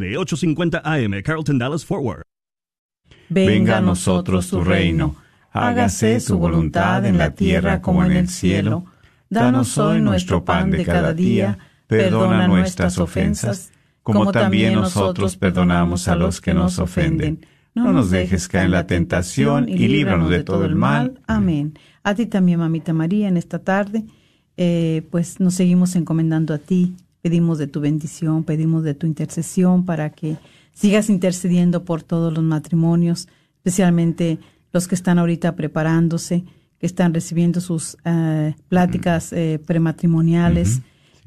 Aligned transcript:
850 0.00 0.82
AM, 0.84 1.22
Carlton 1.22 1.58
Dallas 1.58 1.84
Forward. 1.84 2.22
Venga 3.28 3.78
a 3.78 3.80
nosotros 3.80 4.48
tu 4.48 4.62
reino, 4.62 5.16
hágase 5.52 6.20
su 6.20 6.38
voluntad 6.38 7.04
en 7.04 7.18
la 7.18 7.34
tierra 7.34 7.82
como 7.82 8.04
en 8.04 8.12
el 8.12 8.28
cielo. 8.28 8.86
Danos 9.28 9.76
hoy 9.76 10.00
nuestro 10.00 10.44
pan 10.44 10.70
de 10.70 10.84
cada 10.84 11.12
día, 11.12 11.58
perdona 11.86 12.46
nuestras 12.46 12.98
ofensas, 12.98 13.70
como 14.02 14.32
también 14.32 14.74
nosotros 14.74 15.36
perdonamos 15.36 16.08
a 16.08 16.16
los 16.16 16.40
que 16.40 16.54
nos 16.54 16.78
ofenden. 16.78 17.46
No 17.74 17.92
nos 17.92 18.10
dejes 18.10 18.48
caer 18.48 18.66
en 18.66 18.70
la 18.72 18.86
tentación 18.86 19.68
y 19.68 19.86
líbranos 19.88 20.30
de 20.30 20.42
todo 20.42 20.64
el 20.64 20.74
mal. 20.74 21.20
Amén. 21.26 21.78
A 22.02 22.14
ti 22.14 22.26
también, 22.26 22.58
mamita 22.58 22.92
María, 22.92 23.28
en 23.28 23.36
esta 23.36 23.58
tarde, 23.58 24.04
eh, 24.56 25.06
pues 25.10 25.38
nos 25.38 25.54
seguimos 25.54 25.94
encomendando 25.94 26.54
a 26.54 26.58
ti 26.58 26.94
Pedimos 27.22 27.58
de 27.58 27.66
tu 27.66 27.80
bendición, 27.80 28.44
pedimos 28.44 28.84
de 28.84 28.94
tu 28.94 29.06
intercesión 29.06 29.84
para 29.84 30.10
que 30.10 30.36
sigas 30.72 31.10
intercediendo 31.10 31.84
por 31.84 32.02
todos 32.02 32.32
los 32.32 32.44
matrimonios, 32.44 33.28
especialmente 33.56 34.38
los 34.72 34.86
que 34.86 34.94
están 34.94 35.18
ahorita 35.18 35.56
preparándose, 35.56 36.44
que 36.78 36.86
están 36.86 37.12
recibiendo 37.12 37.60
sus 37.60 37.96
eh, 38.04 38.54
pláticas 38.68 39.32
eh, 39.32 39.60
prematrimoniales, 39.66 40.80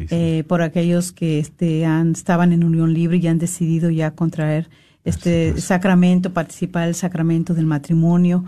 eh, 0.10 0.44
por 0.48 0.64
aquellos 0.64 1.12
que 1.12 1.38
este, 1.38 1.86
han, 1.86 2.14
estaban 2.14 2.54
en 2.54 2.64
unión 2.64 2.94
libre 2.94 3.18
y 3.18 3.28
han 3.28 3.38
decidido 3.38 3.90
ya 3.92 4.12
contraer 4.12 4.70
este 5.04 5.60
sacramento, 5.60 6.34
participar 6.34 6.86
del 6.86 6.96
sacramento 6.96 7.54
del 7.54 7.66
matrimonio, 7.66 8.46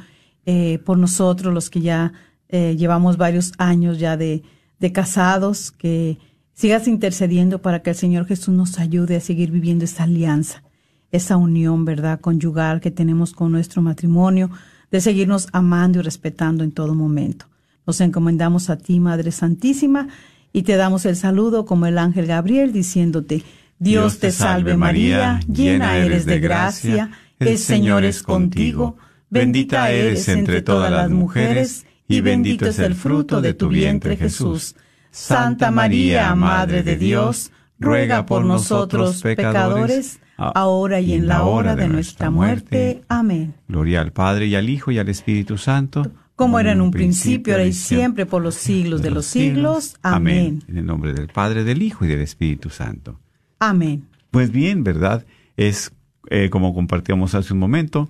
por 0.84 0.98
nosotros 0.98 1.54
los 1.54 1.70
que 1.70 1.82
ya 1.82 2.12
llevamos 2.50 3.18
varios 3.18 3.54
años 3.58 3.98
ya 3.98 4.18
de, 4.18 4.44
de 4.80 4.92
casados, 4.92 5.72
que 5.72 6.18
sigas 6.54 6.88
intercediendo 6.88 7.62
para 7.62 7.82
que 7.82 7.92
el 7.92 7.96
Señor 7.96 8.26
Jesús 8.26 8.54
nos 8.54 8.80
ayude 8.80 9.16
a 9.16 9.22
seguir 9.22 9.52
viviendo 9.52 9.86
esa 9.86 10.04
alianza, 10.04 10.64
esa 11.12 11.38
unión, 11.38 11.86
¿verdad?, 11.86 12.20
conyugal 12.20 12.82
que 12.82 12.92
tenemos 12.92 13.34
con 13.34 13.52
nuestro 13.52 13.82
matrimonio, 13.82 14.50
de 14.92 15.02
seguirnos 15.02 15.48
amando 15.52 16.00
y 16.00 16.02
respetando 16.04 16.64
en 16.64 16.72
todo 16.72 16.94
momento. 16.96 17.48
Nos 17.86 18.00
encomendamos 18.02 18.70
a 18.70 18.78
ti, 18.78 19.00
Madre 19.00 19.32
Santísima, 19.32 20.08
y 20.54 20.62
te 20.62 20.76
damos 20.76 21.06
el 21.06 21.16
saludo 21.16 21.66
como 21.66 21.88
el 21.88 21.98
ángel 21.98 22.28
Gabriel, 22.28 22.72
diciéndote, 22.72 23.44
Dios 23.80 24.20
te 24.20 24.32
salve 24.32 24.78
María, 24.78 25.40
llena 25.52 25.98
eres 25.98 26.26
de 26.26 26.40
gracia, 26.40 27.12
el 27.40 27.58
Señor 27.58 28.06
es 28.06 28.24
contigo, 28.24 28.98
bendita 29.30 29.92
eres 29.92 30.30
entre 30.30 30.62
todas 30.62 30.92
las 30.92 31.10
mujeres, 31.10 31.86
y 32.08 32.22
bendito 32.22 32.68
es 32.68 32.80
el 32.80 32.96
fruto 32.96 33.42
de 33.42 33.54
tu 33.54 33.68
vientre 33.70 34.16
Jesús. 34.16 34.76
Santa 35.14 35.70
María, 35.70 36.34
Madre 36.34 36.82
de 36.82 36.96
Dios, 36.96 37.52
ruega 37.78 38.26
por 38.26 38.44
nosotros 38.44 39.22
pecadores, 39.22 40.20
ahora 40.38 41.02
y 41.02 41.14
en 41.14 41.28
la 41.28 41.44
hora 41.44 41.76
de 41.76 41.88
nuestra 41.88 42.32
muerte. 42.32 43.04
Amén. 43.10 43.54
Gloria 43.68 44.02
al 44.02 44.12
Padre 44.12 44.48
y 44.48 44.56
al 44.56 44.68
Hijo 44.72 44.90
y 44.90 44.98
al 44.98 45.08
Espíritu 45.10 45.60
Santo. 45.60 46.12
Como 46.36 46.60
era 46.60 46.72
en 46.72 46.82
un 46.82 46.90
principio, 46.90 47.54
ahora 47.54 47.66
y 47.66 47.74
siempre, 47.74 48.26
por 48.26 48.42
los 48.42 48.56
siglos 48.56 49.04
de 49.04 49.12
los 49.12 49.28
siglos. 49.28 49.98
Amén. 50.02 50.64
En 50.68 50.80
el 50.80 50.86
nombre 50.88 51.14
del 51.14 51.28
Padre, 51.28 51.64
del 51.64 51.84
Hijo 51.84 52.06
y 52.06 52.08
del 52.08 52.22
Espíritu 52.22 52.72
Santo. 52.72 53.20
Amén. 53.60 54.08
Pues 54.32 54.52
bien, 54.52 54.84
¿verdad? 54.84 55.28
Es 55.58 55.94
eh, 56.32 56.50
como 56.50 56.74
compartíamos 56.74 57.36
hace 57.36 57.54
un 57.54 57.60
momento, 57.60 58.10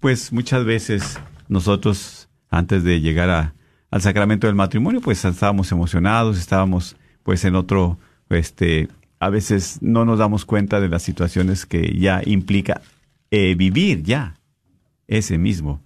pues 0.00 0.32
muchas 0.32 0.64
veces 0.64 1.20
nosotros, 1.48 2.30
antes 2.48 2.84
de 2.84 3.02
llegar 3.02 3.28
a, 3.28 3.54
al 3.90 4.02
sacramento 4.02 4.46
del 4.46 4.56
matrimonio, 4.56 5.00
pues 5.00 5.24
estábamos 5.24 5.72
emocionados, 5.72 6.38
estábamos 6.38 6.96
pues 7.22 7.44
en 7.44 7.54
otro, 7.54 7.98
este, 8.28 8.88
a 9.18 9.30
veces 9.30 9.78
no 9.80 10.04
nos 10.04 10.18
damos 10.18 10.44
cuenta 10.44 10.80
de 10.80 10.88
las 10.88 11.02
situaciones 11.02 11.66
que 11.66 11.98
ya 11.98 12.22
implica 12.24 12.82
eh, 13.30 13.54
vivir 13.54 14.02
ya 14.02 14.34
ese 15.06 15.38
mismo 15.38 15.82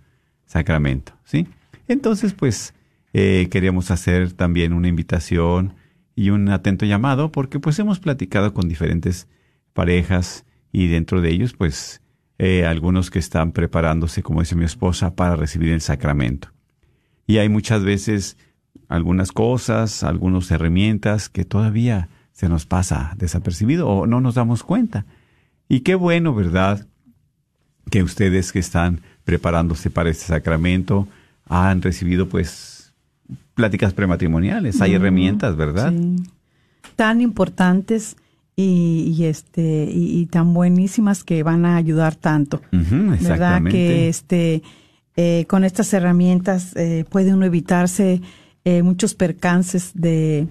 sacramento, 0.46 1.12
¿sí? 1.24 1.46
Entonces, 1.88 2.34
pues, 2.34 2.74
eh, 3.12 3.48
queremos 3.50 3.90
hacer 3.90 4.32
también 4.32 4.72
una 4.72 4.88
invitación 4.88 5.74
y 6.14 6.30
un 6.30 6.48
atento 6.48 6.86
llamado 6.86 7.32
porque 7.32 7.58
pues 7.58 7.78
hemos 7.78 7.98
platicado 8.00 8.52
con 8.54 8.68
diferentes 8.68 9.28
parejas 9.72 10.44
y 10.72 10.88
dentro 10.88 11.20
de 11.20 11.30
ellos, 11.30 11.54
pues, 11.54 12.02
eh, 12.38 12.66
algunos 12.66 13.10
que 13.10 13.18
están 13.18 13.52
preparándose, 13.52 14.22
como 14.22 14.40
dice 14.40 14.56
mi 14.56 14.64
esposa, 14.64 15.14
para 15.14 15.36
recibir 15.36 15.72
el 15.72 15.80
sacramento 15.80 16.48
y 17.26 17.38
hay 17.38 17.48
muchas 17.48 17.84
veces 17.84 18.36
algunas 18.88 19.32
cosas, 19.32 20.02
algunas 20.02 20.50
herramientas 20.50 21.28
que 21.28 21.44
todavía 21.44 22.08
se 22.32 22.48
nos 22.48 22.66
pasa 22.66 23.14
desapercibido 23.16 23.88
o 23.88 24.06
no 24.06 24.20
nos 24.20 24.34
damos 24.34 24.62
cuenta. 24.62 25.06
Y 25.68 25.80
qué 25.80 25.94
bueno, 25.94 26.34
¿verdad? 26.34 26.86
Que 27.90 28.02
ustedes 28.02 28.52
que 28.52 28.58
están 28.58 29.00
preparándose 29.24 29.90
para 29.90 30.10
este 30.10 30.26
sacramento 30.26 31.08
han 31.46 31.82
recibido 31.82 32.28
pues 32.28 32.92
pláticas 33.54 33.92
prematrimoniales, 33.92 34.80
hay 34.80 34.94
herramientas, 34.94 35.56
¿verdad? 35.56 35.92
Sí. 35.92 36.16
Tan 36.96 37.20
importantes 37.20 38.16
y, 38.56 39.24
este 39.24 39.88
y, 39.90 40.26
tan 40.26 40.52
buenísimas 40.52 41.24
que 41.24 41.42
van 41.42 41.64
a 41.64 41.76
ayudar 41.76 42.14
tanto. 42.14 42.60
¿Verdad? 42.70 43.62
Que 43.64 44.08
este 44.08 44.62
eh, 45.16 45.44
con 45.46 45.64
estas 45.64 45.92
herramientas 45.92 46.74
eh, 46.74 47.04
puede 47.08 47.34
uno 47.34 47.44
evitarse 47.44 48.22
eh, 48.64 48.82
muchos 48.82 49.14
percances 49.14 49.90
de, 49.94 50.46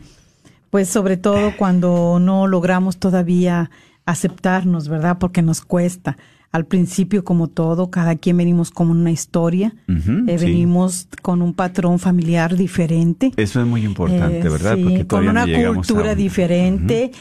pues 0.69 0.87
sobre 0.87 1.17
todo 1.17 1.53
cuando 1.57 2.19
no 2.21 2.45
logramos 2.45 2.97
todavía 2.97 3.71
aceptarnos, 4.05 4.87
¿verdad? 4.87 5.17
Porque 5.19 5.41
nos 5.41 5.61
cuesta. 5.61 6.17
Al 6.51 6.65
principio, 6.65 7.23
como 7.23 7.47
todo, 7.47 7.89
cada 7.89 8.17
quien 8.17 8.35
venimos 8.35 8.71
con 8.71 8.89
una 8.89 9.09
historia, 9.09 9.73
venimos 9.87 11.07
con 11.21 11.41
un 11.41 11.53
patrón 11.53 11.97
familiar 11.97 12.57
diferente. 12.57 13.31
Eso 13.37 13.61
es 13.61 13.67
muy 13.67 13.85
importante, 13.85 14.49
¿verdad? 14.49 14.77
Porque 14.83 15.07
con 15.07 15.29
una 15.29 15.45
cultura 15.45 16.13
diferente. 16.13 17.11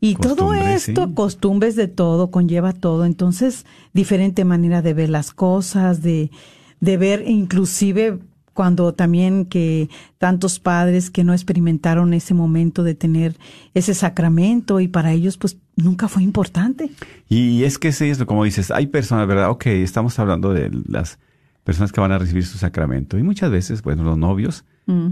Y 0.00 0.16
todo 0.16 0.54
esto, 0.54 1.14
costumbres 1.14 1.76
de 1.76 1.86
todo, 1.86 2.32
conlleva 2.32 2.72
todo. 2.72 3.04
Entonces, 3.04 3.64
diferente 3.92 4.44
manera 4.44 4.82
de 4.82 4.92
ver 4.92 5.08
las 5.08 5.30
cosas, 5.30 6.02
de, 6.02 6.32
de 6.80 6.96
ver 6.96 7.24
inclusive 7.26 8.18
cuando 8.52 8.92
también 8.92 9.46
que 9.46 9.88
tantos 10.18 10.58
padres 10.58 11.10
que 11.10 11.24
no 11.24 11.32
experimentaron 11.32 12.12
ese 12.12 12.34
momento 12.34 12.82
de 12.82 12.94
tener 12.94 13.36
ese 13.74 13.94
sacramento 13.94 14.80
y 14.80 14.88
para 14.88 15.12
ellos 15.12 15.38
pues 15.38 15.56
nunca 15.76 16.08
fue 16.08 16.22
importante. 16.22 16.90
Y 17.28 17.64
es 17.64 17.78
que 17.78 17.92
sí, 17.92 18.10
es 18.10 18.22
como 18.24 18.44
dices, 18.44 18.70
hay 18.70 18.88
personas, 18.88 19.26
¿verdad? 19.26 19.50
Ok, 19.50 19.66
estamos 19.66 20.18
hablando 20.18 20.52
de 20.52 20.70
las 20.88 21.18
personas 21.64 21.92
que 21.92 22.00
van 22.00 22.12
a 22.12 22.18
recibir 22.18 22.44
su 22.44 22.58
sacramento 22.58 23.18
y 23.18 23.22
muchas 23.22 23.50
veces, 23.50 23.82
bueno, 23.82 24.02
los 24.02 24.18
novios, 24.18 24.64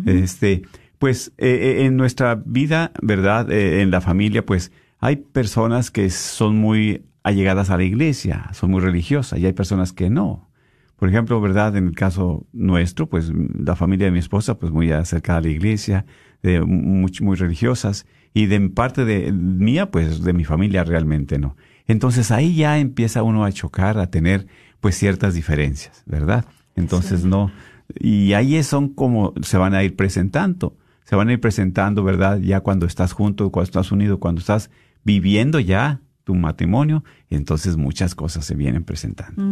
este, 0.07 0.63
pues 0.99 1.33
eh, 1.39 1.49
eh, 1.49 1.85
en 1.85 1.97
nuestra 1.97 2.35
vida, 2.35 2.91
¿verdad? 3.01 3.51
Eh, 3.51 3.81
en 3.81 3.91
la 3.91 4.01
familia, 4.01 4.45
pues 4.45 4.73
hay 4.99 5.17
personas 5.17 5.91
que 5.93 6.11
son 6.11 6.57
muy 6.57 7.05
allegadas 7.23 7.71
a 7.71 7.77
la 7.77 7.85
iglesia, 7.85 8.51
son 8.53 8.73
muy 8.73 8.81
religiosas 8.81 9.39
y 9.39 9.47
hay 9.47 9.53
personas 9.53 9.93
que 9.93 10.11
no. 10.11 10.48
Por 10.99 11.09
ejemplo, 11.09 11.41
¿verdad? 11.41 11.77
En 11.77 11.87
el 11.87 11.95
caso 11.95 12.47
nuestro, 12.53 13.09
pues 13.09 13.33
la 13.57 13.77
familia 13.77 14.07
de 14.07 14.13
mi 14.13 14.19
esposa, 14.19 14.59
pues 14.59 14.73
muy 14.73 14.91
acercada 14.91 15.39
a 15.39 15.43
la 15.43 15.49
iglesia, 15.49 16.07
de, 16.43 16.61
muy, 16.61 17.13
muy 17.21 17.37
religiosas, 17.37 18.05
y 18.35 18.47
de 18.47 18.69
parte 18.71 19.05
de 19.05 19.33
mía, 19.33 19.91
pues 19.91 20.23
de 20.23 20.33
mi 20.33 20.45
familia 20.45 20.85
realmente 20.85 21.39
no. 21.39 21.57
Entonces 21.87 22.31
ahí 22.31 22.55
ya 22.55 22.79
empieza 22.79 23.23
uno 23.23 23.45
a 23.45 23.53
chocar, 23.53 23.99
a 23.99 24.11
tener 24.11 24.47
pues 24.81 24.97
ciertas 24.97 25.35
diferencias, 25.35 26.03
¿verdad? 26.05 26.45
Entonces 26.75 27.25
no, 27.25 27.51
y 27.99 28.33
ahí 28.35 28.63
son 28.63 28.89
como 28.89 29.35
se 29.43 29.57
van 29.57 29.75
a 29.75 29.83
ir 29.83 29.97
presentando, 29.97 30.77
se 31.05 31.17
van 31.17 31.29
a 31.29 31.33
ir 31.33 31.41
presentando, 31.41 32.05
¿verdad? 32.05 32.39
Ya 32.39 32.61
cuando 32.61 32.87
estás 32.87 33.13
junto, 33.13 33.51
cuando 33.51 33.65
estás 33.65 33.93
unido, 33.93 34.19
cuando 34.21 34.41
estás 34.41 34.71
viviendo 35.05 35.59
ya 35.61 36.01
tu 36.25 36.35
matrimonio, 36.35 37.05
entonces 37.31 37.77
muchas 37.77 38.15
cosas 38.15 38.45
se 38.45 38.55
vienen 38.55 38.85
presentando. 38.85 39.43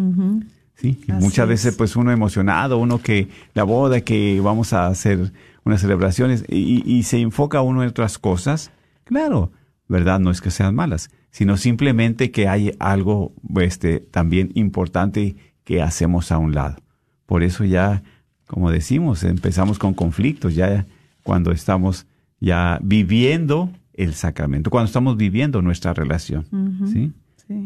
Sí, 0.77 1.01
muchas 1.09 1.49
veces 1.49 1.75
pues 1.75 1.97
uno 1.97 2.13
emocionado, 2.13 2.79
uno 2.79 3.01
que 3.01 3.29
la 3.55 3.65
boda, 3.65 4.03
que 4.03 4.41
vamos 4.41 4.75
a 4.75 4.89
hacer 4.89 5.33
unas 5.65 5.81
celebraciones 5.81 6.45
y, 6.49 7.03
se 7.03 7.19
enfoca 7.19 7.63
uno 7.63 7.83
en 7.83 7.89
otras 7.89 8.19
cosas, 8.19 8.71
claro, 9.05 9.51
¿verdad? 9.89 10.21
No 10.21 10.31
es 10.31 10.41
que 10.41 10.51
sean 10.51 10.75
malas, 10.75 11.11
sino 11.31 11.57
simplemente 11.57 12.31
que 12.31 12.47
hay 12.47 12.73
algo 12.79 13.33
este, 13.57 14.01
también 14.01 14.53
importante 14.55 15.35
que 15.65 15.83
hacemos 15.83 16.31
a 16.31 16.39
un 16.39 16.55
lado. 16.55 16.77
Por 17.25 17.43
eso 17.43 17.65
ya, 17.65 18.03
como 18.47 18.71
decimos, 18.71 19.25
empezamos 19.25 19.79
con 19.79 19.95
conflictos, 19.95 20.55
ya 20.55 20.87
cuando 21.25 21.53
estamos 21.53 22.07
ya 22.39 22.79
viviendo 22.83 23.71
el 23.95 24.15
sacramento, 24.15 24.71
cuando 24.71 24.87
estamos 24.87 25.17
viviendo 25.17 25.63
nuestra 25.63 25.95
relación. 25.95 26.47
¿sí? 26.93 27.13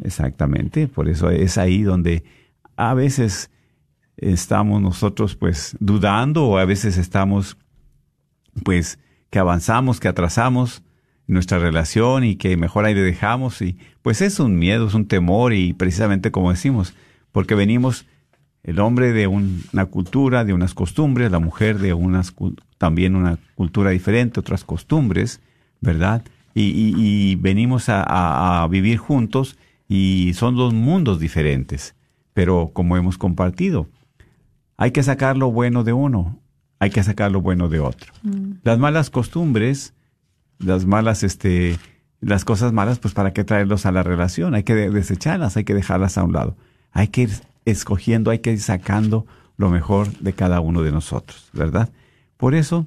Exactamente, 0.02 0.88
por 0.88 1.08
eso 1.08 1.28
es 1.30 1.58
ahí 1.58 1.82
donde 1.82 2.22
a 2.80 2.94
veces 2.94 3.50
estamos 4.16 4.80
nosotros 4.80 5.36
pues 5.36 5.76
dudando 5.80 6.46
o 6.46 6.58
a 6.58 6.64
veces 6.64 6.96
estamos 6.96 7.56
pues 8.64 8.98
que 9.30 9.38
avanzamos, 9.38 10.00
que 10.00 10.08
atrasamos 10.08 10.82
nuestra 11.26 11.58
relación 11.58 12.24
y 12.24 12.36
que 12.36 12.56
mejor 12.56 12.84
ahí 12.84 12.94
le 12.94 13.02
dejamos 13.02 13.60
y 13.62 13.78
pues 14.02 14.22
es 14.22 14.40
un 14.40 14.58
miedo, 14.58 14.88
es 14.88 14.94
un 14.94 15.06
temor 15.06 15.52
y 15.52 15.74
precisamente 15.74 16.30
como 16.30 16.50
decimos, 16.50 16.94
porque 17.32 17.54
venimos 17.54 18.06
el 18.62 18.80
hombre 18.80 19.12
de 19.12 19.26
una 19.26 19.86
cultura, 19.86 20.44
de 20.44 20.52
unas 20.52 20.74
costumbres, 20.74 21.30
la 21.30 21.38
mujer 21.38 21.78
de 21.78 21.92
unas 21.92 22.34
también 22.78 23.14
una 23.14 23.38
cultura 23.54 23.90
diferente, 23.90 24.40
otras 24.40 24.64
costumbres, 24.64 25.40
¿verdad? 25.80 26.24
Y, 26.54 27.36
venimos 27.36 27.84
a, 27.88 28.66
vivir 28.70 28.98
juntos 28.98 29.56
y 29.88 30.32
son 30.34 30.56
dos 30.56 30.74
mundos 30.74 31.20
diferentes, 31.20 31.94
pero 32.40 32.70
como 32.72 32.96
hemos 32.96 33.18
compartido, 33.18 33.86
hay 34.78 34.92
que 34.92 35.02
sacar 35.02 35.36
lo 35.36 35.52
bueno 35.52 35.84
de 35.84 35.92
uno, 35.92 36.40
hay 36.78 36.88
que 36.88 37.02
sacar 37.02 37.30
lo 37.30 37.42
bueno 37.42 37.68
de 37.68 37.80
otro. 37.80 38.14
Mm. 38.22 38.52
Las 38.62 38.78
malas 38.78 39.10
costumbres, 39.10 39.92
las 40.58 40.86
malas, 40.86 41.22
este, 41.22 41.78
las 42.22 42.46
cosas 42.46 42.72
malas, 42.72 42.98
pues 42.98 43.12
para 43.12 43.34
qué 43.34 43.44
traerlos 43.44 43.84
a 43.84 43.92
la 43.92 44.02
relación, 44.02 44.54
hay 44.54 44.62
que 44.62 44.74
desecharlas, 44.74 45.58
hay 45.58 45.64
que 45.64 45.74
dejarlas 45.74 46.16
a 46.16 46.24
un 46.24 46.32
lado, 46.32 46.56
hay 46.92 47.08
que 47.08 47.24
ir 47.24 47.30
escogiendo, 47.66 48.30
hay 48.30 48.38
que 48.38 48.52
ir 48.52 48.60
sacando 48.62 49.26
lo 49.58 49.68
mejor 49.68 50.10
de 50.20 50.32
cada 50.32 50.60
uno 50.60 50.80
de 50.80 50.92
nosotros, 50.92 51.50
¿verdad? 51.52 51.90
Por 52.38 52.54
eso 52.54 52.86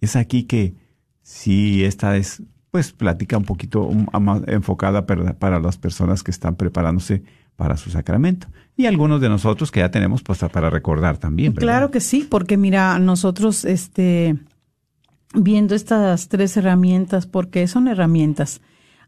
es 0.00 0.16
aquí 0.16 0.44
que 0.44 0.76
si 1.20 1.84
esta 1.84 2.16
es, 2.16 2.42
pues, 2.70 2.92
plática 2.92 3.36
un 3.36 3.44
poquito 3.44 3.86
más 4.18 4.40
enfocada 4.46 5.04
para, 5.04 5.60
las 5.60 5.76
personas 5.76 6.22
que 6.22 6.30
están 6.30 6.56
preparándose 6.56 7.22
para 7.56 7.76
su 7.76 7.90
sacramento. 7.90 8.48
Y 8.76 8.86
algunos 8.86 9.20
de 9.20 9.28
nosotros 9.28 9.70
que 9.70 9.80
ya 9.80 9.90
tenemos 9.90 10.22
pues 10.22 10.40
para 10.52 10.70
recordar 10.70 11.18
también. 11.18 11.52
Claro 11.52 11.90
que 11.90 12.00
sí, 12.00 12.26
porque 12.28 12.56
mira, 12.56 12.98
nosotros 12.98 13.64
este 13.64 14.36
viendo 15.34 15.74
estas 15.74 16.28
tres 16.28 16.56
herramientas, 16.56 17.26
porque 17.26 17.66
son 17.66 17.88
herramientas, 17.88 18.60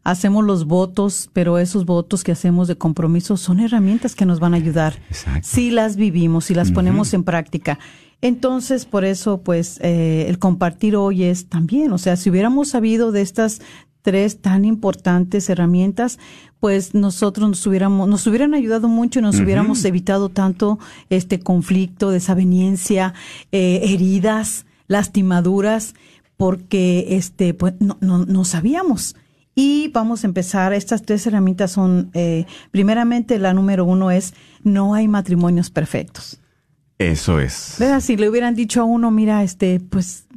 hacemos 0.03 0.45
los 0.45 0.65
votos, 0.65 1.29
pero 1.33 1.57
esos 1.57 1.85
votos 1.85 2.23
que 2.23 2.31
hacemos 2.31 2.67
de 2.67 2.77
compromiso 2.77 3.37
son 3.37 3.59
herramientas 3.59 4.15
que 4.15 4.25
nos 4.25 4.39
van 4.39 4.53
a 4.53 4.57
ayudar 4.57 4.99
si 5.41 5.71
las 5.71 5.95
vivimos, 5.95 6.45
si 6.45 6.53
las 6.53 6.71
ponemos 6.71 7.13
en 7.13 7.23
práctica. 7.23 7.79
Entonces, 8.21 8.85
por 8.85 9.05
eso, 9.05 9.41
pues, 9.43 9.79
eh, 9.81 10.25
el 10.27 10.39
compartir 10.39 10.95
hoy 10.95 11.23
es 11.23 11.49
también, 11.49 11.91
o 11.91 11.99
sea, 11.99 12.15
si 12.15 12.31
hubiéramos 12.31 12.69
sabido 12.69 13.11
de 13.11 13.21
estas 13.21 13.61
tres 14.07 14.39
tan 14.39 14.63
importantes 14.63 15.49
herramientas, 15.49 16.17
pues 16.61 16.93
nosotros 16.93 17.49
nos 17.49 17.67
hubiéramos, 17.67 18.07
nos 18.07 18.25
hubieran 18.25 18.53
ayudado 18.53 18.87
mucho 18.87 19.19
y 19.19 19.21
nos 19.21 19.37
hubiéramos 19.37 19.83
evitado 19.83 20.29
tanto 20.29 20.79
este 21.09 21.41
conflicto, 21.41 22.09
desaveniencia, 22.09 23.13
eh, 23.51 23.81
heridas, 23.83 24.65
lastimaduras, 24.87 25.93
porque 26.37 27.17
este, 27.17 27.53
pues, 27.53 27.73
no, 27.81 27.97
no, 27.99 28.25
no 28.25 28.45
sabíamos. 28.45 29.17
Y 29.55 29.89
vamos 29.89 30.23
a 30.23 30.27
empezar. 30.27 30.71
Estas 30.71 31.01
tres 31.01 31.27
herramientas 31.27 31.71
son, 31.71 32.09
eh, 32.13 32.45
primeramente, 32.71 33.39
la 33.39 33.53
número 33.53 33.83
uno 33.83 34.09
es, 34.09 34.33
no 34.63 34.93
hay 34.93 35.09
matrimonios 35.09 35.69
perfectos. 35.69 36.39
Eso 36.97 37.41
es. 37.41 37.75
¿Verdad? 37.77 37.99
Si 37.99 38.15
le 38.15 38.29
hubieran 38.29 38.55
dicho 38.55 38.79
a 38.79 38.85
uno, 38.85 39.11
mira, 39.11 39.43
este, 39.43 39.81
pues 39.81 40.27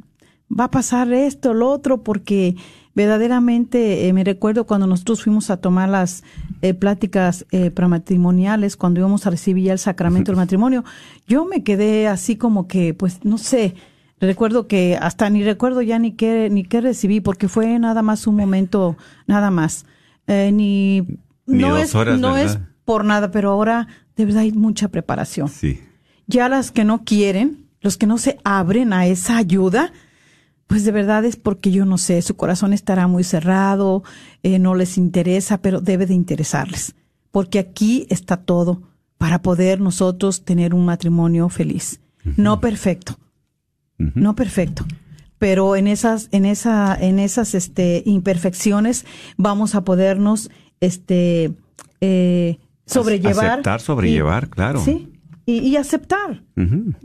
va 0.51 0.65
a 0.65 0.71
pasar 0.71 1.13
esto, 1.13 1.53
lo 1.53 1.69
otro, 1.69 2.03
porque 2.03 2.57
verdaderamente 2.95 4.07
eh, 4.07 4.13
me 4.13 4.23
recuerdo 4.23 4.65
cuando 4.65 4.87
nosotros 4.87 5.23
fuimos 5.23 5.49
a 5.49 5.57
tomar 5.57 5.89
las 5.89 6.23
eh, 6.61 6.73
pláticas 6.73 7.45
eh, 7.51 7.71
prematrimoniales, 7.71 8.77
cuando 8.77 8.99
íbamos 8.99 9.25
a 9.25 9.29
recibir 9.29 9.65
ya 9.65 9.73
el 9.73 9.79
sacramento 9.79 10.31
del 10.31 10.37
matrimonio, 10.37 10.83
yo 11.27 11.45
me 11.45 11.63
quedé 11.63 12.07
así 12.07 12.35
como 12.35 12.67
que, 12.67 12.93
pues, 12.93 13.23
no 13.23 13.37
sé, 13.37 13.75
Recuerdo 14.21 14.67
que 14.67 14.97
hasta 15.01 15.31
ni 15.31 15.43
recuerdo 15.43 15.81
ya 15.81 15.97
ni 15.97 16.11
qué, 16.11 16.47
ni 16.51 16.63
qué 16.63 16.79
recibí, 16.79 17.21
porque 17.21 17.47
fue 17.47 17.79
nada 17.79 18.03
más 18.03 18.27
un 18.27 18.35
momento, 18.35 18.95
nada 19.25 19.49
más. 19.49 19.87
Eh, 20.27 20.51
ni, 20.53 21.17
no 21.47 21.75
es, 21.75 21.95
no 21.95 22.37
es 22.37 22.59
por 22.85 23.03
nada, 23.03 23.31
pero 23.31 23.49
ahora 23.49 23.87
de 24.15 24.25
verdad 24.25 24.43
hay 24.43 24.51
mucha 24.51 24.89
preparación. 24.89 25.49
Sí. 25.49 25.81
Ya 26.27 26.49
las 26.49 26.69
que 26.69 26.85
no 26.85 27.03
quieren, 27.03 27.65
los 27.81 27.97
que 27.97 28.05
no 28.05 28.19
se 28.19 28.37
abren 28.43 28.93
a 28.93 29.07
esa 29.07 29.37
ayuda, 29.37 29.91
pues 30.71 30.85
de 30.85 30.93
verdad 30.93 31.25
es 31.25 31.35
porque 31.35 31.69
yo 31.69 31.83
no 31.83 31.97
sé, 31.97 32.21
su 32.21 32.37
corazón 32.37 32.71
estará 32.71 33.05
muy 33.05 33.25
cerrado, 33.25 34.03
eh, 34.41 34.57
no 34.57 34.73
les 34.73 34.97
interesa, 34.97 35.61
pero 35.61 35.81
debe 35.81 36.05
de 36.05 36.13
interesarles, 36.13 36.95
porque 37.29 37.59
aquí 37.59 38.07
está 38.09 38.37
todo 38.37 38.81
para 39.17 39.41
poder 39.41 39.81
nosotros 39.81 40.45
tener 40.45 40.73
un 40.73 40.85
matrimonio 40.85 41.49
feliz. 41.49 41.99
No 42.37 42.61
perfecto, 42.61 43.19
no 43.97 44.33
perfecto, 44.33 44.85
pero 45.39 45.75
en 45.75 45.87
esas, 45.87 46.29
en 46.31 46.45
esa, 46.45 46.95
en 46.95 47.19
esas 47.19 47.53
este, 47.53 48.01
imperfecciones 48.05 49.05
vamos 49.35 49.75
a 49.75 49.83
podernos 49.83 50.51
este, 50.79 51.51
eh, 51.99 52.59
sobrellevar. 52.85 53.45
Aceptar, 53.45 53.81
sobrellevar, 53.81 54.47
claro. 54.47 54.81
Sí, 54.85 55.10
y, 55.57 55.75
aceptar, 55.75 56.43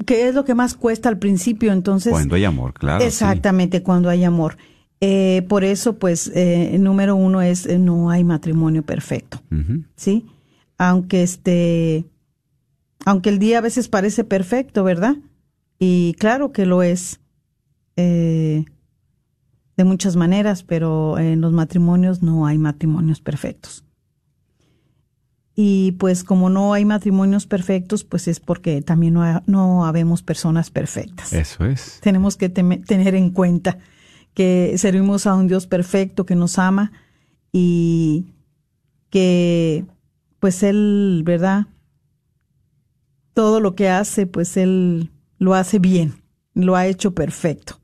que 0.05 0.29
es 0.29 0.35
lo 0.35 0.45
que 0.45 0.55
más 0.55 0.75
cuesta 0.75 1.09
al 1.09 1.19
principio. 1.19 1.73
Entonces, 1.73 2.13
cuando 2.13 2.37
hay 2.37 2.45
amor, 2.45 2.75
claro. 2.75 3.05
Exactamente, 3.05 3.83
cuando 3.83 4.09
hay 4.09 4.25
amor. 4.25 4.57
Eh, 5.01 5.45
por 5.49 5.65
eso, 5.65 5.99
pues, 5.99 6.31
eh, 6.35 6.77
número 6.79 7.17
uno 7.17 7.43
es 7.43 7.67
no 7.79 8.11
hay 8.11 8.25
matrimonio 8.25 8.83
perfecto, 8.83 9.43
¿sí? 9.97 10.27
Aunque 10.79 11.23
este, 11.23 12.07
aunque 13.05 13.31
el 13.31 13.39
día 13.39 13.59
a 13.59 13.63
veces 13.63 13.89
parece 13.89 14.25
perfecto, 14.25 14.85
¿verdad? 14.85 15.17
Y 15.79 16.15
claro 16.19 16.53
que 16.53 16.67
lo 16.67 16.83
es 16.83 17.21
eh, 17.97 18.65
de 19.77 19.85
muchas 19.85 20.17
maneras, 20.17 20.63
pero 20.63 21.19
en 21.19 21.41
los 21.41 21.53
matrimonios 21.53 22.23
no 22.23 22.47
hay 22.47 22.59
matrimonios 22.59 23.21
perfectos. 23.21 23.86
Y 25.59 25.93
pues 25.93 26.23
como 26.23 26.51
no 26.51 26.75
hay 26.75 26.85
matrimonios 26.85 27.47
perfectos, 27.47 28.05
pues 28.05 28.29
es 28.29 28.41
porque 28.41 28.83
también 28.83 29.15
no, 29.15 29.43
no 29.47 29.87
habemos 29.87 30.23
personas 30.23 30.71
perfectas. 30.71 31.33
Eso 31.33 31.65
es. 31.65 31.99
Tenemos 32.03 32.37
que 32.37 32.51
tener 32.51 33.15
en 33.15 33.31
cuenta 33.31 33.79
que 34.35 34.75
servimos 34.77 35.27
a 35.27 35.35
un 35.35 35.49
Dios 35.49 35.67
perfecto 35.67 36.27
que 36.27 36.37
nos 36.37 36.59
ama 36.59 36.93
y 37.53 38.35
que 39.09 39.87
pues 40.41 40.63
Él, 40.63 41.23
¿verdad? 41.25 41.69
Todo 43.33 43.61
lo 43.61 43.75
que 43.75 43.89
hace, 43.89 44.27
pues 44.27 44.59
Él 44.59 45.11
lo 45.39 45.55
hace 45.55 45.79
bien, 45.79 46.23
lo 46.53 46.77
ha 46.77 46.87
hecho 46.87 47.15
perfecto. 47.15 47.81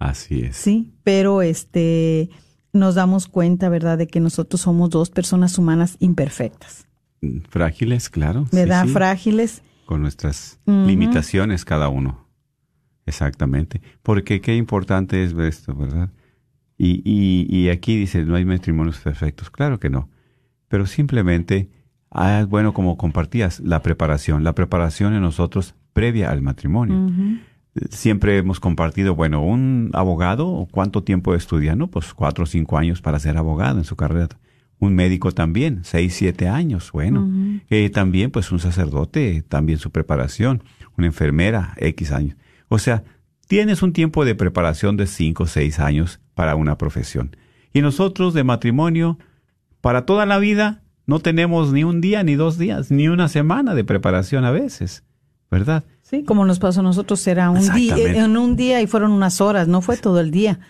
Así 0.00 0.40
es. 0.40 0.56
Sí, 0.56 0.92
pero 1.04 1.40
este 1.40 2.30
nos 2.72 2.96
damos 2.96 3.28
cuenta, 3.28 3.68
¿verdad?, 3.68 3.96
de 3.96 4.08
que 4.08 4.18
nosotros 4.18 4.60
somos 4.60 4.90
dos 4.90 5.08
personas 5.10 5.56
humanas 5.56 5.96
imperfectas. 6.00 6.85
Frágiles, 7.48 8.08
claro. 8.10 8.46
¿Verdad? 8.52 8.86
Frágiles. 8.86 9.62
Con 9.84 10.02
nuestras 10.02 10.58
limitaciones 10.66 11.64
cada 11.64 11.88
uno. 11.88 12.26
Exactamente. 13.06 13.80
Porque 14.02 14.40
qué 14.40 14.56
importante 14.56 15.22
es 15.22 15.32
esto, 15.32 15.74
¿verdad? 15.74 16.10
Y, 16.76 17.02
y, 17.04 17.46
y 17.48 17.68
aquí 17.70 17.96
dice, 17.96 18.24
no 18.24 18.34
hay 18.34 18.44
matrimonios 18.44 18.98
perfectos. 18.98 19.50
Claro 19.50 19.78
que 19.78 19.88
no. 19.88 20.10
Pero 20.68 20.86
simplemente, 20.86 21.70
ah, 22.10 22.44
bueno, 22.48 22.74
como 22.74 22.96
compartías, 22.96 23.60
la 23.60 23.80
preparación. 23.82 24.42
La 24.42 24.54
preparación 24.54 25.14
en 25.14 25.22
nosotros 25.22 25.74
previa 25.92 26.30
al 26.30 26.42
matrimonio. 26.42 27.12
Siempre 27.90 28.38
hemos 28.38 28.58
compartido, 28.58 29.14
bueno, 29.14 29.42
un 29.42 29.90
abogado, 29.92 30.66
¿cuánto 30.70 31.04
tiempo 31.04 31.34
estudia? 31.34 31.76
No, 31.76 31.88
pues 31.88 32.12
cuatro 32.14 32.44
o 32.44 32.46
cinco 32.46 32.76
años 32.78 33.00
para 33.00 33.18
ser 33.18 33.36
abogado 33.36 33.78
en 33.78 33.84
su 33.84 33.96
carrera. 33.96 34.38
Un 34.78 34.94
médico 34.94 35.32
también, 35.32 35.80
seis, 35.84 36.14
siete 36.14 36.48
años, 36.48 36.92
bueno. 36.92 37.28
Eh, 37.70 37.90
también, 37.90 38.30
pues 38.30 38.52
un 38.52 38.58
sacerdote, 38.58 39.42
también 39.48 39.78
su 39.78 39.90
preparación. 39.90 40.62
Una 40.98 41.06
enfermera, 41.06 41.74
X 41.78 42.12
años. 42.12 42.36
O 42.68 42.78
sea, 42.78 43.04
tienes 43.48 43.82
un 43.82 43.92
tiempo 43.92 44.24
de 44.24 44.34
preparación 44.34 44.96
de 44.96 45.06
cinco 45.06 45.44
o 45.44 45.46
seis 45.46 45.78
años 45.78 46.20
para 46.34 46.56
una 46.56 46.76
profesión. 46.78 47.36
Y 47.72 47.80
nosotros 47.80 48.34
de 48.34 48.44
matrimonio, 48.44 49.18
para 49.80 50.04
toda 50.04 50.26
la 50.26 50.38
vida, 50.38 50.82
no 51.06 51.20
tenemos 51.20 51.72
ni 51.72 51.84
un 51.84 52.00
día, 52.00 52.22
ni 52.22 52.34
dos 52.34 52.58
días, 52.58 52.90
ni 52.90 53.08
una 53.08 53.28
semana 53.28 53.74
de 53.74 53.84
preparación 53.84 54.44
a 54.44 54.50
veces. 54.50 55.04
¿verdad? 55.50 55.84
Sí, 56.02 56.24
como 56.24 56.44
nos 56.44 56.58
pasó 56.58 56.80
a 56.80 56.82
nosotros, 56.82 57.26
era 57.26 57.50
un 57.50 57.72
día, 57.74 57.96
en 57.96 58.36
un 58.36 58.56
día 58.56 58.80
y 58.80 58.86
fueron 58.86 59.12
unas 59.12 59.40
horas, 59.40 59.68
no 59.68 59.80
fue 59.80 59.96
todo 59.96 60.20
el 60.20 60.30
día. 60.30 60.60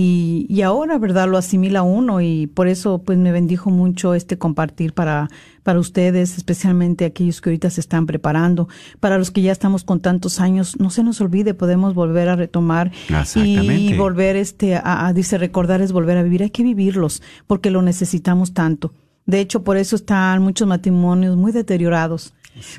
Y, 0.00 0.46
y 0.48 0.62
ahora, 0.62 0.96
¿verdad? 0.96 1.28
Lo 1.28 1.38
asimila 1.38 1.82
uno 1.82 2.20
y 2.20 2.46
por 2.46 2.68
eso 2.68 3.02
pues 3.02 3.18
me 3.18 3.32
bendijo 3.32 3.68
mucho 3.68 4.14
este 4.14 4.38
compartir 4.38 4.92
para, 4.92 5.28
para 5.64 5.80
ustedes, 5.80 6.36
especialmente 6.36 7.04
aquellos 7.04 7.40
que 7.40 7.50
ahorita 7.50 7.68
se 7.68 7.80
están 7.80 8.06
preparando, 8.06 8.68
para 9.00 9.18
los 9.18 9.32
que 9.32 9.42
ya 9.42 9.50
estamos 9.50 9.82
con 9.82 9.98
tantos 9.98 10.38
años, 10.38 10.78
no 10.78 10.90
se 10.90 11.02
nos 11.02 11.20
olvide, 11.20 11.52
podemos 11.52 11.94
volver 11.94 12.28
a 12.28 12.36
retomar 12.36 12.92
y 13.34 13.96
volver 13.96 14.36
este, 14.36 14.76
a, 14.76 15.08
a, 15.08 15.12
dice, 15.12 15.36
recordar 15.36 15.80
es 15.80 15.90
volver 15.90 16.16
a 16.16 16.22
vivir, 16.22 16.44
hay 16.44 16.50
que 16.50 16.62
vivirlos 16.62 17.20
porque 17.48 17.72
lo 17.72 17.82
necesitamos 17.82 18.54
tanto. 18.54 18.94
De 19.26 19.40
hecho, 19.40 19.64
por 19.64 19.78
eso 19.78 19.96
están 19.96 20.42
muchos 20.42 20.68
matrimonios 20.68 21.36
muy 21.36 21.50
deteriorados 21.50 22.34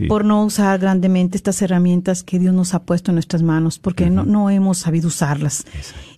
por 0.08 0.26
no 0.26 0.44
usar 0.44 0.80
grandemente 0.80 1.38
estas 1.38 1.62
herramientas 1.62 2.24
que 2.24 2.40
Dios 2.40 2.54
nos 2.54 2.74
ha 2.74 2.84
puesto 2.84 3.12
en 3.12 3.16
nuestras 3.16 3.44
manos, 3.44 3.80
porque 3.80 4.10
no, 4.10 4.26
no 4.26 4.50
hemos 4.50 4.80
sabido 4.80 5.08
usarlas. 5.08 5.66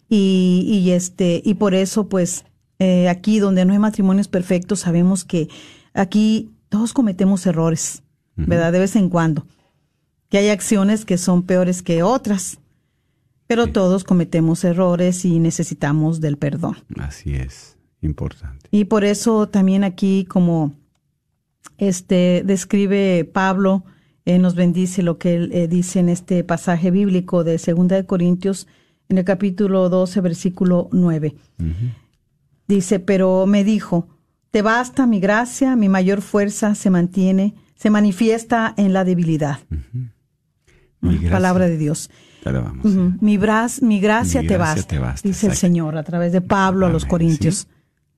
Y, 0.10 0.66
y, 0.68 0.92
este, 0.92 1.42
y 1.44 1.54
por 1.54 1.74
eso, 1.74 2.10
pues, 2.10 2.46
eh, 2.80 3.10
aquí 3.10 3.40
donde 3.40 3.64
no 3.64 3.74
hay 3.74 3.80
matrimonios 3.80 4.28
perfectos, 4.28 4.80
sabemos 4.82 5.24
que 5.24 5.48
aquí 5.94 6.50
todos 6.70 6.94
cometemos 6.94 7.46
errores, 7.46 8.04
¿verdad? 8.36 8.72
De 8.72 8.80
vez 8.80 8.96
en 8.96 9.10
cuando. 9.10 9.46
Que 10.30 10.40
hay 10.40 10.50
acciones 10.50 11.06
que 11.06 11.18
son 11.18 11.44
peores 11.44 11.84
que 11.84 12.02
otras, 12.02 12.60
pero 13.46 13.68
todos 13.68 14.04
cometemos 14.04 14.64
errores 14.64 15.26
y 15.26 15.40
necesitamos 15.40 16.22
del 16.22 16.38
perdón. 16.38 16.78
Así 16.98 17.36
es, 17.36 17.78
importante. 18.02 18.68
Y 18.72 18.86
por 18.86 19.04
eso 19.04 19.48
también 19.50 19.84
aquí, 19.84 20.26
como 20.26 20.74
este 21.78 22.44
describe 22.46 23.26
Pablo, 23.26 23.84
eh, 24.26 24.38
nos 24.38 24.56
bendice 24.56 25.02
lo 25.02 25.18
que 25.18 25.36
él 25.36 25.52
eh, 25.52 25.68
dice 25.68 26.00
en 26.00 26.10
este 26.10 26.44
pasaje 26.44 26.92
bíblico 26.92 27.44
de 27.44 27.58
Segunda 27.58 27.96
de 27.96 28.06
Corintios, 28.06 28.68
en 29.10 29.18
el 29.18 29.26
capítulo 29.26 29.90
12, 29.90 30.22
versículo 30.22 30.90
9. 30.92 31.36
Dice, 32.68 33.00
pero 33.00 33.46
me 33.46 33.64
dijo, 33.64 34.08
te 34.52 34.62
basta 34.62 35.06
mi 35.08 35.20
gracia, 35.20 35.76
mi 35.76 35.90
mayor 35.90 36.22
fuerza 36.22 36.76
se 36.76 36.90
mantiene, 36.90 37.56
se 37.76 37.90
manifiesta 37.90 38.74
en 38.78 38.94
la 38.94 39.04
debilidad. 39.04 39.60
Palabra 41.30 41.68
de 41.68 41.78
Dios. 41.78 42.10
mi, 43.20 43.38
mi, 43.82 44.00
gracia, 44.00 44.42
te, 44.48 44.58
basta, 44.58 45.16
dice 45.24 45.48
el 45.48 45.56
Señor 45.56 45.98
a 45.98 46.04
través 46.04 46.32
de 46.32 46.42
Pablo 46.42 46.86
a 46.86 46.90
los 46.90 47.06
Corintios. 47.06 47.68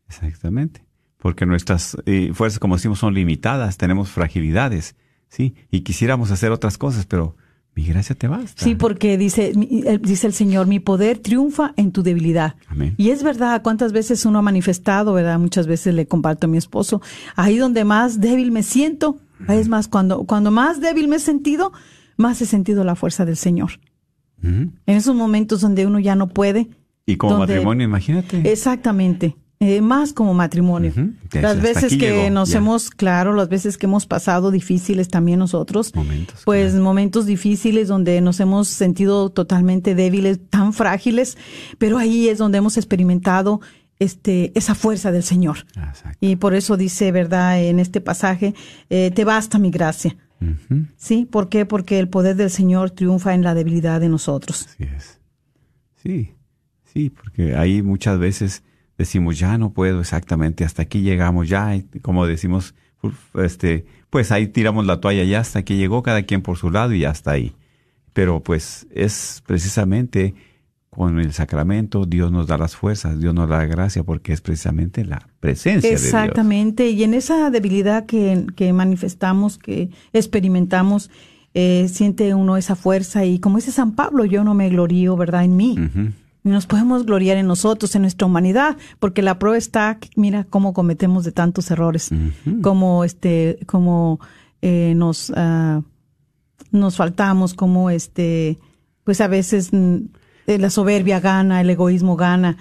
Exactamente. 0.07 0.83
Porque 1.24 1.46
nuestras 1.46 1.96
eh, 2.06 2.32
fuerzas, 2.34 2.60
como 2.60 2.75
decimos, 2.75 3.00
son 3.00 3.13
limitadas, 3.13 3.77
tenemos 3.77 4.10
fragilidades, 4.10 4.98
¿sí? 5.30 5.56
Y 5.72 5.80
quisiéramos 5.80 6.32
hacer 6.32 6.51
otras 6.51 6.77
cosas, 6.77 7.06
pero 7.06 7.38
mi 7.75 7.86
gracia 7.86 8.13
te 8.13 8.27
basta. 8.27 8.62
Sí, 8.62 8.75
porque 8.75 9.18
dice, 9.18 9.53
dice 10.01 10.27
el 10.27 10.34
Señor, 10.34 10.68
mi 10.68 10.82
poder 10.82 11.20
triunfa 11.20 11.74
en 11.77 11.94
tu 11.94 12.03
debilidad. 12.03 12.56
Y 12.98 13.12
es 13.12 13.24
verdad, 13.24 13.62
cuántas 13.63 13.94
veces 13.94 14.25
uno 14.25 14.39
ha 14.39 14.42
manifestado, 14.42 15.13
¿verdad? 15.13 15.39
Muchas 15.39 15.65
veces 15.65 15.94
le 15.94 16.08
comparto 16.08 16.48
a 16.48 16.50
mi 16.50 16.58
esposo, 16.58 17.01
ahí 17.38 17.56
donde 17.56 17.86
más 17.86 18.20
débil 18.20 18.51
me 18.51 18.62
siento, 18.62 19.18
es 19.48 19.70
más, 19.70 19.88
cuando, 19.88 20.25
cuando 20.25 20.51
más 20.51 20.82
débil 20.82 21.08
me 21.08 21.15
he 21.15 21.20
sentido, 21.20 21.72
más 22.18 22.42
he 22.42 22.46
sentido 22.46 22.84
la 22.84 22.96
fuerza 22.96 23.24
del 23.24 23.38
Señor. 23.38 23.80
En 24.42 24.74
esos 24.86 25.15
momentos 25.15 25.62
donde 25.62 25.88
uno 25.88 26.00
ya 26.00 26.15
no 26.15 26.27
puede. 26.27 26.68
Y 27.06 27.15
como 27.15 27.38
matrimonio, 27.38 27.86
imagínate. 27.86 28.51
Exactamente. 28.51 29.38
Eh, 29.63 29.79
más 29.79 30.12
como 30.12 30.34
matrimonio. 30.34 30.91
Las 31.32 31.62
veces 31.62 31.96
que 31.96 32.29
nos 32.29 32.53
hemos, 32.53 32.89
claro, 32.89 33.34
las 33.34 33.48
veces 33.48 33.77
que 33.77 33.86
hemos 33.86 34.05
pasado 34.05 34.51
difíciles 34.51 35.08
también 35.08 35.39
nosotros, 35.39 35.96
momentos, 35.96 36.41
pues 36.43 36.74
momentos 36.74 37.25
difíciles 37.25 37.88
donde 37.88 38.20
nos 38.20 38.41
hemos 38.41 38.67
sentido 38.67 39.29
totalmente 39.29 39.96
débiles, 39.96 40.41
tan 40.50 40.74
frágiles, 40.74 41.38
pero 41.77 41.98
ahí 41.98 42.27
es 42.27 42.39
donde 42.39 42.58
hemos 42.58 42.75
experimentado 42.75 43.62
este, 44.00 44.51
esa 44.53 44.75
fuerza 44.75 45.13
del 45.13 45.24
Señor. 45.24 45.60
Y 46.20 46.36
por 46.36 46.55
eso 46.55 46.75
dice, 46.75 47.13
¿verdad? 47.13 47.63
En 47.63 47.79
este 47.79 48.01
pasaje, 48.01 48.53
eh, 48.89 49.12
te 49.15 49.24
basta 49.24 49.60
mi 49.60 49.72
gracia. 49.72 50.17
¿Sí? 50.98 51.25
¿Por 51.25 51.48
qué? 51.48 51.65
Porque 51.65 52.00
el 52.00 52.10
poder 52.10 52.36
del 52.36 52.50
Señor 52.50 52.91
triunfa 52.91 53.34
en 53.34 53.43
la 53.43 53.53
debilidad 53.53 54.01
de 54.01 54.10
nosotros. 54.10 54.67
Así 54.67 54.84
es. 54.84 55.22
Sí, 56.03 56.36
sí, 56.84 57.10
porque 57.10 57.55
ahí 57.55 57.82
muchas 57.82 58.20
veces 58.20 58.62
decimos, 59.03 59.39
ya 59.39 59.57
no 59.57 59.72
puedo 59.72 60.01
exactamente, 60.01 60.65
hasta 60.65 60.81
aquí 60.83 61.01
llegamos, 61.01 61.48
ya, 61.48 61.79
como 62.01 62.25
decimos, 62.25 62.75
este, 63.36 63.86
pues 64.10 64.31
ahí 64.31 64.48
tiramos 64.48 64.86
la 64.86 65.00
toalla, 65.00 65.24
ya 65.24 65.39
hasta 65.39 65.60
aquí 65.60 65.75
llegó 65.75 66.03
cada 66.03 66.24
quien 66.24 66.41
por 66.41 66.57
su 66.57 66.69
lado 66.69 66.93
y 66.93 67.00
ya 67.00 67.12
está 67.12 67.31
ahí. 67.31 67.53
Pero 68.13 68.41
pues 68.41 68.88
es 68.93 69.41
precisamente 69.45 70.36
con 70.89 71.19
el 71.19 71.33
sacramento 71.33 72.05
Dios 72.05 72.31
nos 72.31 72.45
da 72.45 72.57
las 72.57 72.75
fuerzas, 72.75 73.19
Dios 73.19 73.33
nos 73.33 73.50
da 73.50 73.57
la 73.57 73.65
gracia 73.65 74.03
porque 74.03 74.31
es 74.31 74.41
precisamente 74.41 75.03
la 75.03 75.27
presencia 75.39 75.89
de 75.89 75.95
Dios. 75.95 76.05
Exactamente, 76.05 76.89
y 76.91 77.03
en 77.03 77.15
esa 77.15 77.50
debilidad 77.50 78.05
que, 78.05 78.45
que 78.55 78.72
manifestamos, 78.72 79.57
que 79.57 79.89
experimentamos, 80.13 81.10
eh, 81.55 81.88
siente 81.91 82.33
uno 82.36 82.57
esa 82.57 82.75
fuerza 82.75 83.25
y 83.25 83.39
como 83.39 83.57
dice 83.57 83.72
San 83.72 83.93
Pablo, 83.93 84.25
yo 84.25 84.43
no 84.43 84.53
me 84.53 84.69
glorío, 84.69 85.15
¿verdad? 85.15 85.43
En 85.43 85.55
mí 85.55 85.75
nos 86.43 86.67
podemos 86.67 87.05
gloriar 87.05 87.38
en 87.38 87.47
nosotros, 87.47 87.95
en 87.95 88.01
nuestra 88.03 88.27
humanidad, 88.27 88.77
porque 89.00 89.21
la 89.21 89.39
prueba 89.39 89.57
está, 89.57 89.97
mira 90.15 90.45
cómo 90.50 90.73
cometemos 90.73 91.23
de 91.23 91.31
tantos 91.31 91.71
errores, 91.71 92.09
como 92.62 93.03
este, 93.03 93.59
como 93.65 94.19
eh, 94.62 94.93
nos 94.95 95.29
uh, 95.29 95.83
nos 96.73 96.97
faltamos, 96.97 97.53
como 97.53 97.89
este, 97.89 98.59
pues 99.03 99.21
a 99.21 99.27
veces 99.27 99.71
mm, 99.71 99.95
eh, 100.47 100.57
la 100.57 100.69
soberbia 100.69 101.19
gana, 101.19 101.62
el 101.62 101.69
egoísmo 101.69 102.17
gana, 102.17 102.57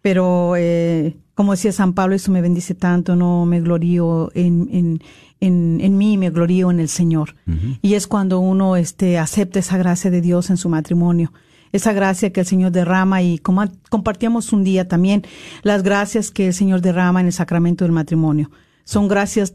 pero 0.00 0.54
eh, 0.56 1.16
como 1.34 1.52
decía 1.52 1.72
San 1.72 1.92
Pablo, 1.92 2.14
eso 2.14 2.32
me 2.32 2.40
bendice 2.40 2.74
tanto, 2.74 3.16
no 3.16 3.44
me 3.44 3.60
glorío 3.60 4.30
en, 4.34 4.68
en, 4.72 5.02
en, 5.40 5.80
en 5.82 5.98
mí, 5.98 6.16
me 6.16 6.30
glorío 6.30 6.70
en 6.70 6.80
el 6.80 6.88
Señor. 6.88 7.34
Y 7.82 7.94
es 7.94 8.06
cuando 8.06 8.40
uno 8.40 8.76
este, 8.76 9.18
acepta 9.18 9.58
esa 9.58 9.76
gracia 9.76 10.10
de 10.10 10.20
Dios 10.22 10.48
en 10.48 10.56
su 10.56 10.68
matrimonio 10.68 11.32
esa 11.76 11.92
gracia 11.92 12.32
que 12.32 12.40
el 12.40 12.46
Señor 12.46 12.72
derrama 12.72 13.22
y 13.22 13.38
como 13.38 13.64
compartíamos 13.88 14.52
un 14.52 14.64
día 14.64 14.88
también, 14.88 15.22
las 15.62 15.82
gracias 15.82 16.30
que 16.30 16.48
el 16.48 16.54
Señor 16.54 16.80
derrama 16.80 17.20
en 17.20 17.26
el 17.26 17.32
sacramento 17.32 17.84
del 17.84 17.92
matrimonio. 17.92 18.50
Son 18.84 19.08
gracias 19.08 19.54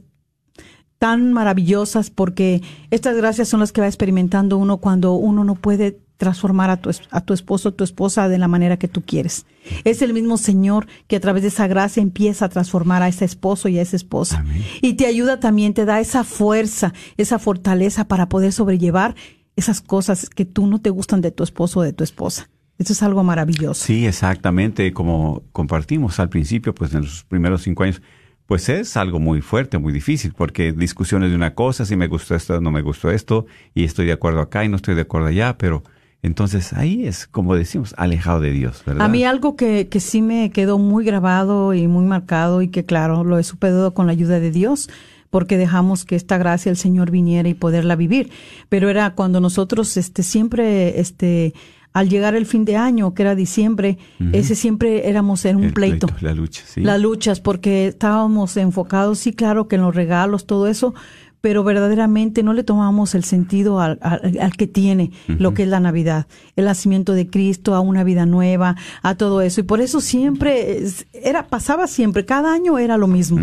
tan 1.00 1.34
maravillosas 1.34 2.12
porque 2.12 2.62
estas 2.92 3.16
gracias 3.18 3.48
son 3.48 3.60
las 3.60 3.72
que 3.72 3.82
va 3.82 3.88
experimentando 3.88 4.58
uno 4.58 4.78
cuando 4.78 5.14
uno 5.14 5.44
no 5.44 5.56
puede 5.56 6.00
transformar 6.22 6.70
a 6.70 6.78
tu, 6.78 6.92
a 7.10 7.22
tu 7.22 7.34
esposo 7.34 7.70
o 7.70 7.74
tu 7.74 7.84
esposa 7.84 8.30
de 8.30 8.38
la 8.38 8.48
manera 8.48 8.78
que 8.78 8.88
tú 8.88 9.02
quieres. 9.02 9.48
Es 9.84 10.04
el 10.04 10.14
mismo 10.14 10.38
Señor 10.38 10.86
que 11.08 11.16
a 11.16 11.20
través 11.20 11.42
de 11.42 11.48
esa 11.48 11.66
gracia 11.66 12.04
empieza 12.04 12.46
a 12.46 12.50
transformar 12.50 13.02
a 13.02 13.08
ese 13.08 13.26
esposo 13.26 13.68
y 13.70 13.80
a 13.80 13.82
esa 13.82 13.96
esposa. 13.96 14.46
Y 14.84 14.94
te 14.94 15.08
ayuda 15.08 15.40
también, 15.40 15.74
te 15.74 15.86
da 15.86 16.00
esa 16.00 16.24
fuerza, 16.24 16.94
esa 17.18 17.40
fortaleza 17.40 18.08
para 18.08 18.30
poder 18.30 18.54
sobrellevar 18.54 19.16
esas 19.56 19.82
cosas 19.82 20.30
que 20.30 20.46
tú 20.46 20.68
no 20.68 20.80
te 20.80 20.90
gustan 20.90 21.22
de 21.22 21.32
tu 21.32 21.44
esposo 21.44 21.82
o 21.82 21.84
de 21.84 21.94
tu 21.94 22.04
esposa. 22.04 22.50
Eso 22.78 22.94
es 22.94 23.04
algo 23.04 23.24
maravilloso. 23.24 23.86
Sí, 23.86 24.08
exactamente. 24.08 24.92
Como 24.92 25.44
compartimos 25.52 26.20
al 26.20 26.30
principio, 26.30 26.74
pues 26.74 26.94
en 26.94 27.02
los 27.02 27.24
primeros 27.26 27.62
cinco 27.62 27.84
años, 27.84 28.02
pues 28.48 28.70
es 28.70 28.98
algo 28.98 29.20
muy 29.20 29.42
fuerte, 29.42 29.78
muy 29.78 29.94
difícil, 29.94 30.34
porque 30.36 30.74
discusiones 30.74 31.30
de 31.30 31.36
una 31.36 31.54
cosa, 31.54 31.86
si 31.86 31.96
me 31.96 32.08
gustó 32.08 32.36
esto, 32.36 32.60
no 32.60 32.72
me 32.72 32.82
gustó 32.82 33.12
esto, 33.12 33.46
y 33.74 33.84
estoy 33.84 34.08
de 34.08 34.14
acuerdo 34.14 34.42
acá 34.42 34.66
y 34.66 34.70
no 34.70 34.78
estoy 34.78 34.96
de 34.96 35.02
acuerdo 35.02 35.28
allá, 35.28 35.58
pero 35.58 35.84
entonces 36.24 36.74
ahí 36.74 37.06
es, 37.08 37.28
como 37.28 37.56
decimos, 37.56 37.96
alejado 37.98 38.42
de 38.42 38.52
Dios, 38.52 38.84
¿verdad? 38.86 39.06
A 39.06 39.08
mí 39.08 39.24
algo 39.24 39.56
que, 39.56 39.88
que 39.88 40.00
sí 40.00 40.22
me 40.22 40.52
quedó 40.52 40.78
muy 40.78 41.06
grabado 41.06 41.74
y 41.74 41.88
muy 41.88 42.04
marcado 42.04 42.62
y 42.62 42.68
que 42.68 42.84
claro, 42.84 43.24
lo 43.24 43.40
he 43.40 43.44
superado 43.44 43.94
con 43.94 44.06
la 44.06 44.12
ayuda 44.12 44.40
de 44.40 44.52
Dios, 44.52 44.90
porque 45.32 45.58
dejamos 45.58 46.06
que 46.06 46.16
esta 46.16 46.38
gracia 46.38 46.70
el 46.70 46.78
Señor 46.78 47.10
viniera 47.10 47.50
y 47.50 47.56
poderla 47.56 47.96
vivir. 47.96 48.30
Pero 48.70 48.90
era 48.90 49.16
cuando 49.16 49.40
nosotros 49.40 49.98
este, 49.98 50.22
siempre, 50.22 51.00
este, 51.00 51.54
al 51.94 52.10
llegar 52.10 52.36
el 52.36 52.46
fin 52.46 52.66
de 52.66 52.76
año, 52.76 53.14
que 53.14 53.24
era 53.24 53.34
diciembre, 53.34 53.98
ese 54.34 54.56
siempre 54.56 55.10
éramos 55.10 55.44
en 55.46 55.56
un 55.56 55.72
pleito. 55.72 56.08
La 56.20 56.36
lucha, 56.36 56.64
sí. 56.66 56.82
Las 56.82 57.02
luchas, 57.02 57.40
porque 57.40 57.88
estábamos 57.88 58.56
enfocados, 58.58 59.20
sí, 59.20 59.32
claro, 59.32 59.68
que 59.68 59.78
en 59.78 59.84
los 59.84 59.96
regalos, 59.96 60.46
todo 60.46 60.68
eso, 60.68 60.94
pero 61.40 61.64
verdaderamente 61.64 62.44
no 62.44 62.54
le 62.54 62.64
tomamos 62.64 63.16
el 63.16 63.24
sentido 63.24 63.80
al, 63.80 64.00
al, 64.02 64.56
que 64.58 64.68
tiene 64.68 65.12
lo 65.28 65.54
que 65.54 65.64
es 65.64 65.70
la 65.70 65.80
Navidad, 65.80 66.28
el 66.58 66.66
nacimiento 66.66 67.14
de 67.14 67.28
Cristo, 67.28 67.74
a 67.74 67.80
una 67.80 68.04
vida 68.04 68.26
nueva, 68.26 68.76
a 69.02 69.16
todo 69.16 69.42
eso. 69.42 69.62
Y 69.62 69.64
por 69.64 69.80
eso 69.80 70.02
siempre, 70.02 70.84
era, 71.14 71.48
pasaba 71.48 71.88
siempre, 71.88 72.26
cada 72.26 72.54
año 72.54 72.78
era 72.78 72.98
lo 72.98 73.08
mismo. 73.08 73.40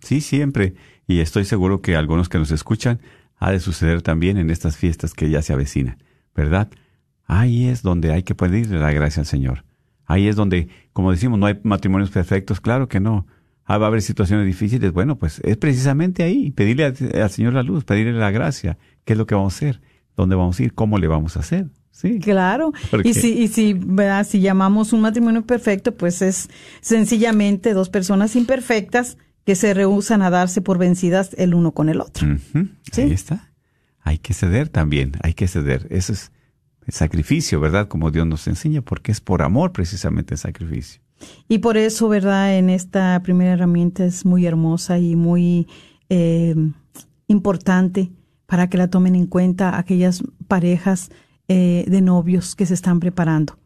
Sí, 0.00 0.20
siempre 0.20 0.74
y 1.10 1.18
estoy 1.18 1.44
seguro 1.44 1.82
que 1.82 1.96
algunos 1.96 2.28
que 2.28 2.38
nos 2.38 2.52
escuchan 2.52 3.00
ha 3.36 3.50
de 3.50 3.58
suceder 3.58 4.00
también 4.00 4.36
en 4.36 4.48
estas 4.48 4.76
fiestas 4.76 5.12
que 5.12 5.28
ya 5.28 5.42
se 5.42 5.52
avecinan, 5.52 6.00
¿verdad? 6.36 6.68
Ahí 7.26 7.66
es 7.66 7.82
donde 7.82 8.12
hay 8.12 8.22
que 8.22 8.36
pedirle 8.36 8.78
la 8.78 8.92
gracia 8.92 9.22
al 9.22 9.26
Señor. 9.26 9.64
Ahí 10.06 10.28
es 10.28 10.36
donde, 10.36 10.68
como 10.92 11.10
decimos, 11.10 11.36
no 11.40 11.46
hay 11.46 11.58
matrimonios 11.64 12.10
perfectos, 12.10 12.60
claro 12.60 12.86
que 12.88 13.00
no. 13.00 13.26
Ah, 13.64 13.78
va 13.78 13.86
a 13.86 13.88
haber 13.88 14.02
situaciones 14.02 14.46
difíciles, 14.46 14.92
bueno, 14.92 15.18
pues 15.18 15.40
es 15.40 15.56
precisamente 15.56 16.22
ahí, 16.22 16.52
pedirle 16.52 16.84
al, 16.84 17.30
Señor 17.30 17.54
la 17.54 17.64
luz, 17.64 17.82
pedirle 17.82 18.12
la 18.12 18.30
gracia, 18.30 18.78
qué 19.04 19.14
es 19.14 19.18
lo 19.18 19.26
que 19.26 19.34
vamos 19.34 19.54
a 19.54 19.56
hacer, 19.56 19.80
dónde 20.16 20.36
vamos 20.36 20.60
a 20.60 20.62
ir, 20.62 20.74
cómo 20.74 20.96
le 20.98 21.08
vamos 21.08 21.36
a 21.36 21.40
hacer. 21.40 21.66
Sí. 21.90 22.20
Claro. 22.20 22.72
Y 23.02 23.14
si, 23.14 23.32
y 23.32 23.48
si, 23.48 23.74
¿verdad? 23.74 24.24
si 24.24 24.40
llamamos 24.40 24.92
un 24.92 25.00
matrimonio 25.00 25.42
perfecto, 25.42 25.92
pues 25.92 26.22
es 26.22 26.48
sencillamente 26.80 27.74
dos 27.74 27.88
personas 27.88 28.36
imperfectas 28.36 29.16
que 29.50 29.56
se 29.56 29.74
rehusan 29.74 30.22
a 30.22 30.30
darse 30.30 30.60
por 30.60 30.78
vencidas 30.78 31.34
el 31.36 31.54
uno 31.54 31.72
con 31.72 31.88
el 31.88 32.00
otro. 32.00 32.24
Ahí 32.96 33.10
está. 33.10 33.50
Hay 33.98 34.18
que 34.18 34.32
ceder 34.32 34.68
también, 34.68 35.14
hay 35.24 35.34
que 35.34 35.48
ceder. 35.48 35.88
Eso 35.90 36.12
es 36.12 36.30
el 36.86 36.94
sacrificio, 36.94 37.58
¿verdad? 37.58 37.88
Como 37.88 38.12
Dios 38.12 38.28
nos 38.28 38.46
enseña, 38.46 38.80
porque 38.80 39.10
es 39.10 39.20
por 39.20 39.42
amor 39.42 39.72
precisamente 39.72 40.34
el 40.34 40.38
sacrificio. 40.38 41.02
Y 41.48 41.58
por 41.58 41.76
eso, 41.76 42.08
¿verdad? 42.08 42.58
En 42.58 42.70
esta 42.70 43.20
primera 43.24 43.54
herramienta 43.54 44.04
es 44.04 44.24
muy 44.24 44.46
hermosa 44.46 45.00
y 45.00 45.16
muy 45.16 45.66
eh, 46.10 46.54
importante 47.26 48.12
para 48.46 48.70
que 48.70 48.78
la 48.78 48.86
tomen 48.86 49.16
en 49.16 49.26
cuenta 49.26 49.78
aquellas 49.78 50.22
parejas 50.46 51.10
eh, 51.48 51.86
de 51.88 52.00
novios 52.02 52.54
que 52.54 52.66
se 52.66 52.74
están 52.74 53.00
preparando. 53.00 53.58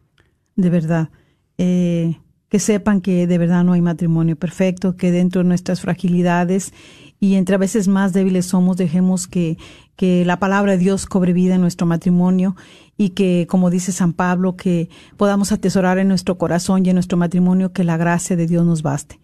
De 0.57 0.71
verdad. 0.71 1.11
Eh, 1.59 2.17
que 2.49 2.59
sepan 2.59 3.01
que 3.01 3.27
de 3.27 3.39
verdad 3.39 3.65
no 3.65 3.73
hay 3.73 3.81
matrimonio 3.81 4.37
perfecto, 4.37 4.97
que 4.97 5.11
dentro 5.11 5.43
de 5.43 5.49
nuestras 5.49 5.81
fragilidades 5.81 6.73
y 7.21 7.35
entre 7.35 7.55
a 7.55 7.59
veces 7.59 7.89
más 7.89 8.13
débiles 8.13 8.47
somos, 8.47 8.77
dejemos 8.77 9.27
que, 9.27 9.57
que 9.97 10.25
la 10.25 10.39
palabra 10.39 10.73
de 10.73 10.79
Dios 10.79 11.07
cobre 11.07 11.33
vida 11.33 11.55
en 11.55 11.61
nuestro 11.61 11.87
matrimonio 11.87 12.55
y 12.97 13.11
que, 13.11 13.47
como 13.49 13.71
dice 13.71 13.93
San 13.93 14.13
Pablo, 14.13 14.57
que 14.57 14.89
podamos 15.17 15.53
atesorar 15.53 15.99
en 15.99 16.09
nuestro 16.09 16.39
corazón 16.39 16.85
y 16.85 16.91
en 16.91 16.97
nuestro 16.97 17.19
matrimonio 17.19 17.73
que 17.73 17.85
la 17.85 17.97
gracia 17.97 18.37
de 18.37 18.47
Dios 18.47 18.65
nos 18.65 18.83
baste. 18.83 19.21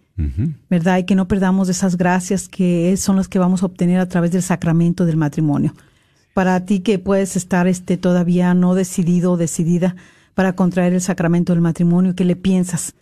¿Verdad? 0.68 0.98
Y 0.98 1.04
que 1.04 1.14
no 1.14 1.28
perdamos 1.28 1.70
esas 1.70 1.96
gracias 1.96 2.46
que 2.46 2.94
son 2.98 3.16
las 3.16 3.26
que 3.26 3.38
vamos 3.38 3.62
a 3.62 3.66
obtener 3.66 4.00
a 4.00 4.08
través 4.08 4.32
del 4.32 4.42
sacramento 4.42 5.06
del 5.06 5.16
matrimonio. 5.16 5.72
Para 6.34 6.64
ti 6.66 6.80
que 6.80 6.98
puedes 6.98 7.36
estar 7.36 7.66
este 7.66 7.96
todavía 7.96 8.52
no 8.52 8.74
decidido 8.74 9.32
o 9.32 9.36
decidida 9.38 9.96
para 10.34 10.54
contraer 10.54 10.92
el 10.92 11.00
sacramento 11.00 11.54
del 11.54 11.62
matrimonio, 11.62 12.14
¿qué 12.14 12.26
le 12.26 12.36
piensas? 12.36 12.94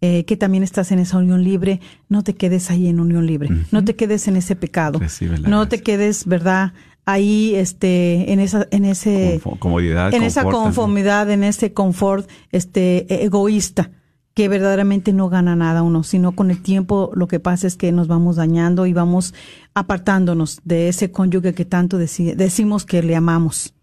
Eh, 0.00 0.24
que 0.26 0.36
también 0.36 0.62
estás 0.62 0.92
en 0.92 1.00
esa 1.00 1.18
unión 1.18 1.42
libre, 1.42 1.80
no 2.08 2.22
te 2.22 2.34
quedes 2.34 2.70
ahí 2.70 2.86
en 2.86 3.00
unión 3.00 3.26
libre, 3.26 3.48
no 3.72 3.84
te 3.84 3.96
quedes 3.96 4.28
en 4.28 4.36
ese 4.36 4.54
pecado, 4.54 5.00
no 5.42 5.66
te 5.66 5.82
quedes, 5.82 6.24
¿verdad? 6.24 6.72
ahí 7.08 7.54
este 7.54 8.32
en 8.32 8.38
esa 8.38 8.68
en 8.70 8.84
ese 8.84 9.40
comodidad 9.58 10.12
en 10.12 10.22
esa 10.22 10.44
conformidad 10.44 11.30
en 11.30 11.42
ese 11.42 11.72
confort 11.72 12.28
este 12.52 13.12
e, 13.12 13.24
egoísta 13.24 13.90
que 14.34 14.46
verdaderamente 14.46 15.14
no 15.14 15.30
gana 15.30 15.56
nada 15.56 15.82
uno 15.82 16.02
sino 16.02 16.32
con 16.32 16.50
el 16.50 16.60
tiempo 16.60 17.10
lo 17.14 17.26
que 17.26 17.40
pasa 17.40 17.66
es 17.66 17.76
que 17.76 17.92
nos 17.92 18.08
vamos 18.08 18.36
dañando 18.36 18.84
y 18.84 18.92
vamos 18.92 19.32
apartándonos 19.72 20.60
de 20.64 20.88
ese 20.88 21.10
cónyuge 21.10 21.54
que 21.54 21.64
tanto 21.64 21.96
decimos 21.96 22.84
que 22.84 23.02
le 23.02 23.16
amamos. 23.16 23.74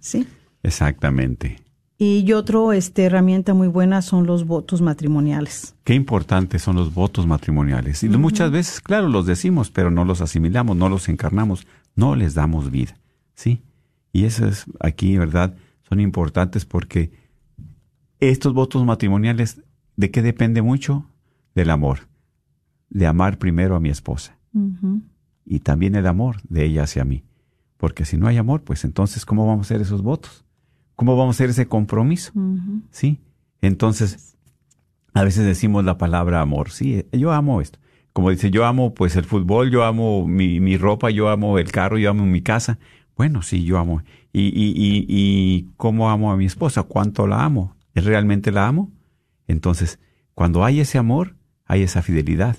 Sí 0.00 0.26
exactamente 0.64 1.56
y 2.02 2.32
otro 2.32 2.72
este 2.72 3.04
herramienta 3.04 3.52
muy 3.52 3.68
buena 3.68 4.00
son 4.00 4.26
los 4.26 4.46
votos 4.46 4.80
matrimoniales. 4.80 5.76
Qué 5.84 5.94
importantes 5.94 6.62
son 6.62 6.76
los 6.76 6.94
votos 6.94 7.26
matrimoniales. 7.26 8.02
Y 8.02 8.08
muchas 8.08 8.50
veces, 8.50 8.80
claro, 8.80 9.08
los 9.08 9.26
decimos, 9.26 9.70
pero 9.70 9.90
no 9.90 10.06
los 10.06 10.22
asimilamos, 10.22 10.76
no 10.76 10.88
los 10.88 11.08
encarnamos 11.10 11.66
no 11.94 12.16
les 12.16 12.34
damos 12.34 12.70
vida, 12.70 12.96
¿sí? 13.34 13.62
Y 14.12 14.24
eso 14.24 14.46
es 14.46 14.64
aquí, 14.80 15.16
¿verdad? 15.18 15.54
Son 15.88 16.00
importantes 16.00 16.64
porque 16.64 17.12
estos 18.18 18.52
votos 18.54 18.84
matrimoniales, 18.84 19.62
¿de 19.96 20.10
qué 20.10 20.22
depende 20.22 20.62
mucho? 20.62 21.06
Del 21.54 21.70
amor, 21.70 22.08
de 22.88 23.06
amar 23.06 23.38
primero 23.38 23.76
a 23.76 23.80
mi 23.80 23.90
esposa. 23.90 24.38
Y 25.44 25.60
también 25.60 25.94
el 25.94 26.06
amor 26.06 26.36
de 26.48 26.64
ella 26.64 26.84
hacia 26.84 27.04
mí. 27.04 27.24
Porque 27.76 28.04
si 28.04 28.16
no 28.16 28.26
hay 28.26 28.36
amor, 28.36 28.62
pues 28.62 28.84
entonces, 28.84 29.24
¿cómo 29.24 29.46
vamos 29.46 29.66
a 29.66 29.68
hacer 29.68 29.80
esos 29.80 30.02
votos? 30.02 30.44
¿Cómo 31.00 31.16
vamos 31.16 31.34
a 31.34 31.36
hacer 31.36 31.50
ese 31.50 31.66
compromiso? 31.66 32.32
¿Sí? 32.90 33.18
Entonces, 33.60 34.36
a 35.14 35.24
veces 35.24 35.44
decimos 35.44 35.84
la 35.84 35.98
palabra 35.98 36.40
amor. 36.40 36.70
Sí, 36.70 37.04
yo 37.12 37.32
amo 37.32 37.60
esto 37.60 37.80
como 38.12 38.30
dice, 38.30 38.50
yo 38.50 38.66
amo 38.66 38.94
pues 38.94 39.16
el 39.16 39.24
fútbol, 39.24 39.70
yo 39.70 39.84
amo 39.84 40.26
mi, 40.26 40.60
mi 40.60 40.76
ropa, 40.76 41.10
yo 41.10 41.28
amo 41.28 41.58
el 41.58 41.70
carro, 41.70 41.98
yo 41.98 42.10
amo 42.10 42.26
mi 42.26 42.42
casa. 42.42 42.78
Bueno, 43.16 43.42
sí, 43.42 43.64
yo 43.64 43.78
amo. 43.78 44.02
¿Y, 44.32 44.48
y, 44.48 44.72
y, 44.76 45.06
y 45.08 45.68
cómo 45.76 46.10
amo 46.10 46.32
a 46.32 46.36
mi 46.36 46.46
esposa? 46.46 46.82
¿Cuánto 46.82 47.26
la 47.26 47.44
amo? 47.44 47.76
¿Realmente 47.94 48.50
la 48.50 48.66
amo? 48.66 48.90
Entonces, 49.46 49.98
cuando 50.34 50.64
hay 50.64 50.80
ese 50.80 50.98
amor, 50.98 51.36
hay 51.66 51.82
esa 51.82 52.02
fidelidad. 52.02 52.56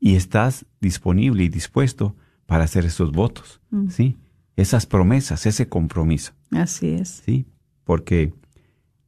Y 0.00 0.16
estás 0.16 0.66
disponible 0.80 1.44
y 1.44 1.48
dispuesto 1.48 2.16
para 2.46 2.64
hacer 2.64 2.84
esos 2.84 3.12
votos, 3.12 3.60
mm. 3.70 3.88
¿sí? 3.88 4.16
Esas 4.56 4.86
promesas, 4.86 5.46
ese 5.46 5.68
compromiso. 5.68 6.32
Así 6.50 6.90
es. 6.90 7.22
Sí, 7.24 7.46
porque 7.84 8.32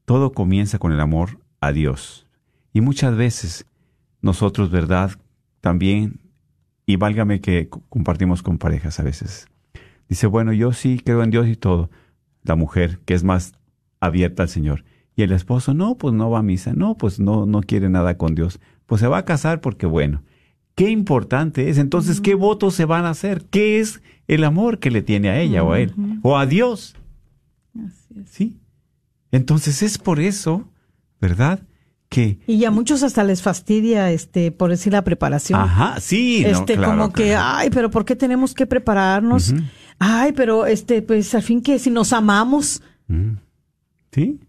todo 0.04 0.32
comienza 0.32 0.78
con 0.78 0.92
el 0.92 1.00
amor 1.00 1.40
a 1.60 1.72
Dios. 1.72 2.26
Y 2.72 2.80
muchas 2.80 3.16
veces 3.16 3.66
nosotros, 4.20 4.70
¿verdad? 4.70 5.12
También, 5.60 6.20
y 6.84 6.96
válgame 6.96 7.40
que 7.40 7.68
compartimos 7.88 8.42
con 8.42 8.58
parejas 8.58 9.00
a 9.00 9.02
veces. 9.02 9.46
Dice, 10.08 10.26
bueno, 10.26 10.52
yo 10.52 10.72
sí 10.72 11.00
creo 11.04 11.22
en 11.22 11.30
Dios 11.30 11.48
y 11.48 11.56
todo. 11.56 11.90
La 12.42 12.54
mujer, 12.54 13.00
que 13.04 13.14
es 13.14 13.24
más 13.24 13.54
abierta 14.00 14.42
al 14.42 14.48
Señor. 14.48 14.84
Y 15.16 15.22
el 15.22 15.32
esposo, 15.32 15.74
no, 15.74 15.96
pues 15.96 16.14
no 16.14 16.30
va 16.30 16.40
a 16.40 16.42
misa, 16.42 16.74
no, 16.74 16.96
pues 16.96 17.18
no, 17.18 17.46
no 17.46 17.62
quiere 17.62 17.88
nada 17.88 18.18
con 18.18 18.34
Dios. 18.34 18.60
Pues 18.84 19.00
se 19.00 19.08
va 19.08 19.18
a 19.18 19.24
casar 19.24 19.60
porque, 19.60 19.86
bueno, 19.86 20.22
qué 20.76 20.90
importante 20.90 21.68
es. 21.68 21.78
Entonces, 21.78 22.20
¿qué 22.20 22.36
votos 22.36 22.74
se 22.74 22.84
van 22.84 23.04
a 23.04 23.10
hacer? 23.10 23.44
¿Qué 23.50 23.80
es 23.80 24.00
el 24.28 24.44
amor 24.44 24.78
que 24.78 24.92
le 24.92 25.02
tiene 25.02 25.30
a 25.30 25.40
ella 25.40 25.64
o 25.64 25.72
a 25.72 25.80
él? 25.80 25.92
O 26.22 26.38
a 26.38 26.46
Dios. 26.46 26.94
¿Sí? 28.26 28.60
Entonces 29.32 29.82
es 29.82 29.98
por 29.98 30.20
eso, 30.20 30.68
¿verdad? 31.20 31.60
y 32.46 32.64
a 32.64 32.70
muchos 32.70 33.02
hasta 33.02 33.24
les 33.24 33.42
fastidia 33.42 34.10
este 34.10 34.50
por 34.50 34.70
decir 34.70 34.92
la 34.92 35.02
preparación 35.02 35.60
ajá 35.60 36.00
sí 36.00 36.44
este 36.44 36.76
como 36.76 37.12
que 37.12 37.34
ay 37.34 37.68
pero 37.70 37.90
por 37.90 38.04
qué 38.04 38.16
tenemos 38.16 38.54
que 38.54 38.66
prepararnos 38.66 39.54
ay 39.98 40.32
pero 40.32 40.66
este 40.66 41.02
pues 41.02 41.34
al 41.34 41.42
fin 41.42 41.60
que 41.60 41.78
si 41.78 41.90
nos 41.90 42.12
amamos 42.12 42.80
sí 44.12 44.40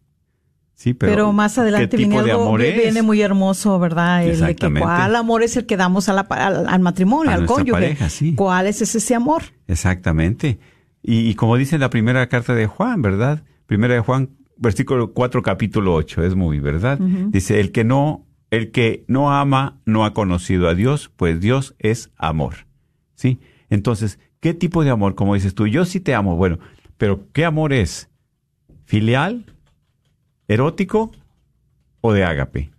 sí 0.78 0.94
pero, 0.94 1.12
pero 1.12 1.34
más 1.34 1.58
adelante 1.58 1.98
viene 1.98 2.18
algo 2.18 2.56
viene 2.56 3.02
muy 3.02 3.22
hermoso 3.22 3.78
verdad 3.80 4.26
el 4.26 4.40
de 4.40 4.56
que 4.56 4.72
cuál 4.72 5.18
amor 5.18 5.44
es 5.44 5.58
el 5.58 5.66
que 5.66 5.76
damos 5.76 6.08
a 6.08 6.13
la, 6.13 6.22
al, 6.22 6.80
matrimonio 6.80 7.34
al 7.34 7.46
cónyuge 7.46 7.98
cuál 8.36 8.68
es 8.68 8.82
ese 8.82 9.16
amor 9.16 9.44
exactamente 9.68 10.60
y, 11.04 11.30
y 11.30 11.36
como 11.36 11.58
dice 11.58 11.78
la 11.78 11.90
primera 11.90 12.30
carta 12.30 12.56
de 12.56 12.68
Juan 12.68 13.02
verdad 13.02 13.44
primera 13.66 13.96
de 13.96 14.00
Juan 14.00 14.30
versículo 14.58 15.13
4, 15.13 15.42
capítulo 15.42 15.94
8, 15.96 16.24
es 16.24 16.36
muy, 16.36 16.60
¿verdad? 16.60 17.00
Dice, 17.00 17.60
el 17.60 17.72
que 17.72 17.84
no, 17.84 18.26
el 18.50 18.72
que 18.72 19.06
no 19.08 19.32
ama 19.32 19.80
no 19.86 20.06
ha 20.06 20.13
conocido 20.13 20.68
a 20.68 20.76
Dios, 20.76 21.12
pues 21.16 21.40
Dios 21.40 21.76
es 21.80 22.12
amor. 22.18 22.68
¿Sí? 23.16 23.40
Entonces, 23.70 24.20
¿qué 24.40 24.54
tipo 24.54 24.84
de 24.84 24.92
amor? 24.92 25.16
Como 25.16 25.34
dices 25.34 25.56
tú, 25.56 25.68
yo 25.68 25.86
sí 25.86 26.00
te 26.00 26.13
amo, 26.13 26.36
bueno, 26.36 26.60
pero 26.98 27.28
¿qué 27.34 27.46
amor 27.46 27.74
es? 27.74 28.10
¿Filial? 28.86 29.46
¿Erótico? 30.48 31.12
¿O 32.02 32.14
de 32.14 32.24
ágape? 32.24 32.72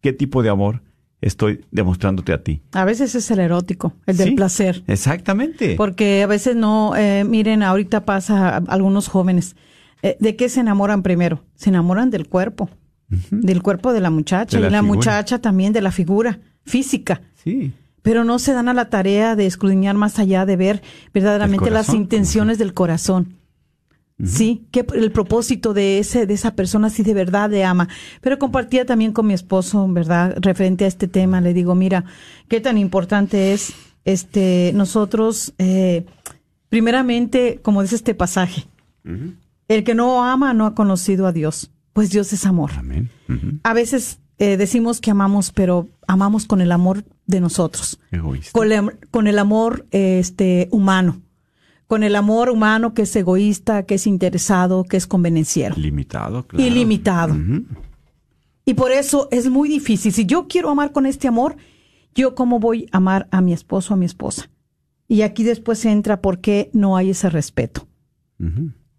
¿Qué 0.00 0.12
tipo 0.12 0.42
de 0.42 0.48
amor 0.50 0.82
estoy 1.20 1.64
demostrándote 1.70 2.32
a 2.32 2.42
ti? 2.42 2.62
A 2.72 2.84
veces 2.84 3.14
es 3.14 3.30
el 3.30 3.40
erótico, 3.40 3.94
el 4.06 4.16
del 4.16 4.34
placer. 4.34 4.82
Exactamente. 4.86 5.74
Porque 5.76 6.22
a 6.22 6.26
veces 6.26 6.56
no, 6.56 6.94
eh, 6.96 7.24
miren, 7.24 7.62
ahorita 7.62 8.04
pasa 8.04 8.48
a 8.48 8.56
algunos 8.56 9.08
jóvenes 9.08 9.56
eh, 10.02 10.16
¿De 10.20 10.36
qué 10.36 10.48
se 10.48 10.60
enamoran 10.60 11.02
primero? 11.02 11.42
Se 11.54 11.70
enamoran 11.70 12.10
del 12.10 12.28
cuerpo, 12.28 12.70
del 13.08 13.62
cuerpo 13.62 13.92
de 13.92 14.00
la 14.00 14.10
muchacha 14.10 14.58
y 14.58 14.70
la 14.70 14.82
muchacha 14.82 15.40
también 15.40 15.72
de 15.72 15.80
la 15.80 15.90
figura 15.90 16.40
física. 16.64 17.22
Sí. 17.42 17.72
Pero 18.02 18.24
no 18.24 18.38
se 18.38 18.52
dan 18.52 18.68
a 18.68 18.74
la 18.74 18.88
tarea 18.88 19.34
de 19.34 19.46
escudriñar 19.46 19.96
más 19.96 20.18
allá, 20.18 20.46
de 20.46 20.56
ver 20.56 20.82
verdaderamente 21.12 21.70
las 21.70 21.92
intenciones 21.92 22.58
del 22.58 22.72
corazón. 22.72 23.35
Sí, 24.24 24.66
que 24.70 24.86
el 24.94 25.12
propósito 25.12 25.74
de 25.74 25.98
ese 25.98 26.26
de 26.26 26.32
esa 26.32 26.54
persona 26.54 26.88
sí 26.88 27.02
de 27.02 27.12
verdad 27.12 27.50
le 27.50 27.64
ama. 27.64 27.88
Pero 28.22 28.38
compartía 28.38 28.86
también 28.86 29.12
con 29.12 29.26
mi 29.26 29.34
esposo, 29.34 29.86
¿verdad? 29.88 30.36
Referente 30.40 30.86
a 30.86 30.88
este 30.88 31.06
tema, 31.06 31.42
le 31.42 31.52
digo, 31.52 31.74
mira, 31.74 32.04
qué 32.48 32.60
tan 32.60 32.78
importante 32.78 33.52
es 33.52 33.74
este 34.06 34.72
nosotros 34.74 35.52
eh, 35.58 36.06
primeramente, 36.70 37.60
como 37.62 37.82
dice 37.82 37.96
este 37.96 38.14
pasaje, 38.14 38.64
el 39.68 39.84
que 39.84 39.94
no 39.94 40.24
ama 40.24 40.54
no 40.54 40.64
ha 40.64 40.74
conocido 40.74 41.26
a 41.26 41.32
Dios, 41.32 41.70
pues 41.92 42.10
Dios 42.10 42.32
es 42.32 42.46
amor. 42.46 42.70
A 43.64 43.74
veces 43.74 44.20
eh, 44.38 44.56
decimos 44.56 45.00
que 45.00 45.10
amamos, 45.10 45.50
pero 45.52 45.88
amamos 46.06 46.46
con 46.46 46.60
el 46.60 46.72
amor 46.72 47.04
de 47.26 47.40
nosotros. 47.40 47.98
Con, 48.52 49.26
el 49.26 49.38
amor 49.38 49.86
este, 49.90 50.68
humano. 50.70 51.22
Con 51.86 52.02
el 52.02 52.16
amor 52.16 52.50
humano 52.50 52.94
que 52.94 53.02
es 53.02 53.14
egoísta, 53.14 53.84
que 53.84 53.94
es 53.94 54.06
interesado, 54.06 54.84
que 54.84 54.96
es 54.96 55.06
convenenciero. 55.06 55.76
Limitado, 55.76 56.46
claro. 56.46 56.66
Ilimitado. 56.66 57.36
Y 58.64 58.74
por 58.74 58.90
eso 58.90 59.28
es 59.30 59.48
muy 59.48 59.68
difícil. 59.68 60.12
Si 60.12 60.26
yo 60.26 60.48
quiero 60.48 60.70
amar 60.70 60.92
con 60.92 61.06
este 61.06 61.28
amor, 61.28 61.56
yo 62.14 62.34
cómo 62.34 62.58
voy 62.58 62.88
a 62.90 62.96
amar 62.96 63.28
a 63.30 63.40
mi 63.40 63.52
esposo 63.52 63.92
o 63.92 63.94
a 63.94 63.98
mi 63.98 64.06
esposa. 64.06 64.50
Y 65.06 65.22
aquí 65.22 65.44
después 65.44 65.84
entra 65.84 66.20
por 66.20 66.40
qué 66.40 66.70
no 66.72 66.96
hay 66.96 67.10
ese 67.10 67.30
respeto 67.30 67.86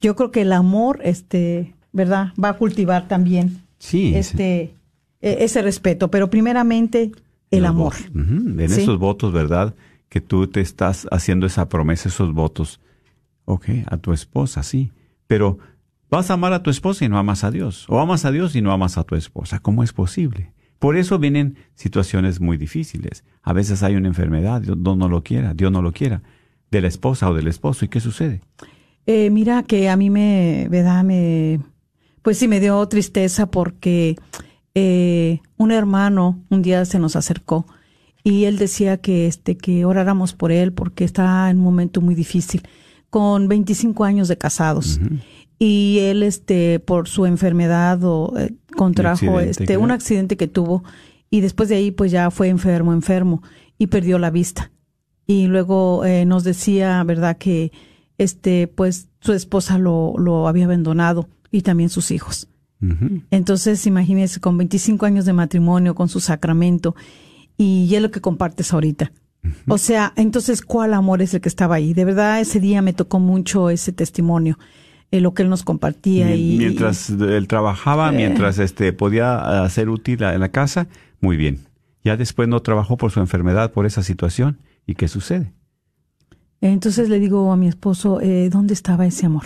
yo 0.02 0.15
creo 0.15 0.32
que 0.32 0.41
el 0.41 0.54
amor, 0.54 1.00
este, 1.04 1.76
¿verdad? 1.91 2.34
Va 2.41 2.50
a 2.50 2.54
cultivar 2.54 3.08
también 3.08 3.62
sí, 3.80 4.13
este, 4.15 4.76
e, 5.21 5.38
ese 5.43 5.62
respeto, 5.62 6.10
pero 6.12 6.30
primeramente 6.30 7.12
el 7.52 7.65
amor. 7.65 7.93
En 8.13 8.60
esos 8.60 9.00
votos, 9.00 9.32
¿verdad? 9.32 9.73
Que 10.10 10.22
tú 10.22 10.48
te 10.48 10.62
estás 10.62 11.08
haciendo 11.12 11.46
esa 11.48 11.70
promesa, 11.70 12.10
esos 12.10 12.34
votos. 12.34 12.80
Ok, 13.46 13.70
a 13.86 13.98
tu 13.98 14.13
esposa, 14.13 14.63
sí. 14.63 14.91
Pero 15.28 15.60
vas 16.10 16.30
a 16.30 16.36
amar 16.36 16.54
a 16.54 16.63
tu 16.63 16.70
esposa 16.70 17.06
y 17.06 17.10
no 17.10 17.17
amas 17.17 17.43
a 17.43 17.52
Dios. 17.52 17.86
O 17.89 18.00
amas 18.00 18.26
a 18.26 18.32
Dios 18.32 18.56
y 18.56 18.62
no 18.62 18.72
amas 18.72 18.98
a 18.98 19.04
tu 19.04 19.15
esposa. 19.15 19.60
¿Cómo 19.60 19.84
es 19.84 19.93
posible? 19.93 20.52
Por 20.80 20.96
eso 20.96 21.17
vienen 21.17 21.58
situaciones 21.76 22.39
muy 22.39 22.58
difíciles. 22.58 23.24
A 23.41 23.54
veces 23.54 23.84
hay 23.84 23.96
una 23.96 24.08
enfermedad, 24.08 24.62
Dios 24.62 24.78
no 24.78 25.10
lo 25.10 25.24
quiera, 25.24 25.54
Dios 25.54 25.72
no 25.72 25.82
lo 25.82 25.91
quiera, 25.91 26.22
de 26.70 26.82
la 26.82 26.88
esposa 26.88 27.30
o 27.30 27.34
del 27.34 27.48
esposo. 27.48 27.86
¿Y 27.86 27.88
qué 27.88 28.00
sucede? 28.00 28.41
Eh, 29.06 29.30
mira 29.30 29.63
que 29.63 29.89
a 29.89 29.96
mí 29.96 30.10
me, 30.10 30.67
¿verdad? 30.70 31.04
Me, 31.04 31.62
pues 32.22 32.38
sí 32.38 32.48
me 32.48 32.60
dio 32.60 32.86
tristeza 32.88 33.50
porque 33.50 34.17
eh, 34.76 35.39
un 35.56 35.72
hermano 35.72 36.43
un 36.50 36.62
día 36.62 36.86
se 36.86 37.00
nos 37.00 37.15
acercó 37.15 37.65
y 38.27 38.43
él 38.43 38.57
decía 38.57 38.97
que 38.97 39.25
este 39.25 39.55
que 39.55 39.85
oráramos 39.85 40.33
por 40.33 40.51
él 40.51 40.73
porque 40.73 41.05
está 41.05 41.49
en 41.49 41.59
un 41.59 41.63
momento 41.63 42.01
muy 42.01 42.13
difícil 42.13 42.61
con 43.09 43.47
25 43.47 44.03
años 44.03 44.27
de 44.27 44.37
casados. 44.37 44.99
Y 45.57 45.99
él 46.01 46.23
este 46.23 46.79
por 46.81 47.07
su 47.07 47.25
enfermedad 47.25 48.03
o 48.03 48.37
eh, 48.37 48.53
contrajo 48.75 49.39
este 49.39 49.77
un 49.77 49.91
accidente 49.91 50.35
que 50.35 50.49
tuvo 50.49 50.83
y 51.29 51.39
después 51.39 51.69
de 51.69 51.75
ahí 51.75 51.91
pues 51.91 52.11
ya 52.11 52.29
fue 52.29 52.49
enfermo 52.49 52.91
enfermo 52.91 53.43
y 53.77 53.87
perdió 53.87 54.19
la 54.19 54.29
vista. 54.29 54.71
Y 55.25 55.47
luego 55.47 56.03
eh, 56.03 56.25
nos 56.25 56.43
decía 56.43 57.01
verdad 57.05 57.37
que 57.37 57.71
este 58.17 58.67
pues 58.67 59.07
su 59.21 59.31
esposa 59.31 59.77
lo, 59.77 60.15
lo 60.17 60.49
había 60.49 60.65
abandonado 60.65 61.29
y 61.49 61.61
también 61.61 61.89
sus 61.89 62.11
hijos. 62.11 62.49
Entonces 63.31 63.87
imagínese 63.87 64.41
con 64.41 64.57
25 64.57 65.05
años 65.05 65.25
de 65.25 65.33
matrimonio 65.33 65.95
con 65.95 66.09
su 66.09 66.19
sacramento 66.19 66.93
y 67.58 67.93
es 67.93 68.02
lo 68.02 68.12
que 68.12 68.22
compartes 68.22 68.74
ahorita. 68.74 69.12
O 69.67 69.78
sea, 69.78 70.13
entonces, 70.15 70.62
¿cuál 70.62 70.93
amor 70.93 71.22
es 71.22 71.34
el 71.34 71.41
que 71.41 71.50
estaba 71.50 71.76
ahí? 71.76 71.93
De 71.93 72.06
verdad, 72.06 72.39
ese 72.39 72.60
día 72.60 72.82
me 72.82 72.93
tocó 72.93 73.20
mucho 73.20 73.70
ese 73.70 73.91
testimonio, 73.91 74.58
eh, 75.12 75.22
lo 75.22 75.34
que 75.34 75.43
él 75.43 75.50
nos 75.50 75.63
compartía. 75.63 76.36
y, 76.36 76.58
mientras 76.58 77.10
él 77.10 77.48
trabajaba, 77.48 78.10
eh. 78.10 78.15
mientras 78.15 78.60
este 78.60 78.93
podía 78.93 79.63
hacer 79.63 79.89
útil 79.89 80.24
en 80.24 80.39
la 80.39 80.50
casa, 80.50 80.88
muy 81.22 81.38
bien. 81.38 81.60
Ya 82.04 82.17
después 82.17 82.48
no 82.48 82.62
trabajó 82.62 82.98
por 82.98 83.12
su 83.12 83.20
enfermedad, 83.20 83.72
por 83.72 83.86
esa 83.86 84.04
situación. 84.04 84.60
¿Y 84.86 84.96
qué 84.96 85.08
sucede? 85.08 85.54
Entonces 86.62 87.10
le 87.10 87.20
digo 87.20 87.52
a 87.52 87.58
mi 87.58 87.67
esposo, 87.67 88.22
eh, 88.22 88.50
¿dónde 88.50 88.74
estaba 88.74 89.06
ese 89.06 89.26
amor? 89.26 89.46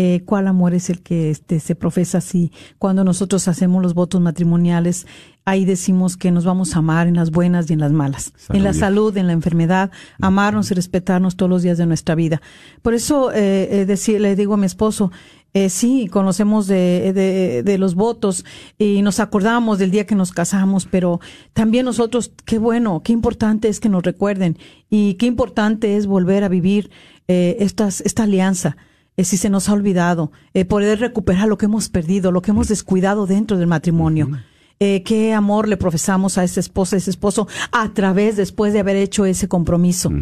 Eh, 0.00 0.22
cuál 0.24 0.46
amor 0.46 0.74
es 0.74 0.90
el 0.90 1.02
que 1.02 1.28
este, 1.28 1.58
se 1.58 1.74
profesa 1.74 2.18
así. 2.18 2.52
Cuando 2.78 3.02
nosotros 3.02 3.48
hacemos 3.48 3.82
los 3.82 3.94
votos 3.94 4.20
matrimoniales, 4.20 5.08
ahí 5.44 5.64
decimos 5.64 6.16
que 6.16 6.30
nos 6.30 6.44
vamos 6.44 6.76
a 6.76 6.78
amar 6.78 7.08
en 7.08 7.16
las 7.16 7.32
buenas 7.32 7.68
y 7.68 7.72
en 7.72 7.80
las 7.80 7.90
malas, 7.90 8.32
en 8.50 8.62
la 8.62 8.74
salud, 8.74 9.16
en 9.16 9.26
la 9.26 9.32
enfermedad, 9.32 9.90
amarnos 10.20 10.70
y 10.70 10.74
respetarnos 10.74 11.34
todos 11.34 11.50
los 11.50 11.62
días 11.64 11.78
de 11.78 11.86
nuestra 11.86 12.14
vida. 12.14 12.40
Por 12.80 12.94
eso 12.94 13.32
eh, 13.32 13.88
eh 13.90 14.18
le 14.20 14.36
digo 14.36 14.54
a 14.54 14.56
mi 14.56 14.66
esposo, 14.66 15.10
eh, 15.52 15.68
sí, 15.68 16.06
conocemos 16.06 16.68
de, 16.68 17.12
de, 17.12 17.64
de, 17.64 17.78
los 17.78 17.96
votos 17.96 18.44
y 18.78 19.02
nos 19.02 19.18
acordamos 19.18 19.80
del 19.80 19.90
día 19.90 20.06
que 20.06 20.14
nos 20.14 20.30
casamos, 20.30 20.86
pero 20.88 21.18
también 21.54 21.84
nosotros, 21.86 22.30
qué 22.44 22.60
bueno, 22.60 23.02
qué 23.02 23.12
importante 23.12 23.66
es 23.68 23.80
que 23.80 23.88
nos 23.88 24.04
recuerden 24.04 24.58
y 24.90 25.14
qué 25.14 25.26
importante 25.26 25.96
es 25.96 26.06
volver 26.06 26.44
a 26.44 26.48
vivir 26.48 26.88
eh, 27.26 27.56
estas, 27.58 28.00
esta 28.02 28.22
alianza 28.22 28.76
eh, 29.18 29.24
si 29.24 29.36
se 29.36 29.50
nos 29.50 29.68
ha 29.68 29.72
olvidado, 29.72 30.30
eh, 30.54 30.64
poder 30.64 31.00
recuperar 31.00 31.48
lo 31.48 31.58
que 31.58 31.66
hemos 31.66 31.88
perdido, 31.88 32.30
lo 32.30 32.40
que 32.40 32.52
hemos 32.52 32.68
descuidado 32.68 33.26
dentro 33.26 33.58
del 33.58 33.66
matrimonio. 33.66 34.30
Eh, 34.78 35.02
qué 35.02 35.34
amor 35.34 35.66
le 35.66 35.76
profesamos 35.76 36.38
a 36.38 36.44
esa 36.44 36.60
esposa, 36.60 36.94
a 36.94 36.98
ese 36.98 37.10
esposo, 37.10 37.48
a 37.72 37.92
través, 37.92 38.36
después 38.36 38.72
de 38.72 38.78
haber 38.78 38.94
hecho 38.94 39.26
ese 39.26 39.48
compromiso. 39.48 40.12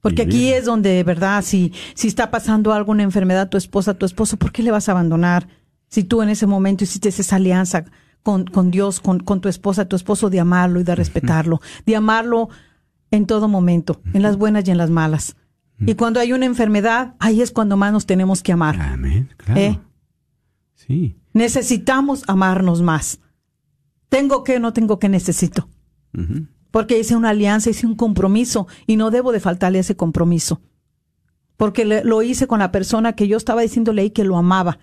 Porque 0.00 0.22
aquí 0.22 0.52
es 0.52 0.66
donde, 0.66 1.02
¿verdad? 1.02 1.42
Si, 1.42 1.72
si 1.94 2.06
está 2.06 2.30
pasando 2.30 2.72
algo, 2.72 2.92
una 2.92 3.02
enfermedad, 3.02 3.48
tu 3.48 3.56
esposa, 3.56 3.94
tu 3.94 4.06
esposo, 4.06 4.36
¿por 4.36 4.52
qué 4.52 4.62
le 4.62 4.70
vas 4.70 4.88
a 4.88 4.92
abandonar? 4.92 5.48
Si 5.88 6.04
tú 6.04 6.22
en 6.22 6.28
ese 6.28 6.46
momento 6.46 6.84
hiciste 6.84 7.08
esa 7.08 7.34
alianza 7.34 7.86
con, 8.22 8.44
con 8.44 8.70
Dios, 8.70 9.00
con, 9.00 9.18
con 9.18 9.40
tu 9.40 9.48
esposa, 9.48 9.88
tu 9.88 9.96
esposo, 9.96 10.30
de 10.30 10.38
amarlo 10.38 10.78
y 10.78 10.84
de 10.84 10.94
respetarlo, 10.94 11.60
de 11.84 11.96
amarlo 11.96 12.50
en 13.10 13.26
todo 13.26 13.48
momento, 13.48 14.00
en 14.12 14.22
las 14.22 14.36
buenas 14.36 14.68
y 14.68 14.70
en 14.70 14.78
las 14.78 14.90
malas. 14.90 15.34
Y 15.78 15.94
cuando 15.94 16.20
hay 16.20 16.32
una 16.32 16.46
enfermedad, 16.46 17.14
ahí 17.18 17.42
es 17.42 17.50
cuando 17.50 17.76
más 17.76 17.92
nos 17.92 18.06
tenemos 18.06 18.42
que 18.42 18.52
amar. 18.52 18.80
Amén, 18.80 19.28
claro. 19.36 19.60
¿Eh? 19.60 19.80
Sí. 20.74 21.16
Necesitamos 21.32 22.24
amarnos 22.28 22.80
más. 22.80 23.20
Tengo 24.08 24.44
que, 24.44 24.58
no 24.58 24.72
tengo 24.72 24.98
que, 24.98 25.08
necesito. 25.08 25.68
Porque 26.70 26.98
hice 26.98 27.14
una 27.14 27.30
alianza, 27.30 27.68
hice 27.68 27.86
un 27.86 27.94
compromiso 27.94 28.66
y 28.86 28.96
no 28.96 29.10
debo 29.10 29.32
de 29.32 29.40
faltarle 29.40 29.80
ese 29.80 29.96
compromiso. 29.96 30.62
Porque 31.56 31.84
lo 31.84 32.22
hice 32.22 32.46
con 32.46 32.60
la 32.60 32.72
persona 32.72 33.14
que 33.14 33.28
yo 33.28 33.36
estaba 33.36 33.62
diciéndole 33.62 34.02
ahí 34.02 34.10
que 34.10 34.24
lo 34.24 34.36
amaba. 34.36 34.78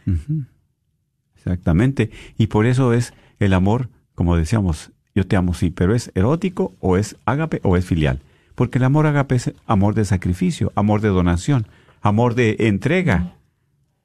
Exactamente. 1.35 2.11
Y 2.37 2.47
por 2.47 2.65
eso 2.65 2.93
es 2.93 3.13
el 3.39 3.53
amor, 3.53 3.89
como 4.13 4.37
decíamos, 4.37 4.91
yo 5.15 5.25
te 5.25 5.35
amo, 5.35 5.53
sí, 5.53 5.69
pero 5.69 5.95
es 5.95 6.11
erótico 6.15 6.75
o 6.79 6.97
es 6.97 7.15
ágape 7.25 7.61
o 7.63 7.77
es 7.77 7.85
filial. 7.85 8.21
Porque 8.55 8.77
el 8.77 8.83
amor 8.83 9.07
agape 9.07 9.35
es 9.35 9.53
amor 9.65 9.95
de 9.95 10.05
sacrificio, 10.05 10.71
amor 10.75 11.01
de 11.01 11.09
donación, 11.09 11.67
amor 12.01 12.35
de 12.35 12.55
entrega, 12.59 13.35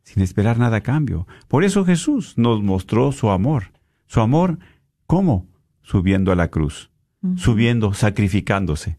sin 0.03 0.23
esperar 0.23 0.59
nada 0.59 0.79
a 0.79 0.83
cambio. 0.83 1.27
Por 1.49 1.65
eso 1.65 1.85
Jesús 1.85 2.35
nos 2.37 2.63
mostró 2.63 3.13
su 3.13 3.31
amor. 3.31 3.73
Su 4.07 4.21
amor, 4.21 4.59
¿cómo? 5.07 5.47
Subiendo 5.83 6.33
a 6.33 6.37
la 6.37 6.49
cruz, 6.49 6.91
subiendo, 7.37 7.93
sacrificándose. 7.93 8.97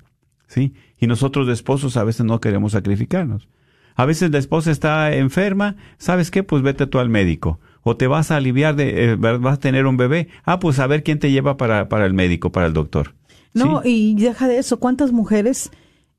¿Sí? 0.48 0.74
Y 1.00 1.08
nosotros 1.08 1.48
de 1.48 1.54
esposos 1.54 1.98
a 1.98 2.04
veces 2.04 2.26
no 2.26 2.42
queremos 2.42 2.74
sacrificarnos. 2.74 3.48
A 3.96 4.06
veces 4.06 4.32
la 4.32 4.38
esposa 4.38 4.72
está 4.72 5.14
enferma, 5.14 5.76
¿sabes 5.98 6.32
qué? 6.32 6.44
Pues 6.44 6.62
vete 6.62 6.88
tú 6.88 7.00
al 7.00 7.10
médico. 7.10 7.60
O 7.82 7.98
te 7.98 8.08
vas 8.08 8.32
a 8.32 8.38
aliviar 8.38 8.76
de, 8.76 9.12
eh, 9.12 9.16
vas 9.16 9.56
a 9.56 9.60
tener 9.60 9.86
un 9.86 9.98
bebé. 9.98 10.30
Ah, 10.46 10.60
pues 10.60 10.80
a 10.80 10.88
ver 10.88 11.04
quién 11.04 11.20
te 11.20 11.32
lleva 11.32 11.58
para, 11.58 11.90
para 11.90 12.06
el 12.06 12.14
médico, 12.14 12.52
para 12.52 12.68
el 12.68 12.74
doctor. 12.74 13.16
No, 13.54 13.82
y 13.84 14.16
deja 14.16 14.48
de 14.48 14.58
eso, 14.58 14.80
¿cuántas 14.80 15.12
mujeres, 15.12 15.72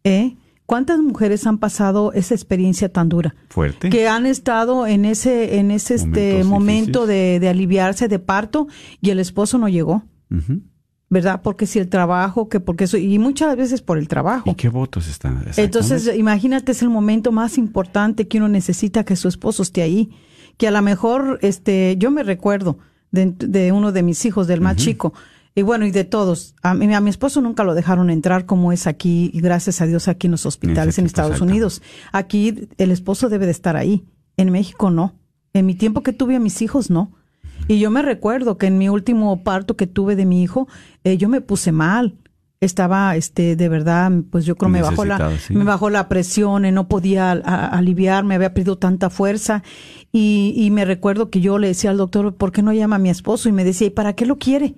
eh, 0.04 0.36
cuántas 0.66 0.98
mujeres 0.98 1.46
han 1.46 1.58
pasado 1.58 2.12
esa 2.12 2.34
experiencia 2.34 2.92
tan 2.92 3.08
dura? 3.08 3.34
Fuerte. 3.48 3.90
Que 3.90 4.08
han 4.08 4.26
estado 4.26 4.86
en 4.86 5.04
ese, 5.04 5.58
en 5.58 5.70
ese 5.70 5.94
este 5.94 6.44
momento 6.44 7.06
de, 7.06 7.38
de, 7.40 7.48
aliviarse 7.48 8.08
de 8.08 8.18
parto 8.18 8.68
y 9.00 9.10
el 9.10 9.20
esposo 9.20 9.58
no 9.58 9.68
llegó. 9.68 10.04
¿Verdad? 11.12 11.40
Porque 11.42 11.66
si 11.66 11.80
el 11.80 11.88
trabajo, 11.88 12.48
que 12.48 12.60
porque 12.60 12.84
eso, 12.84 12.96
y 12.96 13.18
muchas 13.18 13.56
veces 13.56 13.82
por 13.82 13.98
el 13.98 14.06
trabajo. 14.06 14.48
¿Y 14.48 14.54
qué 14.54 14.68
votos 14.68 15.08
están? 15.08 15.44
Entonces, 15.56 16.08
imagínate, 16.16 16.70
es 16.70 16.82
el 16.82 16.88
momento 16.88 17.32
más 17.32 17.58
importante 17.58 18.28
que 18.28 18.38
uno 18.38 18.48
necesita 18.48 19.04
que 19.04 19.16
su 19.16 19.26
esposo 19.26 19.64
esté 19.64 19.82
ahí. 19.82 20.10
Que 20.56 20.68
a 20.68 20.70
lo 20.70 20.80
mejor, 20.82 21.40
este, 21.42 21.96
yo 21.98 22.12
me 22.12 22.22
recuerdo 22.22 22.78
de, 23.10 23.34
de 23.36 23.72
uno 23.72 23.90
de 23.90 24.04
mis 24.04 24.24
hijos, 24.24 24.46
del 24.46 24.60
más 24.60 24.76
chico, 24.76 25.12
y 25.60 25.62
bueno, 25.62 25.86
y 25.86 25.90
de 25.90 26.04
todos. 26.04 26.54
A 26.62 26.74
mi, 26.74 26.92
a 26.92 27.00
mi 27.00 27.10
esposo 27.10 27.40
nunca 27.40 27.64
lo 27.64 27.74
dejaron 27.74 28.10
entrar 28.10 28.46
como 28.46 28.72
es 28.72 28.86
aquí, 28.86 29.30
y 29.32 29.40
gracias 29.40 29.80
a 29.80 29.86
Dios 29.86 30.08
aquí 30.08 30.26
en 30.26 30.32
los 30.32 30.46
hospitales 30.46 30.98
en 30.98 31.06
Estados 31.06 31.40
Unidos. 31.40 31.82
Aquí 32.12 32.68
el 32.78 32.90
esposo 32.90 33.28
debe 33.28 33.44
de 33.44 33.52
estar 33.52 33.76
ahí. 33.76 34.04
En 34.36 34.50
México 34.50 34.90
no. 34.90 35.14
En 35.52 35.66
mi 35.66 35.74
tiempo 35.74 36.02
que 36.02 36.12
tuve 36.12 36.36
a 36.36 36.40
mis 36.40 36.62
hijos, 36.62 36.90
no. 36.90 37.12
Y 37.68 37.78
yo 37.78 37.90
me 37.90 38.00
recuerdo 38.00 38.56
que 38.56 38.66
en 38.66 38.78
mi 38.78 38.88
último 38.88 39.42
parto 39.42 39.76
que 39.76 39.86
tuve 39.86 40.16
de 40.16 40.24
mi 40.24 40.42
hijo, 40.42 40.66
eh, 41.04 41.18
yo 41.18 41.28
me 41.28 41.40
puse 41.40 41.72
mal. 41.72 42.16
Estaba, 42.60 43.16
este, 43.16 43.56
de 43.56 43.68
verdad, 43.68 44.12
pues 44.30 44.44
yo 44.44 44.56
creo 44.56 44.68
me 44.68 44.82
bajó 44.82 45.04
la, 45.04 45.30
me 45.50 45.64
bajó 45.64 45.88
la 45.90 46.08
presión, 46.08 46.64
y 46.64 46.72
no 46.72 46.88
podía 46.88 47.32
aliviar, 47.32 48.24
me 48.24 48.34
había 48.34 48.54
perdido 48.54 48.78
tanta 48.78 49.10
fuerza. 49.10 49.62
Y, 50.12 50.54
y 50.56 50.70
me 50.70 50.84
recuerdo 50.84 51.30
que 51.30 51.40
yo 51.40 51.58
le 51.58 51.68
decía 51.68 51.90
al 51.90 51.96
doctor, 51.98 52.34
¿por 52.34 52.50
qué 52.50 52.62
no 52.62 52.72
llama 52.72 52.96
a 52.96 52.98
mi 52.98 53.10
esposo? 53.10 53.48
Y 53.48 53.52
me 53.52 53.64
decía, 53.64 53.88
¿y 53.88 53.90
para 53.90 54.14
qué 54.14 54.26
lo 54.26 54.38
quiere? 54.38 54.74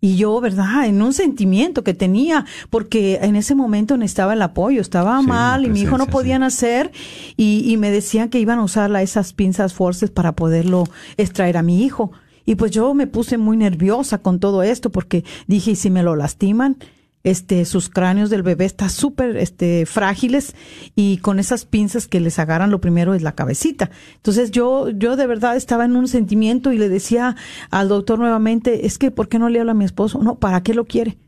Y 0.00 0.16
yo, 0.16 0.40
¿verdad? 0.40 0.86
En 0.86 1.02
un 1.02 1.12
sentimiento 1.12 1.82
que 1.82 1.92
tenía, 1.92 2.46
porque 2.70 3.18
en 3.20 3.34
ese 3.34 3.56
momento 3.56 3.96
necesitaba 3.96 4.34
el 4.34 4.42
apoyo, 4.42 4.80
estaba 4.80 5.20
mal 5.22 5.64
y 5.64 5.70
mi 5.70 5.80
hijo 5.80 5.98
no 5.98 6.06
podía 6.06 6.38
nacer 6.38 6.92
y, 7.36 7.64
y, 7.66 7.76
me 7.78 7.90
decían 7.90 8.28
que 8.28 8.38
iban 8.38 8.60
a 8.60 8.62
usar 8.62 8.94
esas 8.96 9.32
pinzas 9.32 9.74
forces 9.74 10.10
para 10.10 10.32
poderlo 10.32 10.84
extraer 11.16 11.56
a 11.56 11.62
mi 11.62 11.84
hijo. 11.84 12.12
Y 12.46 12.54
pues 12.54 12.70
yo 12.70 12.94
me 12.94 13.06
puse 13.06 13.38
muy 13.38 13.56
nerviosa 13.56 14.18
con 14.18 14.38
todo 14.38 14.62
esto 14.62 14.90
porque 14.90 15.24
dije, 15.48 15.72
¿y 15.72 15.76
si 15.76 15.90
me 15.90 16.02
lo 16.04 16.14
lastiman? 16.16 16.76
Este, 17.24 17.64
sus 17.64 17.88
cráneos 17.88 18.30
del 18.30 18.42
bebé 18.42 18.64
están 18.64 18.90
súper 18.90 19.36
este, 19.36 19.86
frágiles 19.86 20.54
y 20.94 21.18
con 21.18 21.38
esas 21.38 21.64
pinzas 21.64 22.06
que 22.06 22.20
les 22.20 22.38
agarran 22.38 22.70
lo 22.70 22.80
primero 22.80 23.14
es 23.14 23.22
la 23.22 23.34
cabecita. 23.34 23.90
Entonces 24.16 24.50
yo, 24.50 24.88
yo 24.90 25.16
de 25.16 25.26
verdad 25.26 25.56
estaba 25.56 25.84
en 25.84 25.96
un 25.96 26.08
sentimiento 26.08 26.72
y 26.72 26.78
le 26.78 26.88
decía 26.88 27.36
al 27.70 27.88
doctor 27.88 28.18
nuevamente, 28.18 28.86
es 28.86 28.98
que 28.98 29.10
¿por 29.10 29.28
qué 29.28 29.38
no 29.38 29.48
le 29.48 29.60
habla 29.60 29.72
a 29.72 29.74
mi 29.74 29.84
esposo? 29.84 30.22
No, 30.22 30.38
¿para 30.38 30.62
qué 30.62 30.74
lo 30.74 30.84
quiere? 30.84 31.18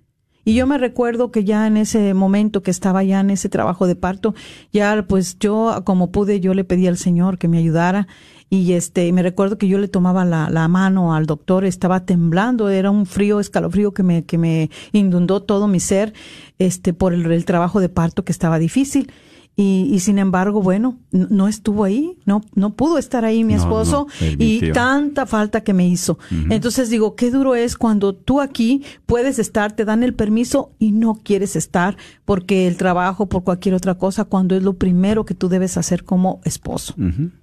Y 0.44 0.55
yo 0.55 0.66
me 0.66 0.79
recuerdo 0.79 1.31
que 1.31 1.44
ya 1.44 1.66
en 1.66 1.76
ese 1.76 2.14
momento 2.14 2.62
que 2.62 2.70
estaba 2.70 3.03
ya 3.03 3.20
en 3.20 3.31
ese 3.31 3.48
trabajo 3.48 3.87
de 3.87 3.94
parto, 3.94 4.35
ya 4.72 5.05
pues 5.07 5.38
yo 5.38 5.83
como 5.85 6.11
pude, 6.11 6.40
yo 6.40 6.55
le 6.55 6.64
pedí 6.64 6.87
al 6.87 6.96
Señor 6.96 7.37
que 7.37 7.48
me 7.48 7.59
ayudara 7.59 8.09
y 8.51 8.73
este 8.73 9.11
me 9.13 9.23
recuerdo 9.23 9.57
que 9.57 9.69
yo 9.69 9.79
le 9.79 9.87
tomaba 9.87 10.25
la, 10.25 10.51
la, 10.51 10.67
mano 10.67 11.15
al 11.15 11.27
doctor 11.27 11.65
estaba 11.65 12.05
temblando 12.05 12.69
era 12.69 12.91
un 12.91 13.07
frío 13.07 13.39
escalofrío 13.39 13.95
que 13.95 14.03
me 14.03 14.25
que 14.25 14.37
me 14.37 14.71
inundó 14.93 15.41
todo 15.41 15.69
mi 15.69 15.79
ser 15.79 16.13
este 16.59 16.93
por 16.93 17.15
el, 17.15 17.31
el 17.31 17.45
trabajo 17.45 17.81
de 17.81 17.89
parto 17.89 18.25
que 18.25 18.33
estaba 18.33 18.59
difícil 18.59 19.11
y, 19.57 19.91
y, 19.93 20.01
sin 20.01 20.19
embargo, 20.19 20.63
bueno, 20.63 20.99
no 21.11 21.47
estuvo 21.47 21.85
ahí, 21.85 22.17
no, 22.25 22.41
no 22.55 22.75
pudo 22.75 22.97
estar 22.97 23.25
ahí 23.27 23.45
mi 23.45 23.55
esposo 23.55 24.07
y 24.21 24.73
tanta 24.73 25.27
falta 25.27 25.63
que 25.63 25.75
me 25.75 25.87
hizo. 25.87 26.19
Entonces 26.49 26.89
digo, 26.89 27.15
qué 27.15 27.31
duro 27.31 27.55
es 27.55 27.77
cuando 27.77 28.15
tú 28.15 28.41
aquí 28.41 28.85
puedes 29.05 29.39
estar, 29.39 29.73
te 29.73 29.85
dan 29.85 30.03
el 30.03 30.15
permiso 30.15 30.73
y 30.79 30.93
no 30.93 31.21
quieres 31.23 31.57
estar 31.57 31.97
porque 32.25 32.69
el 32.69 32.77
trabajo, 32.77 33.29
por 33.29 33.45
cualquier 33.45 33.75
otra 33.75 33.97
cosa, 33.97 34.25
cuando 34.25 34.57
es 34.57 34.63
lo 34.63 34.75
primero 34.79 35.25
que 35.25 35.35
tú 35.35 35.49
debes 35.49 35.77
hacer 35.77 36.05
como 36.05 36.41
esposo, 36.45 36.95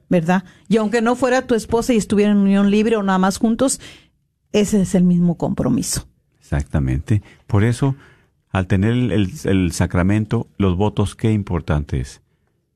¿verdad? 0.10 0.43
Y 0.70 0.78
aunque 0.78 1.02
no 1.02 1.15
fuera 1.15 1.43
tu 1.43 1.54
esposa 1.54 1.93
y 1.93 1.98
estuviera 1.98 2.32
en 2.32 2.39
unión 2.39 2.72
libre 2.72 2.96
o 2.96 3.04
nada 3.04 3.20
más 3.20 3.38
juntos, 3.38 3.80
ese 4.54 4.82
es 4.82 4.96
el 4.96 5.04
mismo 5.04 5.38
compromiso. 5.38 6.08
Exactamente. 6.39 7.22
Por 7.46 7.63
eso, 7.63 7.96
al 8.49 8.67
tener 8.67 8.93
el, 8.93 9.71
sacramento, 9.71 10.47
los 10.57 10.75
votos, 10.75 11.15
qué 11.15 11.31
importante 11.31 11.99
es. 11.99 12.21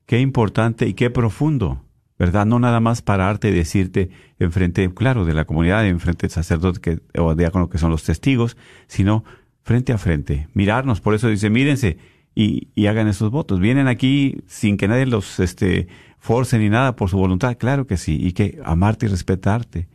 Qué 0.06 0.20
importante 0.20 0.88
y 0.88 0.94
qué 0.94 1.10
profundo 1.10 1.84
¿verdad? 2.22 2.46
No 2.46 2.60
nada 2.60 2.80
más 2.80 3.02
pararte 3.02 3.50
y 3.50 3.52
decirte 3.52 4.12
enfrente, 4.38 4.94
claro, 4.94 5.26
de 5.26 5.34
la 5.34 5.46
comunidad, 5.46 5.88
enfrente 5.88 6.28
del 6.28 6.32
sacerdote 6.32 6.80
que, 6.80 7.20
o 7.20 7.34
diácono 7.34 7.68
que 7.68 7.80
son 7.80 7.90
los 7.90 8.04
testigos, 8.04 8.58
sino 8.86 9.24
frente 9.64 9.92
a 9.92 9.98
frente, 9.98 10.48
mirarnos. 10.54 11.02
Por 11.02 11.16
eso 11.16 11.30
dice, 11.30 11.50
mírense 11.50 11.98
y, 12.36 12.68
y 12.76 12.86
hagan 12.86 13.08
esos 13.08 13.32
votos. 13.32 13.60
Vienen 13.60 13.88
aquí 13.88 14.44
sin 14.46 14.78
que 14.78 14.88
nadie 14.88 15.08
los 15.08 15.40
este, 15.40 15.88
force 16.20 16.60
ni 16.60 16.70
nada 16.70 16.96
por 16.96 17.10
su 17.10 17.18
voluntad, 17.18 17.58
claro 17.58 17.88
que 17.88 17.98
sí, 17.98 18.20
y 18.22 18.34
que 18.34 18.60
amarte 18.64 19.08
y 19.08 19.10
respetarte, 19.10 19.88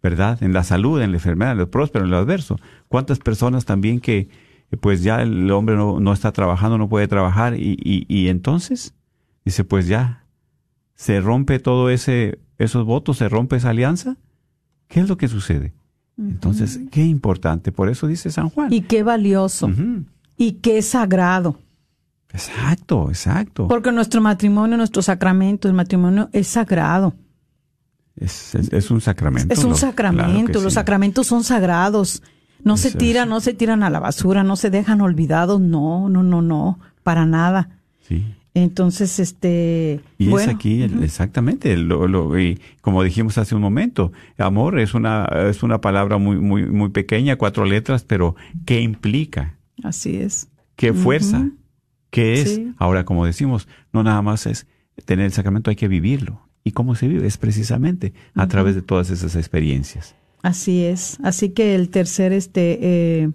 ¿verdad? 0.00 0.40
En 0.40 0.52
la 0.52 0.62
salud, 0.62 1.02
en 1.02 1.10
la 1.10 1.16
enfermedad, 1.16 1.50
en 1.50 1.58
lo 1.58 1.70
próspero, 1.72 2.04
en 2.04 2.12
lo 2.12 2.18
adverso. 2.18 2.60
¿Cuántas 2.86 3.18
personas 3.18 3.64
también 3.64 3.98
que 3.98 4.28
pues 4.80 5.02
ya 5.02 5.22
el 5.22 5.50
hombre 5.50 5.76
no, 5.76 6.00
no 6.00 6.12
está 6.12 6.32
trabajando, 6.32 6.78
no 6.78 6.88
puede 6.88 7.08
trabajar 7.08 7.58
y, 7.58 7.78
y, 7.82 8.06
y 8.08 8.28
entonces 8.28 8.94
dice, 9.44 9.64
pues 9.64 9.86
ya 9.86 10.24
se 10.94 11.20
rompe 11.20 11.58
todo 11.58 11.90
ese 11.90 12.38
esos 12.58 12.84
votos, 12.86 13.18
se 13.18 13.28
rompe 13.28 13.56
esa 13.56 13.70
alianza, 13.70 14.16
¿qué 14.88 15.00
es 15.00 15.08
lo 15.08 15.16
que 15.16 15.28
sucede? 15.28 15.72
Entonces, 16.18 16.80
qué 16.90 17.04
importante, 17.04 17.72
por 17.72 17.88
eso 17.88 18.06
dice 18.06 18.30
San 18.30 18.50
Juan. 18.50 18.72
Y 18.72 18.82
qué 18.82 19.02
valioso. 19.02 19.70
Y 20.36 20.52
qué 20.52 20.82
sagrado. 20.82 21.58
Exacto, 22.32 23.08
exacto. 23.08 23.66
Porque 23.68 23.92
nuestro 23.92 24.20
matrimonio, 24.20 24.76
nuestro 24.76 25.02
sacramento, 25.02 25.68
el 25.68 25.74
matrimonio 25.74 26.28
es 26.32 26.48
sagrado. 26.48 27.14
Es, 28.14 28.90
un 28.90 29.00
sacramento. 29.00 29.52
Es 29.52 29.64
un 29.64 29.74
sacramento, 29.74 30.60
los 30.60 30.74
sacramentos 30.74 31.26
son 31.26 31.44
sagrados. 31.44 32.22
No 32.64 32.76
se 32.76 32.92
tiran, 32.92 33.28
no 33.28 33.40
se 33.40 33.54
tiran 33.54 33.82
a 33.82 33.90
la 33.90 34.00
basura, 34.00 34.44
no 34.44 34.56
se 34.56 34.70
dejan 34.70 35.00
olvidados, 35.00 35.60
no, 35.60 36.08
no, 36.08 36.22
no, 36.22 36.42
no, 36.42 36.78
para 37.02 37.26
nada. 37.26 37.70
Sí. 38.00 38.24
Entonces, 38.54 39.18
este... 39.18 40.00
Y 40.18 40.32
es 40.34 40.48
aquí 40.48 40.82
exactamente, 40.82 41.74
lo, 41.76 42.38
y 42.38 42.60
como 42.82 43.02
dijimos 43.02 43.38
hace 43.38 43.54
un 43.54 43.62
momento, 43.62 44.12
amor 44.36 44.78
es 44.78 44.92
una, 44.92 45.24
es 45.48 45.62
una 45.62 45.80
palabra 45.80 46.18
muy, 46.18 46.36
muy, 46.36 46.66
muy 46.66 46.90
pequeña, 46.90 47.36
cuatro 47.36 47.64
letras, 47.64 48.04
pero 48.04 48.36
¿qué 48.66 48.82
implica? 48.82 49.56
Así 49.82 50.16
es. 50.16 50.48
¿Qué 50.76 50.92
fuerza? 50.92 51.48
¿Qué 52.10 52.34
es? 52.34 52.60
Ahora, 52.76 53.04
como 53.04 53.24
decimos, 53.24 53.68
no 53.92 54.02
nada 54.02 54.20
más 54.20 54.46
es 54.46 54.66
tener 55.06 55.24
el 55.24 55.32
sacramento, 55.32 55.70
hay 55.70 55.76
que 55.76 55.88
vivirlo. 55.88 56.46
¿Y 56.62 56.72
cómo 56.72 56.94
se 56.94 57.08
vive? 57.08 57.26
Es 57.26 57.38
precisamente 57.38 58.12
a 58.34 58.46
través 58.48 58.74
de 58.74 58.82
todas 58.82 59.10
esas 59.10 59.34
experiencias. 59.34 60.14
Así 60.42 60.84
es. 60.84 61.18
Así 61.22 61.50
que 61.50 61.74
el 61.74 61.88
tercer, 61.88 62.32
este... 62.32 62.78
Eh, 62.82 63.30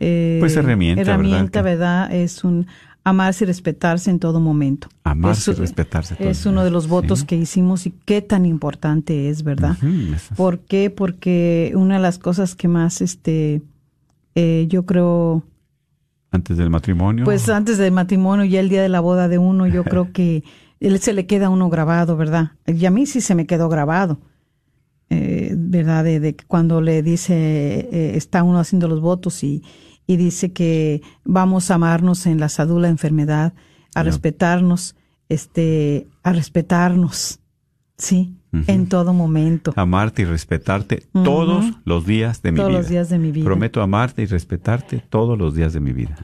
eh, 0.00 0.38
pues 0.40 0.56
herramienta, 0.56 1.02
herramienta 1.02 1.62
¿verdad? 1.62 2.12
Es 2.12 2.42
un 2.42 2.66
amarse 3.04 3.44
y 3.44 3.46
respetarse 3.46 4.10
en 4.10 4.18
todo 4.18 4.40
momento. 4.40 4.88
Amarse 5.04 5.52
y 5.52 5.54
respetarse. 5.54 6.16
es 6.18 6.46
uno 6.46 6.64
de 6.64 6.70
los 6.70 6.88
votos 6.88 7.24
que 7.24 7.36
hicimos 7.36 7.86
y 7.86 7.92
qué 8.04 8.22
tan 8.22 8.46
importante 8.46 9.28
es, 9.28 9.42
¿verdad? 9.42 9.76
¿Por 10.36 10.60
qué? 10.60 10.90
Porque 10.90 11.72
una 11.74 11.96
de 11.96 12.02
las 12.02 12.18
cosas 12.18 12.54
que 12.54 12.68
más, 12.68 13.00
este, 13.00 13.62
eh, 14.34 14.66
yo 14.68 14.84
creo... 14.84 15.44
Antes 16.30 16.56
del 16.56 16.70
matrimonio. 16.70 17.24
Pues 17.24 17.48
antes 17.48 17.76
del 17.76 17.92
matrimonio, 17.92 18.44
ya 18.44 18.60
el 18.60 18.68
día 18.68 18.82
de 18.82 18.88
la 18.88 19.00
boda 19.00 19.28
de 19.28 19.38
uno, 19.38 19.66
yo 19.66 19.84
creo 19.84 20.12
que 20.12 20.44
él 20.78 20.98
se 21.00 21.12
le 21.12 21.26
queda 21.26 21.46
a 21.46 21.50
uno 21.50 21.68
grabado, 21.68 22.16
¿verdad? 22.16 22.52
Y 22.66 22.86
a 22.86 22.90
mí 22.90 23.06
sí 23.06 23.20
se 23.20 23.34
me 23.34 23.46
quedó 23.46 23.68
grabado. 23.68 24.18
Eh, 25.10 25.54
¿Verdad? 25.56 26.04
De, 26.04 26.36
cuando 26.46 26.80
le 26.80 27.02
dice, 27.02 27.34
eh, 27.34 28.12
está 28.16 28.42
uno 28.42 28.60
haciendo 28.60 28.86
los 28.86 29.00
votos 29.00 29.42
y, 29.42 29.62
y 30.06 30.16
dice 30.16 30.52
que 30.52 31.02
vamos 31.24 31.70
a 31.70 31.74
amarnos 31.74 32.26
en 32.26 32.40
la 32.40 32.48
salud, 32.48 32.80
la 32.80 32.88
enfermedad, 32.88 33.52
a 33.94 34.02
respetarnos, 34.02 34.96
este, 35.28 36.06
a 36.22 36.32
respetarnos, 36.32 37.40
sí, 37.96 38.36
en 38.52 38.88
todo 38.88 39.12
momento. 39.12 39.72
Amarte 39.76 40.22
y 40.22 40.24
respetarte 40.24 41.06
todos 41.12 41.64
los 41.84 42.06
días 42.06 42.42
de 42.42 42.52
mi 42.52 42.56
vida. 42.56 42.64
Todos 42.66 42.78
los 42.78 42.88
días 42.88 43.08
de 43.08 43.18
mi 43.18 43.30
vida. 43.32 43.44
Prometo 43.44 43.82
amarte 43.82 44.22
y 44.22 44.26
respetarte 44.26 45.04
todos 45.08 45.38
los 45.38 45.54
días 45.54 45.72
de 45.72 45.80
mi 45.80 45.92
vida. 45.92 46.16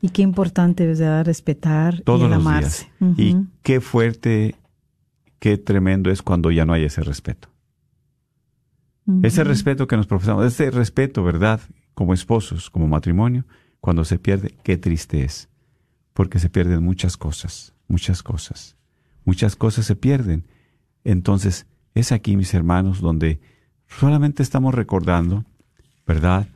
Y 0.00 0.10
qué 0.10 0.22
importante 0.22 0.90
es 0.90 1.00
¿verdad? 1.00 1.24
respetar 1.24 2.02
y 2.06 2.22
el 2.22 2.32
amarse. 2.32 2.90
Y 3.16 3.36
qué 3.62 3.80
fuerte, 3.80 4.54
qué 5.38 5.58
tremendo 5.58 6.10
es 6.10 6.22
cuando 6.22 6.50
ya 6.50 6.64
no 6.64 6.72
hay 6.72 6.84
ese 6.84 7.02
respeto. 7.02 7.51
Ese 9.22 9.42
respeto 9.42 9.86
que 9.86 9.96
nos 9.96 10.06
profesamos, 10.06 10.44
ese 10.44 10.70
respeto, 10.70 11.24
¿verdad? 11.24 11.60
como 11.94 12.14
esposos, 12.14 12.70
como 12.70 12.88
matrimonio, 12.88 13.44
cuando 13.80 14.04
se 14.04 14.18
pierde, 14.18 14.54
qué 14.62 14.76
triste 14.76 15.24
es, 15.24 15.48
porque 16.12 16.38
se 16.38 16.48
pierden 16.48 16.82
muchas 16.82 17.16
cosas, 17.16 17.74
muchas 17.88 18.22
cosas, 18.22 18.76
muchas 19.24 19.56
cosas 19.56 19.86
se 19.86 19.96
pierden. 19.96 20.46
Entonces, 21.04 21.66
es 21.94 22.12
aquí, 22.12 22.36
mis 22.36 22.54
hermanos, 22.54 23.00
donde 23.00 23.40
solamente 23.86 24.42
estamos 24.42 24.74
recordando, 24.74 25.44
¿verdad?, 26.06 26.48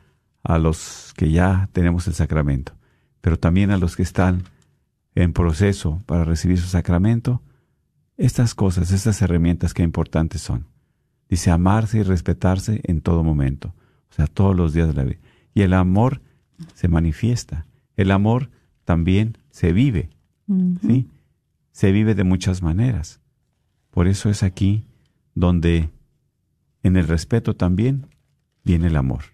a 0.43 0.59
los 0.59 1.13
que 1.17 1.33
ya 1.33 1.69
tenemos 1.73 2.07
el 2.07 2.15
sacramento, 2.15 2.73
pero 3.21 3.37
también 3.37 3.73
a 3.73 3.79
los 3.79 3.97
que 3.97 4.05
están 4.05 4.45
en 5.17 5.33
proceso 5.33 6.01
para 6.07 6.25
recibir 6.25 6.59
su 6.59 6.69
sacramento, 6.69 7.43
estas 8.17 8.55
cosas, 8.55 8.93
estas 8.93 9.21
herramientas 9.23 9.75
que 9.75 9.83
importantes 9.83 10.43
son. 10.43 10.67
Dice 11.29 11.51
amarse 11.51 11.99
y 11.99 12.03
respetarse 12.03 12.81
en 12.85 13.01
todo 13.01 13.25
momento, 13.25 13.75
o 14.11 14.15
sea, 14.15 14.27
todos 14.27 14.55
los 14.55 14.73
días 14.73 14.89
de 14.89 14.95
la 14.95 15.05
vida. 15.05 15.21
Y 15.55 15.63
el 15.63 15.73
amor 15.73 16.23
se 16.75 16.89
manifiesta. 16.89 17.67
El 17.97 18.11
amor 18.11 18.51
también 18.85 19.39
se 19.51 19.73
vive. 19.73 20.11
¿sí? 20.83 21.09
Se 21.73 21.93
vive 21.93 22.15
de 22.15 22.25
muchas 22.25 22.63
maneras. 22.63 23.21
Por 23.91 24.09
eso 24.09 24.29
es 24.31 24.43
aquí 24.43 24.87
donde 25.35 25.91
en 26.83 26.97
el 26.97 27.09
respeto 27.09 27.55
también 27.55 28.07
viene 28.65 28.89
el 28.89 28.97
amor. 28.97 29.25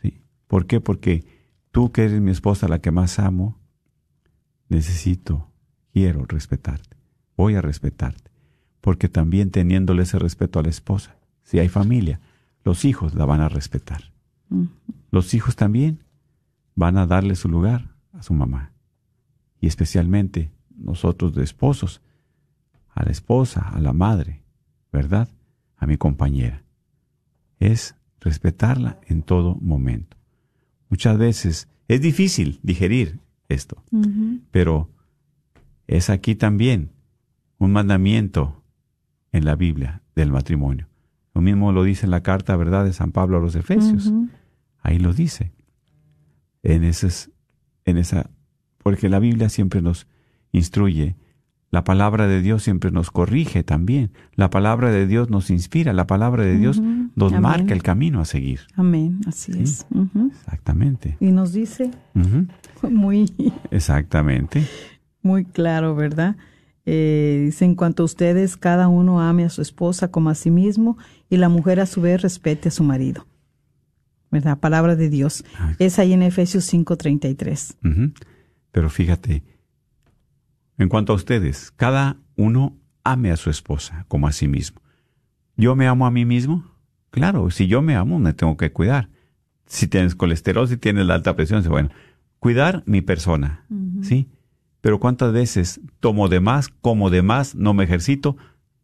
¿sí? 0.00 0.22
¿Por 0.46 0.66
qué? 0.66 0.80
Porque 0.80 1.24
tú 1.70 1.92
que 1.92 2.04
eres 2.04 2.20
mi 2.20 2.30
esposa, 2.30 2.68
la 2.68 2.80
que 2.80 2.90
más 2.90 3.18
amo, 3.18 3.58
necesito, 4.68 5.50
quiero 5.92 6.24
respetarte. 6.24 6.96
Voy 7.36 7.56
a 7.56 7.62
respetarte. 7.62 8.29
Porque 8.80 9.08
también 9.08 9.50
teniéndole 9.50 10.02
ese 10.02 10.18
respeto 10.18 10.58
a 10.58 10.62
la 10.62 10.70
esposa, 10.70 11.16
si 11.42 11.58
hay 11.58 11.68
familia, 11.68 12.20
los 12.64 12.84
hijos 12.84 13.14
la 13.14 13.24
van 13.24 13.40
a 13.40 13.48
respetar. 13.48 14.12
Los 15.10 15.34
hijos 15.34 15.56
también 15.56 16.04
van 16.74 16.96
a 16.96 17.06
darle 17.06 17.34
su 17.34 17.48
lugar 17.48 17.94
a 18.12 18.22
su 18.22 18.34
mamá. 18.34 18.72
Y 19.60 19.66
especialmente 19.66 20.50
nosotros 20.76 21.34
de 21.34 21.44
esposos, 21.44 22.00
a 22.88 23.04
la 23.04 23.10
esposa, 23.10 23.68
a 23.68 23.80
la 23.80 23.92
madre, 23.92 24.42
¿verdad? 24.92 25.28
A 25.76 25.86
mi 25.86 25.96
compañera. 25.96 26.62
Es 27.58 27.94
respetarla 28.20 28.98
en 29.06 29.22
todo 29.22 29.56
momento. 29.56 30.16
Muchas 30.88 31.18
veces 31.18 31.68
es 31.88 32.00
difícil 32.00 32.60
digerir 32.62 33.18
esto, 33.48 33.82
pero 34.50 34.88
es 35.86 36.10
aquí 36.10 36.34
también 36.34 36.90
un 37.58 37.72
mandamiento 37.72 38.59
en 39.32 39.44
la 39.44 39.56
Biblia 39.56 40.02
del 40.14 40.30
matrimonio. 40.30 40.88
Lo 41.34 41.40
mismo 41.40 41.72
lo 41.72 41.84
dice 41.84 42.06
en 42.06 42.10
la 42.10 42.22
carta, 42.22 42.56
¿verdad?, 42.56 42.84
de 42.84 42.92
San 42.92 43.12
Pablo 43.12 43.38
a 43.38 43.40
los 43.40 43.54
Efesios. 43.54 44.12
Ahí 44.82 44.98
lo 44.98 45.12
dice. 45.12 45.52
En, 46.62 46.84
esas, 46.84 47.30
en 47.84 47.96
esa, 47.96 48.30
porque 48.82 49.08
la 49.08 49.18
Biblia 49.18 49.48
siempre 49.48 49.80
nos 49.80 50.06
instruye, 50.52 51.16
la 51.70 51.84
palabra 51.84 52.26
de 52.26 52.42
Dios 52.42 52.64
siempre 52.64 52.90
nos 52.90 53.10
corrige 53.12 53.62
también, 53.62 54.10
la 54.34 54.50
palabra 54.50 54.90
de 54.90 55.06
Dios 55.06 55.30
nos 55.30 55.50
inspira, 55.50 55.92
la 55.92 56.06
palabra 56.06 56.44
de 56.44 56.58
Dios 56.58 56.82
nos 57.14 57.32
marca 57.40 57.72
el 57.72 57.82
camino 57.82 58.20
a 58.20 58.24
seguir. 58.24 58.60
Amén, 58.74 59.20
así 59.26 59.52
es. 59.52 59.86
Exactamente. 60.30 61.16
Y 61.20 61.30
nos 61.30 61.52
dice 61.52 61.92
muy... 62.82 63.32
Exactamente. 63.70 64.66
Muy 65.22 65.44
claro, 65.44 65.94
¿verdad? 65.94 66.36
Eh, 66.92 67.42
dice, 67.44 67.66
en 67.66 67.76
cuanto 67.76 68.02
a 68.02 68.06
ustedes, 68.06 68.56
cada 68.56 68.88
uno 68.88 69.20
ame 69.20 69.44
a 69.44 69.48
su 69.48 69.62
esposa 69.62 70.10
como 70.10 70.28
a 70.28 70.34
sí 70.34 70.50
mismo 70.50 70.98
y 71.28 71.36
la 71.36 71.48
mujer 71.48 71.78
a 71.78 71.86
su 71.86 72.00
vez 72.00 72.20
respete 72.20 72.68
a 72.68 72.72
su 72.72 72.82
marido. 72.82 73.26
¿verdad? 74.30 74.58
Palabra 74.58 74.96
de 74.96 75.08
Dios. 75.08 75.44
Es 75.78 76.00
ahí 76.00 76.12
en 76.12 76.22
Efesios 76.22 76.64
5:33. 76.64 77.76
Pero 78.72 78.90
fíjate, 78.90 79.44
en 80.78 80.88
cuanto 80.88 81.12
a 81.12 81.16
ustedes, 81.16 81.70
cada 81.70 82.16
uno 82.36 82.76
ame 83.04 83.30
a 83.30 83.36
su 83.36 83.50
esposa 83.50 84.04
como 84.08 84.26
a 84.26 84.32
sí 84.32 84.48
mismo. 84.48 84.80
¿Yo 85.56 85.76
me 85.76 85.86
amo 85.86 86.06
a 86.06 86.10
mí 86.10 86.24
mismo? 86.24 86.64
Claro, 87.10 87.50
si 87.50 87.68
yo 87.68 87.82
me 87.82 87.94
amo, 87.94 88.18
me 88.18 88.32
tengo 88.32 88.56
que 88.56 88.72
cuidar. 88.72 89.10
Si 89.66 89.86
tienes 89.86 90.16
colesterol, 90.16 90.66
si 90.66 90.76
tienes 90.76 91.06
la 91.06 91.14
alta 91.14 91.36
presión, 91.36 91.62
bueno, 91.68 91.90
cuidar 92.40 92.82
mi 92.86 93.00
persona, 93.00 93.64
¿sí? 94.02 94.28
Pero 94.80 94.98
¿cuántas 94.98 95.32
veces 95.32 95.80
tomo 96.00 96.28
de 96.28 96.40
más, 96.40 96.68
como 96.68 97.10
de 97.10 97.22
más, 97.22 97.54
no 97.54 97.74
me 97.74 97.84
ejercito? 97.84 98.36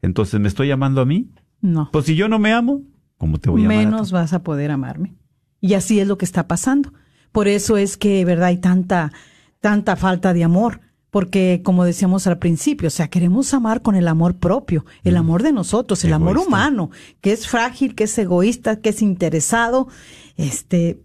Entonces, 0.03 0.41
¿me 0.41 0.49
estoy 0.49 0.71
amando 0.71 1.01
a 1.01 1.07
mí? 1.07 1.31
No. 1.61 1.91
Pues 1.91 2.05
si 2.07 2.17
yo 2.17 2.29
no 2.29 2.39
me 2.39 2.53
amo, 2.53 2.83
¿cómo 3.17 3.39
te 3.39 3.51
voy 3.51 3.65
a 3.65 3.69
menos 3.69 4.13
vas 4.13 4.33
a 4.33 4.43
poder 4.43 4.71
amarme. 4.71 5.15
Y 5.61 5.75
así 5.75 6.01
es 6.01 6.07
lo 6.07 6.19
que 6.19 6.27
está 6.27 6.47
pasando. 6.47 6.93
Por 7.33 7.49
eso 7.49 7.77
es 7.77 7.97
que, 7.97 8.25
verdad, 8.25 8.49
hay 8.49 8.59
tanta, 8.59 9.13
tanta 9.61 9.97
falta 9.97 10.33
de 10.33 10.45
amor. 10.45 10.81
Porque, 11.11 11.63
como 11.65 11.85
decíamos 11.85 12.27
al 12.27 12.39
principio, 12.39 12.89
o 12.89 12.91
sea, 12.91 13.09
queremos 13.09 13.55
amar 13.55 13.81
con 13.81 13.95
el 13.95 14.07
amor 14.07 14.37
propio, 14.37 14.85
el 15.03 15.15
mm. 15.15 15.19
amor 15.19 15.43
de 15.43 15.53
nosotros, 15.53 16.05
el 16.05 16.13
amor 16.13 16.37
humano, 16.37 16.91
que 17.23 17.33
es 17.33 17.49
frágil, 17.49 17.95
que 17.95 18.05
es 18.05 18.19
egoísta, 18.19 18.81
que 18.81 18.91
es 18.91 19.01
interesado, 19.01 19.89
este. 20.37 21.01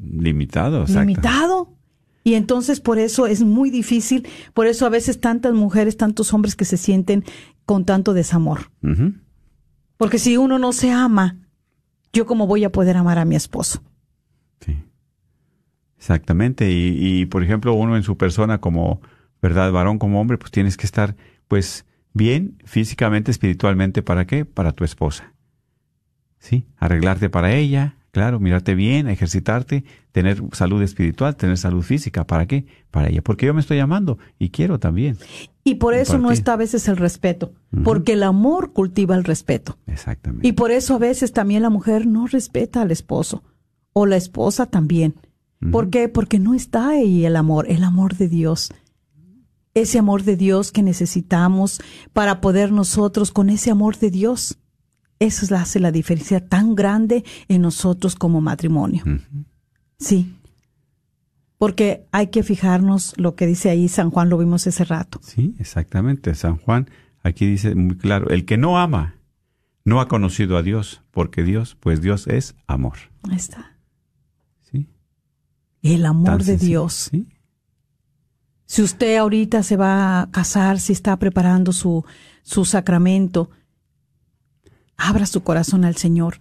Limitado, 0.00 0.84
Limitado. 0.86 1.77
Y 2.28 2.34
entonces 2.34 2.80
por 2.80 2.98
eso 2.98 3.26
es 3.26 3.42
muy 3.42 3.70
difícil, 3.70 4.28
por 4.52 4.66
eso 4.66 4.84
a 4.84 4.90
veces 4.90 5.18
tantas 5.18 5.54
mujeres, 5.54 5.96
tantos 5.96 6.34
hombres 6.34 6.56
que 6.56 6.66
se 6.66 6.76
sienten 6.76 7.24
con 7.64 7.86
tanto 7.86 8.12
desamor. 8.12 8.70
Porque 9.96 10.18
si 10.18 10.36
uno 10.36 10.58
no 10.58 10.74
se 10.74 10.90
ama, 10.90 11.38
¿yo 12.12 12.26
cómo 12.26 12.46
voy 12.46 12.64
a 12.64 12.70
poder 12.70 12.98
amar 12.98 13.18
a 13.18 13.24
mi 13.24 13.34
esposo? 13.34 13.82
Sí. 14.60 14.76
Exactamente. 15.96 16.70
Y, 16.70 16.98
y, 17.22 17.24
por 17.24 17.42
ejemplo, 17.42 17.72
uno 17.72 17.96
en 17.96 18.02
su 18.02 18.18
persona 18.18 18.60
como, 18.60 19.00
¿verdad? 19.40 19.72
Varón 19.72 19.98
como 19.98 20.20
hombre, 20.20 20.36
pues 20.36 20.50
tienes 20.50 20.76
que 20.76 20.84
estar, 20.84 21.16
pues, 21.48 21.86
bien 22.12 22.58
físicamente, 22.66 23.30
espiritualmente, 23.30 24.02
¿para 24.02 24.26
qué? 24.26 24.44
Para 24.44 24.72
tu 24.72 24.84
esposa. 24.84 25.32
¿Sí? 26.38 26.66
Arreglarte 26.76 27.30
para 27.30 27.54
ella, 27.54 27.96
claro, 28.18 28.40
mirarte 28.40 28.74
bien, 28.74 29.06
ejercitarte, 29.06 29.84
tener 30.10 30.42
salud 30.50 30.82
espiritual, 30.82 31.36
tener 31.36 31.56
salud 31.56 31.82
física. 31.82 32.26
¿Para 32.26 32.46
qué? 32.46 32.66
Para 32.90 33.10
ella. 33.10 33.22
Porque 33.22 33.46
yo 33.46 33.54
me 33.54 33.60
estoy 33.60 33.78
amando 33.78 34.18
y 34.40 34.50
quiero 34.50 34.80
también. 34.80 35.16
Y 35.62 35.76
por 35.76 35.94
eso 35.94 36.18
no 36.18 36.32
está 36.32 36.54
a 36.54 36.56
veces 36.56 36.88
el 36.88 36.96
respeto, 36.96 37.52
porque 37.84 38.14
el 38.14 38.24
amor 38.24 38.72
cultiva 38.72 39.14
el 39.14 39.22
respeto. 39.22 39.78
Exactamente. 39.86 40.48
Y 40.48 40.52
por 40.52 40.72
eso 40.72 40.96
a 40.96 40.98
veces 40.98 41.32
también 41.32 41.62
la 41.62 41.70
mujer 41.70 42.08
no 42.08 42.26
respeta 42.26 42.82
al 42.82 42.90
esposo, 42.90 43.44
o 43.92 44.04
la 44.04 44.16
esposa 44.16 44.66
también. 44.66 45.14
¿Por 45.70 45.88
qué? 45.88 46.08
Porque 46.08 46.40
no 46.40 46.54
está 46.54 46.88
ahí 46.88 47.24
el 47.24 47.36
amor, 47.36 47.66
el 47.70 47.84
amor 47.84 48.16
de 48.16 48.26
Dios. 48.26 48.72
Ese 49.74 50.00
amor 50.00 50.24
de 50.24 50.36
Dios 50.36 50.72
que 50.72 50.82
necesitamos 50.82 51.80
para 52.12 52.40
poder 52.40 52.72
nosotros 52.72 53.30
con 53.30 53.48
ese 53.48 53.70
amor 53.70 53.96
de 53.98 54.10
Dios. 54.10 54.58
Eso 55.18 55.54
hace 55.56 55.80
la 55.80 55.90
diferencia 55.90 56.46
tan 56.46 56.74
grande 56.74 57.24
en 57.48 57.62
nosotros 57.62 58.14
como 58.14 58.40
matrimonio. 58.40 59.02
Sí 59.98 60.34
porque 61.58 62.06
hay 62.12 62.28
que 62.28 62.44
fijarnos 62.44 63.14
lo 63.16 63.34
que 63.34 63.46
dice 63.46 63.68
ahí 63.68 63.88
San 63.88 64.10
Juan, 64.10 64.30
lo 64.30 64.38
vimos 64.38 64.66
ese 64.66 64.84
rato. 64.84 65.20
Sí, 65.22 65.54
exactamente. 65.58 66.34
San 66.34 66.56
Juan 66.56 66.88
aquí 67.22 67.46
dice 67.46 67.74
muy 67.74 67.98
claro, 67.98 68.30
el 68.30 68.44
que 68.44 68.56
no 68.56 68.78
ama 68.78 69.16
no 69.84 70.00
ha 70.00 70.08
conocido 70.08 70.56
a 70.56 70.62
Dios, 70.62 71.02
porque 71.10 71.42
Dios, 71.42 71.76
pues 71.80 72.00
Dios 72.00 72.26
es 72.28 72.54
amor. 72.66 72.98
Ahí 73.28 73.36
está. 73.36 73.76
Sí. 74.70 74.88
El 75.82 76.06
amor 76.06 76.44
de 76.44 76.56
Dios. 76.56 77.08
¿Sí? 77.10 77.26
Si 78.66 78.82
usted 78.82 79.16
ahorita 79.16 79.62
se 79.62 79.76
va 79.76 80.20
a 80.20 80.30
casar, 80.30 80.78
si 80.78 80.92
está 80.92 81.18
preparando 81.18 81.72
su, 81.72 82.04
su 82.42 82.66
sacramento, 82.66 83.50
abra 84.98 85.24
su 85.24 85.42
corazón 85.42 85.86
al 85.86 85.96
Señor. 85.96 86.38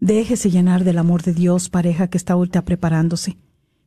Déjese 0.00 0.50
llenar 0.50 0.84
del 0.84 0.98
amor 0.98 1.22
de 1.22 1.32
Dios, 1.32 1.70
pareja 1.70 2.08
que 2.08 2.18
está 2.18 2.34
ahorita 2.34 2.66
preparándose 2.66 3.38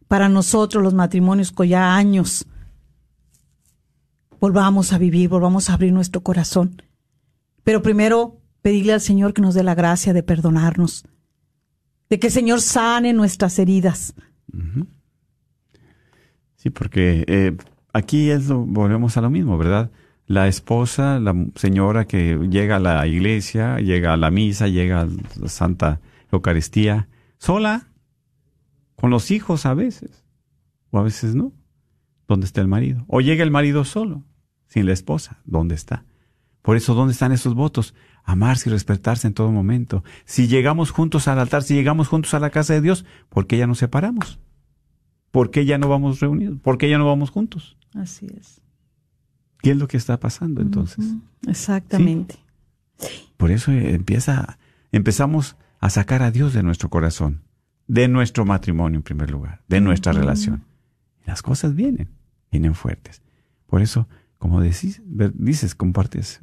para 0.07 0.29
nosotros 0.29 0.83
los 0.83 0.93
matrimonios 0.93 1.51
con 1.51 1.67
ya 1.67 1.95
años. 1.95 2.45
Volvamos 4.39 4.93
a 4.93 4.99
vivir, 4.99 5.29
volvamos 5.29 5.69
a 5.69 5.73
abrir 5.73 5.91
nuestro 5.91 6.21
corazón. 6.21 6.81
Pero 7.63 7.81
primero 7.81 8.39
pedirle 8.61 8.93
al 8.93 9.01
Señor 9.01 9.33
que 9.33 9.41
nos 9.41 9.55
dé 9.55 9.63
la 9.63 9.73
gracia 9.73 10.13
de 10.13 10.21
perdonarnos, 10.21 11.05
de 12.11 12.19
que 12.19 12.27
el 12.27 12.33
Señor 12.33 12.61
sane 12.61 13.11
nuestras 13.11 13.57
heridas. 13.57 14.13
Sí, 16.57 16.69
porque 16.69 17.25
eh, 17.27 17.57
aquí 17.91 18.29
es 18.29 18.49
volvemos 18.49 19.17
a 19.17 19.21
lo 19.21 19.31
mismo, 19.31 19.57
¿verdad? 19.57 19.89
La 20.25 20.47
esposa, 20.47 21.19
la 21.19 21.35
señora 21.55 22.05
que 22.05 22.37
llega 22.49 22.77
a 22.77 22.79
la 22.79 23.05
iglesia, 23.07 23.77
llega 23.79 24.13
a 24.13 24.17
la 24.17 24.31
misa, 24.31 24.67
llega 24.67 25.01
a 25.01 25.07
la 25.39 25.49
Santa 25.49 25.99
Eucaristía, 26.31 27.09
sola, 27.37 27.87
con 28.95 29.09
los 29.09 29.31
hijos 29.31 29.65
a 29.65 29.73
veces, 29.73 30.23
o 30.91 30.99
a 30.99 31.03
veces 31.03 31.35
no. 31.35 31.51
¿Dónde 32.27 32.45
está 32.45 32.61
el 32.61 32.67
marido? 32.67 33.03
O 33.07 33.19
llega 33.19 33.43
el 33.43 33.51
marido 33.51 33.83
solo, 33.83 34.23
sin 34.67 34.85
la 34.85 34.93
esposa. 34.93 35.41
¿Dónde 35.43 35.75
está? 35.75 36.05
Por 36.61 36.77
eso, 36.77 36.95
¿dónde 36.95 37.11
están 37.11 37.33
esos 37.33 37.53
votos? 37.53 37.93
Amarse 38.23 38.69
y 38.69 38.71
respetarse 38.71 39.27
en 39.27 39.33
todo 39.33 39.51
momento. 39.51 40.05
Si 40.23 40.47
llegamos 40.47 40.91
juntos 40.91 41.27
al 41.27 41.37
altar, 41.37 41.63
si 41.63 41.73
llegamos 41.73 42.07
juntos 42.07 42.33
a 42.33 42.39
la 42.39 42.49
casa 42.49 42.73
de 42.73 42.81
Dios, 42.81 43.05
¿por 43.27 43.45
qué 43.45 43.57
ya 43.57 43.67
nos 43.67 43.79
separamos? 43.79 44.39
¿Por 45.31 45.51
qué 45.51 45.65
ya 45.65 45.77
no 45.77 45.89
vamos 45.89 46.21
reunidos? 46.21 46.59
¿Por 46.61 46.77
qué 46.77 46.89
ya 46.89 46.97
no 46.97 47.05
vamos 47.05 47.31
juntos? 47.31 47.77
Así 47.93 48.27
es. 48.39 48.62
¿Qué 49.63 49.71
es 49.71 49.77
lo 49.77 49.87
que 49.87 49.97
está 49.97 50.19
pasando 50.19 50.61
entonces? 50.61 51.03
Exactamente. 51.47 52.35
Por 53.37 53.49
eso 53.49 53.71
empieza, 53.71 54.59
empezamos 54.91 55.55
a 55.79 55.89
sacar 55.89 56.21
a 56.21 56.29
Dios 56.29 56.53
de 56.53 56.61
nuestro 56.61 56.89
corazón 56.89 57.41
de 57.87 58.07
nuestro 58.07 58.45
matrimonio 58.45 58.97
en 58.97 59.03
primer 59.03 59.31
lugar, 59.31 59.61
de 59.67 59.81
nuestra 59.81 60.13
relación. 60.13 60.63
Las 61.25 61.41
cosas 61.41 61.75
vienen, 61.75 62.09
vienen 62.51 62.75
fuertes. 62.75 63.21
Por 63.67 63.81
eso, 63.81 64.07
como 64.37 64.61
decís, 64.61 65.01
dices, 65.35 65.75
compartes, 65.75 66.39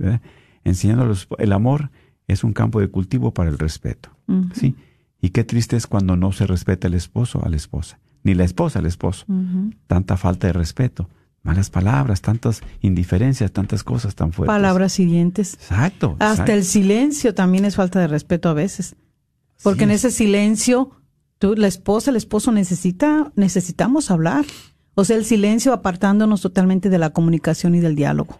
enseñándolos, 0.64 1.28
el 1.38 1.52
amor 1.52 1.90
es 2.26 2.44
un 2.44 2.52
campo 2.52 2.80
de 2.80 2.88
cultivo 2.88 3.32
para 3.34 3.50
el 3.50 3.58
respeto. 3.58 4.10
¿sí? 4.52 4.76
Y 5.20 5.30
qué 5.30 5.44
triste 5.44 5.76
es 5.76 5.86
cuando 5.86 6.16
no 6.16 6.32
se 6.32 6.46
respeta 6.46 6.88
el 6.88 6.94
esposo 6.94 7.44
a 7.44 7.48
la 7.48 7.56
esposa, 7.56 7.98
ni 8.22 8.34
la 8.34 8.44
esposa 8.44 8.78
al 8.78 8.86
esposo. 8.86 9.26
Tanta 9.86 10.16
falta 10.16 10.46
de 10.46 10.52
respeto, 10.52 11.08
malas 11.42 11.70
palabras, 11.70 12.20
tantas 12.20 12.62
indiferencias, 12.80 13.52
tantas 13.52 13.82
cosas 13.84 14.14
tan 14.14 14.32
fuertes. 14.32 14.54
Palabras 14.54 14.98
hirientes. 14.98 15.54
Exacto. 15.54 16.16
Hasta 16.18 16.52
el 16.52 16.64
silencio 16.64 17.34
también 17.34 17.64
es 17.64 17.76
falta 17.76 18.00
de 18.00 18.08
respeto 18.08 18.48
a 18.48 18.54
veces. 18.54 18.96
Porque 19.62 19.84
en 19.84 19.90
ese 19.90 20.10
silencio 20.10 21.00
Tú, 21.40 21.54
la 21.56 21.68
esposa, 21.68 22.10
el 22.10 22.18
esposo 22.18 22.52
necesita, 22.52 23.32
necesitamos 23.34 24.10
hablar. 24.10 24.44
O 24.94 25.06
sea, 25.06 25.16
el 25.16 25.24
silencio 25.24 25.72
apartándonos 25.72 26.42
totalmente 26.42 26.90
de 26.90 26.98
la 26.98 27.10
comunicación 27.10 27.74
y 27.74 27.80
del 27.80 27.96
diálogo. 27.96 28.38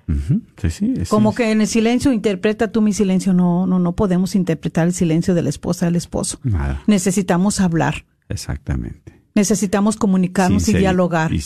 sí, 0.58 0.68
sí, 0.68 0.94
Como 1.08 1.34
que 1.34 1.50
en 1.50 1.62
el 1.62 1.66
silencio 1.66 2.12
interpreta 2.12 2.70
tú 2.70 2.82
mi 2.82 2.92
silencio. 2.92 3.32
No, 3.32 3.66
no, 3.66 3.78
no 3.78 3.96
podemos 3.96 4.34
interpretar 4.34 4.86
el 4.86 4.92
silencio 4.92 5.34
de 5.34 5.40
la 5.40 5.48
esposa 5.48 5.86
del 5.86 5.96
esposo. 5.96 6.40
Nada. 6.42 6.82
Necesitamos 6.86 7.60
hablar. 7.60 8.04
Exactamente. 8.28 9.19
Necesitamos 9.34 9.96
comunicarnos 9.96 10.68
y 10.68 10.74
dialogar. 10.74 11.32
Y, 11.32 11.40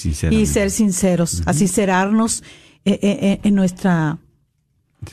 ser 0.47 0.71
sinceros. 0.71 1.43
Así 1.47 1.69
cerrarnos 1.69 2.43
eh, 2.85 2.99
eh, 3.03 3.19
eh, 3.21 3.41
en 3.43 3.55
nuestra 3.55 4.19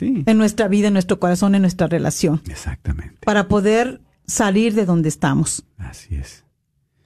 en 0.00 0.38
nuestra 0.38 0.68
vida, 0.68 0.88
en 0.88 0.94
nuestro 0.94 1.20
corazón, 1.20 1.54
en 1.54 1.62
nuestra 1.62 1.86
relación. 1.86 2.40
Exactamente. 2.48 3.18
Para 3.24 3.48
poder 3.48 4.00
salir 4.26 4.74
de 4.74 4.86
donde 4.86 5.10
estamos. 5.10 5.64
Así 5.76 6.14
es. 6.14 6.44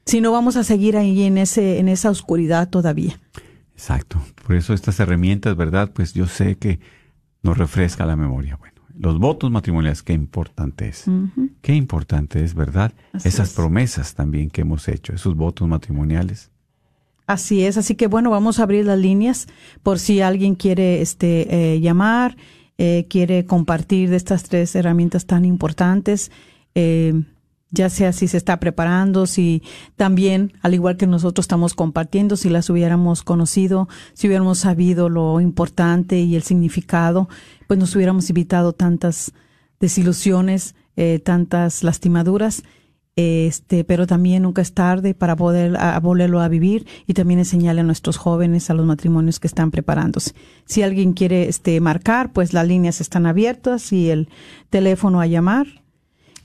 Si 0.04 0.20
no 0.20 0.30
vamos 0.30 0.56
a 0.56 0.62
seguir 0.62 0.96
ahí 0.96 1.24
en 1.24 1.36
ese 1.36 1.80
en 1.80 1.88
esa 1.88 2.10
oscuridad 2.10 2.68
todavía. 2.68 3.18
Exacto. 3.74 4.22
Por 4.46 4.54
eso 4.54 4.72
estas 4.72 5.00
herramientas, 5.00 5.56
¿verdad? 5.56 5.90
Pues 5.92 6.14
yo 6.14 6.26
sé 6.26 6.56
que 6.56 6.78
nos 7.42 7.58
refresca 7.58 8.06
la 8.06 8.16
memoria. 8.16 8.56
Bueno, 8.56 8.75
los 8.98 9.18
votos 9.18 9.50
matrimoniales, 9.50 10.02
qué 10.02 10.12
importante 10.12 10.88
es. 10.88 11.04
Qué 11.60 11.74
importante 11.74 12.42
es, 12.44 12.54
¿verdad? 12.54 12.92
Esas 13.24 13.52
promesas 13.52 14.14
también 14.14 14.50
que 14.50 14.62
hemos 14.62 14.88
hecho, 14.88 15.12
esos 15.12 15.36
votos 15.36 15.68
matrimoniales. 15.68 16.50
Así 17.26 17.64
es, 17.64 17.76
así 17.76 17.96
que 17.96 18.06
bueno, 18.06 18.30
vamos 18.30 18.60
a 18.60 18.62
abrir 18.62 18.84
las 18.84 18.98
líneas 18.98 19.48
por 19.82 19.98
si 19.98 20.20
alguien 20.20 20.54
quiere 20.54 21.02
este 21.02 21.74
eh, 21.74 21.80
llamar, 21.80 22.36
eh, 22.78 23.06
quiere 23.10 23.46
compartir 23.46 24.10
de 24.10 24.16
estas 24.16 24.44
tres 24.44 24.76
herramientas 24.76 25.26
tan 25.26 25.44
importantes 25.44 26.30
eh, 26.76 27.14
ya 27.76 27.90
sea 27.90 28.12
si 28.12 28.26
se 28.26 28.38
está 28.38 28.58
preparando, 28.58 29.26
si 29.26 29.62
también, 29.96 30.54
al 30.62 30.74
igual 30.74 30.96
que 30.96 31.06
nosotros 31.06 31.44
estamos 31.44 31.74
compartiendo, 31.74 32.36
si 32.36 32.48
las 32.48 32.70
hubiéramos 32.70 33.22
conocido, 33.22 33.88
si 34.14 34.26
hubiéramos 34.26 34.58
sabido 34.58 35.08
lo 35.08 35.40
importante 35.40 36.18
y 36.18 36.34
el 36.36 36.42
significado, 36.42 37.28
pues 37.68 37.78
nos 37.78 37.94
hubiéramos 37.94 38.28
evitado 38.30 38.72
tantas 38.72 39.32
desilusiones, 39.78 40.74
eh, 40.96 41.20
tantas 41.22 41.84
lastimaduras. 41.84 42.62
Este, 43.18 43.82
pero 43.82 44.06
también 44.06 44.42
nunca 44.42 44.60
es 44.60 44.74
tarde 44.74 45.14
para 45.14 45.36
poder 45.36 45.78
volverlo 46.02 46.40
a 46.40 46.48
vivir 46.48 46.86
y 47.06 47.14
también 47.14 47.38
enseñarle 47.38 47.80
a 47.80 47.84
nuestros 47.84 48.18
jóvenes, 48.18 48.68
a 48.68 48.74
los 48.74 48.84
matrimonios 48.84 49.40
que 49.40 49.46
están 49.46 49.70
preparándose. 49.70 50.32
Si 50.66 50.82
alguien 50.82 51.14
quiere 51.14 51.48
este, 51.48 51.80
marcar, 51.80 52.34
pues 52.34 52.52
las 52.52 52.68
líneas 52.68 53.00
están 53.00 53.24
abiertas 53.24 53.90
y 53.90 54.10
el 54.10 54.28
teléfono 54.68 55.22
a 55.22 55.26
llamar 55.26 55.66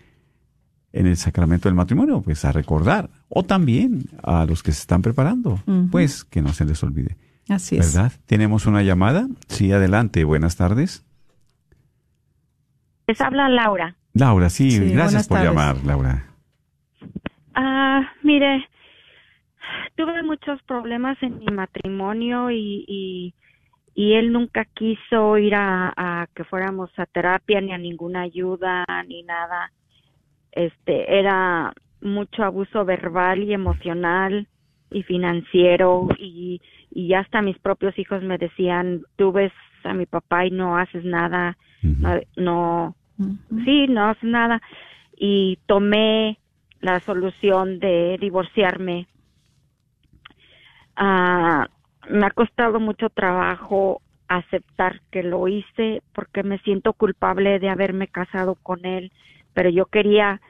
en 0.93 1.09
el 1.09 1.17
sacramento 1.17 1.69
del 1.69 1.75
matrimonio, 1.75 2.23
pues 2.23 2.45
a 2.45 2.53
recordar, 2.53 3.11
o 3.29 3.43
también 3.43 4.05
a 4.23 4.47
los 4.47 4.63
que 4.63 4.71
se 4.71 4.79
están 4.79 5.03
preparando, 5.03 5.61
pues 5.91 6.23
que 6.23 6.41
no 6.41 6.53
se 6.53 6.65
les 6.65 6.81
olvide. 6.85 7.17
Así 7.49 7.77
es. 7.77 7.95
¿Verdad? 7.95 8.13
Tenemos 8.27 8.67
una 8.67 8.83
llamada. 8.83 9.27
Sí, 9.49 9.73
adelante. 9.73 10.25
Buenas 10.25 10.57
tardes. 10.57 11.05
Les 13.07 13.21
habla 13.21 13.49
Laura. 13.49 13.97
Laura, 14.15 14.49
sí, 14.49 14.79
gracias 14.93 15.29
por 15.29 15.43
llamar, 15.43 15.77
Laura. 15.85 16.25
Ah, 17.55 18.03
mire, 18.23 18.69
tuve 19.97 20.23
muchos 20.23 20.63
problemas 20.63 21.21
en 21.23 21.39
mi 21.39 21.47
matrimonio 21.47 22.51
y, 22.51 22.85
y, 22.87 23.35
y 23.95 24.15
él 24.15 24.33
nunca 24.33 24.65
quiso 24.65 25.37
ir 25.37 25.55
a, 25.55 25.93
a, 25.97 26.27
que 26.35 26.45
fuéramos 26.45 26.91
a 26.97 27.07
terapia 27.07 27.61
ni 27.61 27.73
a 27.73 27.79
ninguna 27.79 28.23
ayuda 28.23 28.85
ni 29.07 29.23
nada. 29.25 29.73
Este, 30.53 31.19
era 31.19 31.75
mucho 32.01 32.45
abuso 32.45 32.85
verbal 32.85 33.43
y 33.43 33.53
emocional 33.53 34.49
y 34.95 35.03
financiero 35.03 36.09
y, 36.19 36.63
y 36.91 37.15
hasta 37.15 37.43
mis 37.43 37.59
propios 37.59 37.99
hijos 37.99 38.23
me 38.23 38.39
decían, 38.39 39.03
tú 39.17 39.33
ves 39.33 39.53
a 39.83 39.93
mi 39.93 40.07
papá 40.07 40.47
y 40.47 40.51
no 40.51 40.79
haces 40.79 41.05
nada, 41.05 41.59
no, 41.83 42.21
no 42.37 42.95
sí, 43.65 43.87
no 43.89 44.09
haces 44.09 44.25
nada. 44.25 44.63
Y 45.17 45.59
tomé 45.67 46.39
la 46.81 47.01
solución 47.01 47.81
de 47.81 48.17
divorciarme. 48.21 49.09
Ah, 50.97 51.69
me 52.09 52.27
ha 52.27 52.31
costado 52.31 52.79
mucho 52.81 53.11
trabajo 53.11 54.01
aceptar 54.29 55.01
que 55.11 55.23
lo 55.23 55.49
hice 55.49 56.03
porque 56.15 56.43
me 56.43 56.59
siento 56.59 56.93
culpable 56.93 57.59
de 57.59 57.69
haberme 57.69 58.09
casado 58.09 58.55
con 58.55 58.85
él, 58.85 59.13
pero 59.53 59.71
yo 59.71 59.87
quería 59.87 60.41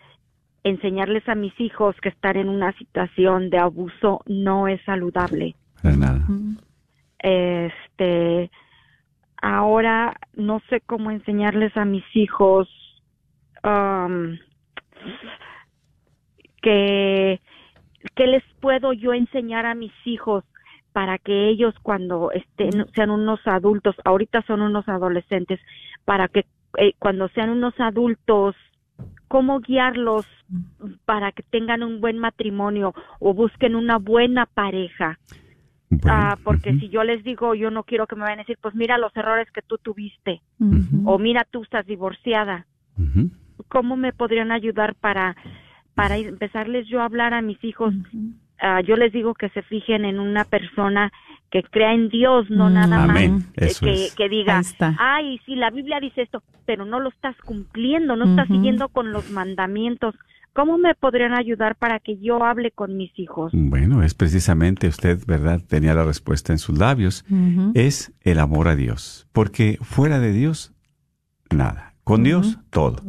enseñarles 0.65 1.29
a 1.29 1.35
mis 1.35 1.59
hijos 1.61 1.95
que 2.01 2.09
estar 2.09 2.37
en 2.37 2.49
una 2.49 2.73
situación 2.73 3.51
de 3.51 3.59
abuso 3.59 4.23
no 4.27 4.67
es 4.67 4.81
saludable. 4.83 5.55
nada. 5.83 6.27
Este, 7.19 8.51
ahora 9.41 10.17
no 10.35 10.61
sé 10.71 10.81
cómo 10.81 11.11
enseñarles 11.11 11.77
a 11.77 11.85
mis 11.85 12.05
hijos 12.15 12.69
um, 13.63 14.37
que 16.63 17.41
¿qué 18.15 18.27
les 18.27 18.43
puedo 18.61 18.93
yo 18.93 19.13
enseñar 19.13 19.67
a 19.67 19.75
mis 19.75 19.93
hijos 20.05 20.45
para 20.93 21.19
que 21.19 21.49
ellos 21.49 21.75
cuando 21.83 22.31
estén 22.31 22.87
sean 22.95 23.11
unos 23.11 23.41
adultos, 23.47 23.97
ahorita 24.05 24.43
son 24.47 24.63
unos 24.63 24.89
adolescentes, 24.89 25.61
para 26.05 26.29
que 26.29 26.47
eh, 26.79 26.93
cuando 26.99 27.29
sean 27.29 27.51
unos 27.51 27.75
adultos 27.79 28.55
cómo 29.29 29.61
guiarlos 29.61 30.27
para 31.05 31.33
que 31.33 31.43
tengan 31.43 31.83
un 31.83 32.01
buen 32.01 32.19
matrimonio 32.19 32.95
o 33.19 33.35
busquen 33.35 33.75
una 33.75 33.99
buena 33.99 34.47
pareja. 34.47 35.19
ah, 36.07 36.37
porque 36.45 36.79
si 36.79 36.89
yo 36.89 37.05
les 37.05 37.25
digo, 37.25 37.55
yo 37.55 37.71
no 37.71 37.85
quiero 37.85 38.07
que 38.07 38.17
me 38.17 38.23
vayan 38.23 38.41
a 38.41 38.43
decir, 38.43 38.59
pues 38.61 38.75
mira 38.75 38.99
los 38.99 39.15
errores 39.17 39.51
que 39.51 39.63
tú 39.63 39.79
tuviste, 39.79 40.43
o 41.05 41.19
mira 41.19 41.47
tú 41.51 41.63
estás 41.63 41.87
divorciada. 41.87 42.67
¿Cómo 43.69 43.97
me 43.97 44.13
podrían 44.13 44.53
ayudar 44.53 44.95
para 44.95 45.37
para 45.95 46.17
empezarles 46.17 46.89
yo 46.89 47.01
a 47.01 47.05
hablar 47.05 47.35
a 47.35 47.43
mis 47.43 47.63
hijos, 47.63 47.95
uh, 48.63 48.85
yo 48.85 48.97
les 48.97 49.13
digo 49.13 49.35
que 49.35 49.49
se 49.51 49.63
fijen 49.63 50.05
en 50.05 50.21
una 50.21 50.45
persona 50.45 51.13
que 51.51 51.63
crea 51.63 51.93
en 51.93 52.09
Dios, 52.09 52.51
no 52.51 52.69
mm. 52.69 52.73
nada 52.73 53.07
más 53.07 53.17
que, 53.55 54.09
que, 54.17 54.29
diga, 54.29 54.61
ay, 54.99 55.41
sí, 55.47 55.55
la 55.55 55.71
Biblia 55.71 56.01
dice 56.01 56.23
esto, 56.23 56.43
pero 56.67 56.85
no 56.85 56.99
lo 56.99 57.11
estás 57.11 57.37
cumpliendo, 57.45 58.17
no 58.17 58.25
estás 58.25 58.49
siguiendo 58.49 58.89
con 58.89 59.13
los 59.13 59.31
mandamientos. 59.31 60.15
¿Cómo 60.53 60.79
me 60.79 60.95
podrían 60.95 61.35
ayudar 61.35 61.75
para 61.75 61.99
que 61.99 62.17
yo 62.19 62.45
hable 62.45 62.71
con 62.71 62.97
mis 62.97 63.17
hijos? 63.19 63.53
Bueno, 63.55 64.03
es 64.05 64.15
precisamente 64.15 64.87
usted, 64.87 65.19
¿verdad? 65.27 65.61
Tenía 65.67 65.95
la 65.95 66.05
respuesta 66.05 66.53
en 66.53 66.59
sus 66.59 66.79
labios. 66.79 67.25
Es 67.75 68.13
el 68.21 68.39
amor 68.39 68.69
a 68.69 68.77
Dios. 68.77 69.29
Porque 69.33 69.79
fuera 69.81 70.21
de 70.21 70.33
Dios, 70.33 70.73
nada. 71.51 71.95
Con 72.05 72.23
Dios, 72.23 72.59
todo. 72.71 73.03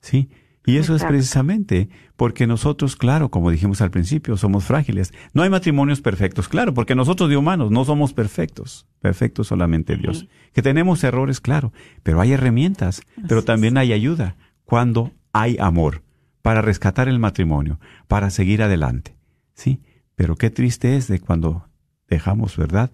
¿Sí? 0.00 0.30
Y 0.68 0.76
eso 0.76 0.94
es 0.94 1.02
precisamente 1.02 1.88
porque 2.14 2.46
nosotros, 2.46 2.94
claro, 2.94 3.30
como 3.30 3.50
dijimos 3.50 3.80
al 3.80 3.90
principio, 3.90 4.36
somos 4.36 4.64
frágiles. 4.64 5.14
No 5.32 5.42
hay 5.42 5.48
matrimonios 5.48 6.02
perfectos, 6.02 6.46
claro, 6.46 6.74
porque 6.74 6.94
nosotros 6.94 7.30
de 7.30 7.38
humanos 7.38 7.70
no 7.70 7.86
somos 7.86 8.12
perfectos. 8.12 8.86
Perfecto 9.00 9.44
solamente 9.44 9.96
Dios. 9.96 10.28
Que 10.52 10.60
tenemos 10.60 11.02
errores, 11.04 11.40
claro, 11.40 11.72
pero 12.02 12.20
hay 12.20 12.32
herramientas, 12.32 13.00
pero 13.26 13.44
también 13.44 13.78
hay 13.78 13.94
ayuda 13.94 14.36
cuando 14.64 15.14
hay 15.32 15.56
amor 15.58 16.02
para 16.42 16.60
rescatar 16.60 17.08
el 17.08 17.18
matrimonio, 17.18 17.80
para 18.06 18.28
seguir 18.28 18.62
adelante. 18.62 19.16
¿Sí? 19.54 19.80
Pero 20.16 20.36
qué 20.36 20.50
triste 20.50 20.98
es 20.98 21.08
de 21.08 21.18
cuando 21.18 21.66
dejamos, 22.10 22.58
¿verdad? 22.58 22.90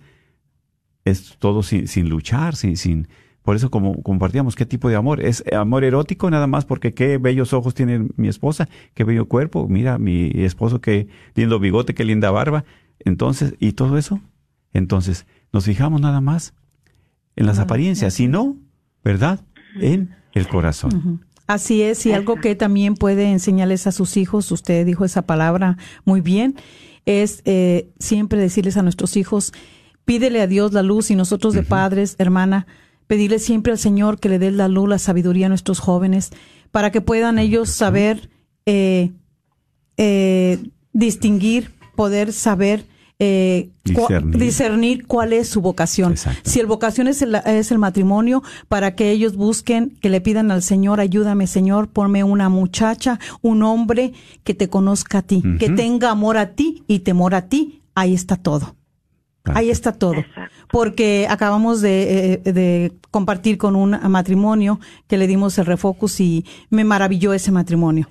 Es 1.05 1.39
todo 1.41 1.64
sin, 1.64 1.89
sin 1.89 2.09
luchar, 2.09 2.55
sin, 2.55 2.77
sin, 2.77 3.09
por 3.45 3.57
eso 3.57 3.70
como 3.70 4.03
compartíamos, 4.03 4.57
¿qué 4.57 4.64
tipo 4.64 4.88
de 4.88 4.97
amor? 4.97 5.20
¿Es 5.20 5.45
amor 5.53 5.84
erótico 5.84 6.30
nada 6.30 6.47
más 6.47 6.64
porque 6.64 6.95
qué 6.95 7.18
bellos 7.18 7.53
ojos 7.53 7.74
tiene 7.74 8.09
mi 8.16 8.28
esposa? 8.28 8.70
¿Qué 8.95 9.05
bello 9.05 9.28
cuerpo? 9.28 9.68
Mira, 9.68 9.99
mi 9.99 10.30
esposo, 10.34 10.80
qué 10.80 11.09
lindo 11.34 11.59
bigote, 11.59 11.92
qué 11.92 12.07
linda 12.07 12.30
barba. 12.30 12.64
Entonces, 13.01 13.55
¿y 13.61 13.72
todo 13.72 13.99
eso? 13.99 14.22
Entonces, 14.72 15.26
nos 15.53 15.66
fijamos 15.66 16.01
nada 16.01 16.22
más 16.22 16.55
en 17.36 17.45
las 17.45 17.59
apariencias, 17.59 18.14
si 18.14 18.28
no, 18.28 18.57
¿verdad? 19.05 19.45
En 19.78 20.16
el 20.32 20.49
corazón. 20.49 21.20
Así 21.47 21.82
es, 21.82 22.07
y 22.07 22.12
algo 22.12 22.36
que 22.36 22.55
también 22.55 22.95
puede 22.95 23.30
enseñarles 23.30 23.86
a 23.86 23.92
sus 23.92 24.16
hijos, 24.16 24.51
usted 24.53 24.86
dijo 24.86 25.05
esa 25.05 25.20
palabra 25.20 25.76
muy 26.07 26.22
bien, 26.22 26.55
es 27.05 27.42
eh, 27.45 27.90
siempre 27.99 28.38
decirles 28.38 28.78
a 28.78 28.82
nuestros 28.82 29.18
hijos, 29.18 29.53
pídele 30.07 30.40
a 30.40 30.47
Dios 30.47 30.72
la 30.72 30.82
luz 30.82 31.11
y 31.11 31.14
nosotros 31.14 31.53
de 31.53 31.62
padres, 31.62 32.16
hermana, 32.18 32.66
pedirle 33.07 33.39
siempre 33.39 33.73
al 33.73 33.79
Señor 33.79 34.19
que 34.19 34.29
le 34.29 34.39
dé 34.39 34.51
la 34.51 34.69
luz, 34.69 34.89
la 34.89 34.99
sabiduría 34.99 35.47
a 35.47 35.49
nuestros 35.49 35.81
jóvenes, 35.81 36.31
para 36.71 36.91
que 36.91 37.01
puedan 37.01 37.39
ellos 37.39 37.71
saber 37.71 38.31
eh, 38.67 39.13
eh, 39.97 40.59
distinguir, 40.93 41.73
poder 41.95 42.33
saber 42.33 42.87
eh, 43.21 43.71
discernir. 43.85 45.07
cuál 45.07 45.33
es 45.33 45.49
su 45.49 45.61
vocación. 45.61 46.17
Si 46.43 46.61
el 46.61 46.67
vocación 46.67 47.07
es 47.07 47.23
el, 47.23 47.35
es 47.35 47.71
el 47.71 47.79
matrimonio, 47.79 48.43
para 48.69 48.95
que 48.97 49.11
ellos 49.11 49.37
busquen, 49.37 49.97
que 50.01 50.11
le 50.11 50.21
pidan 50.21 50.51
al 50.51 50.63
Señor, 50.63 51.01
ayúdame 51.01 51.47
Señor, 51.47 51.89
ponme 51.89 52.25
una 52.25 52.49
muchacha, 52.49 53.21
un 53.41 53.63
hombre 53.63 54.13
que 54.43 54.55
te 54.55 54.69
conozca 54.69 55.19
a 55.19 55.23
ti, 55.23 55.43
que 55.59 55.71
tenga 55.71 56.11
amor 56.11 56.37
a 56.37 56.55
ti 56.55 56.83
y 56.89 57.01
temor 57.01 57.35
a 57.35 57.49
ti. 57.49 57.83
Ahí 57.95 58.15
está 58.15 58.37
todo. 58.37 58.75
Ahí 59.45 59.70
está 59.70 59.92
todo. 59.92 60.24
Porque 60.70 61.26
acabamos 61.28 61.80
de, 61.80 62.40
eh, 62.45 62.53
de, 62.53 62.92
compartir 63.11 63.59
con 63.59 63.76
un 63.76 63.90
matrimonio 64.11 64.80
que 65.07 65.18
le 65.18 65.26
dimos 65.26 65.59
el 65.59 65.66
refocus 65.66 66.20
y 66.20 66.47
me 66.70 66.84
maravilló 66.84 67.34
ese 67.34 67.53
matrimonio. 67.53 68.09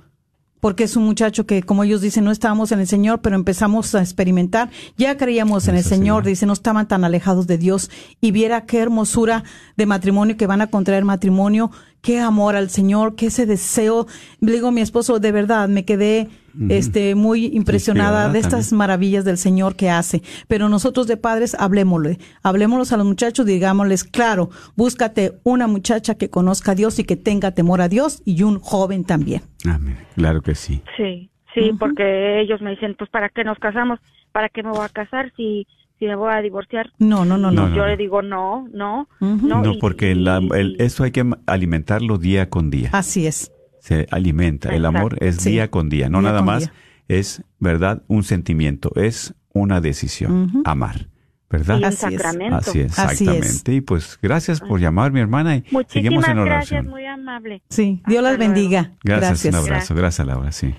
Porque 0.59 0.85
es 0.85 0.95
un 0.95 1.03
muchacho 1.03 1.45
que, 1.45 1.61
como 1.61 1.83
ellos 1.83 1.99
dicen, 1.99 2.23
no 2.23 2.31
estábamos 2.31 2.71
en 2.71 2.79
el 2.79 2.87
Señor, 2.87 3.19
pero 3.21 3.35
empezamos 3.35 3.93
a 3.95 4.01
experimentar. 4.01 4.69
Ya 4.95 5.17
creíamos 5.17 5.67
en 5.67 5.75
el 5.75 5.83
Señor, 5.83 6.23
dice, 6.23 6.45
no 6.45 6.53
estaban 6.53 6.87
tan 6.87 7.03
alejados 7.03 7.47
de 7.47 7.57
Dios. 7.57 7.91
Y 8.21 8.31
viera 8.31 8.65
qué 8.65 8.79
hermosura 8.79 9.43
de 9.75 9.85
matrimonio 9.85 10.37
que 10.37 10.47
van 10.47 10.61
a 10.61 10.67
contraer 10.67 11.03
matrimonio 11.03 11.69
qué 12.03 12.19
amor 12.19 12.55
al 12.55 12.69
Señor, 12.69 13.15
qué 13.15 13.27
ese 13.27 13.47
deseo. 13.47 14.05
Le 14.41 14.51
digo 14.51 14.67
a 14.67 14.71
mi 14.71 14.81
esposo, 14.81 15.19
de 15.19 15.31
verdad, 15.31 15.67
me 15.69 15.85
quedé 15.85 16.27
este 16.69 17.15
muy 17.15 17.47
impresionada 17.47 18.29
de 18.29 18.37
estas 18.37 18.73
maravillas 18.73 19.25
del 19.25 19.37
Señor 19.37 19.75
que 19.75 19.89
hace. 19.89 20.21
Pero 20.47 20.69
nosotros 20.69 21.07
de 21.07 21.17
padres, 21.17 21.55
hablemosle, 21.57 22.19
hablemoslos 22.43 22.91
a 22.91 22.97
los 22.97 23.07
muchachos, 23.07 23.45
digámosles, 23.45 24.03
claro, 24.03 24.49
búscate 24.75 25.39
una 25.43 25.65
muchacha 25.65 26.15
que 26.15 26.29
conozca 26.29 26.73
a 26.73 26.75
Dios 26.75 26.99
y 26.99 27.05
que 27.05 27.15
tenga 27.15 27.51
temor 27.51 27.81
a 27.81 27.87
Dios 27.87 28.21
y 28.25 28.43
un 28.43 28.59
joven 28.59 29.05
también. 29.05 29.41
Amén. 29.65 29.97
Claro 30.15 30.41
que 30.41 30.55
sí. 30.55 30.83
Sí, 30.97 31.31
sí, 31.53 31.71
porque 31.79 32.41
ellos 32.41 32.61
me 32.61 32.71
dicen, 32.71 32.95
pues, 32.99 33.09
¿para 33.09 33.29
qué 33.29 33.45
nos 33.45 33.57
casamos? 33.59 33.99
¿Para 34.33 34.49
qué 34.49 34.61
me 34.61 34.71
voy 34.71 34.85
a 34.85 34.89
casar 34.89 35.31
si 35.37 35.65
si 35.99 36.05
me 36.05 36.15
voy 36.15 36.33
a 36.33 36.41
divorciar. 36.41 36.91
No, 36.99 37.25
no, 37.25 37.37
no, 37.37 37.51
no. 37.51 37.73
Yo 37.75 37.85
le 37.85 37.97
digo 37.97 38.21
no, 38.21 38.67
no, 38.73 39.07
no. 39.19 39.61
No, 39.61 39.73
porque 39.79 40.11
el, 40.11 40.75
eso 40.79 41.03
hay 41.03 41.11
que 41.11 41.25
alimentarlo 41.45 42.17
día 42.17 42.49
con 42.49 42.69
día. 42.69 42.89
Así 42.91 43.27
es. 43.27 43.51
Se 43.79 44.07
alimenta. 44.11 44.73
El 44.73 44.85
amor 44.85 45.17
es 45.21 45.43
día 45.43 45.69
con 45.69 45.89
día, 45.89 46.09
no 46.09 46.21
nada 46.21 46.41
más 46.41 46.71
es, 47.07 47.43
¿verdad? 47.59 48.03
Un 48.07 48.23
sentimiento, 48.23 48.91
es 48.95 49.33
una 49.53 49.81
decisión, 49.81 50.63
amar. 50.65 51.09
¿Verdad? 51.49 51.77
Y 51.81 51.83
Así 51.83 51.97
sacramento. 51.97 52.55
Así 52.55 52.79
es, 52.79 52.97
exactamente. 52.97 53.73
Y 53.75 53.81
pues 53.81 54.17
gracias 54.19 54.59
por 54.59 54.79
llamar, 54.79 55.11
mi 55.11 55.19
hermana. 55.19 55.57
Y 55.57 55.63
seguimos 55.87 56.27
en 56.27 56.39
oración. 56.39 56.45
gracias, 56.45 56.85
muy 56.85 57.05
amable. 57.05 57.61
Sí, 57.69 58.01
Dios 58.07 58.23
las 58.23 58.39
bendiga. 58.39 58.93
Gracias, 59.03 59.43
gracias, 59.43 59.53
un 59.53 59.59
abrazo. 59.59 59.93
Gracias, 59.93 60.25
Laura, 60.25 60.51
sí. 60.51 60.73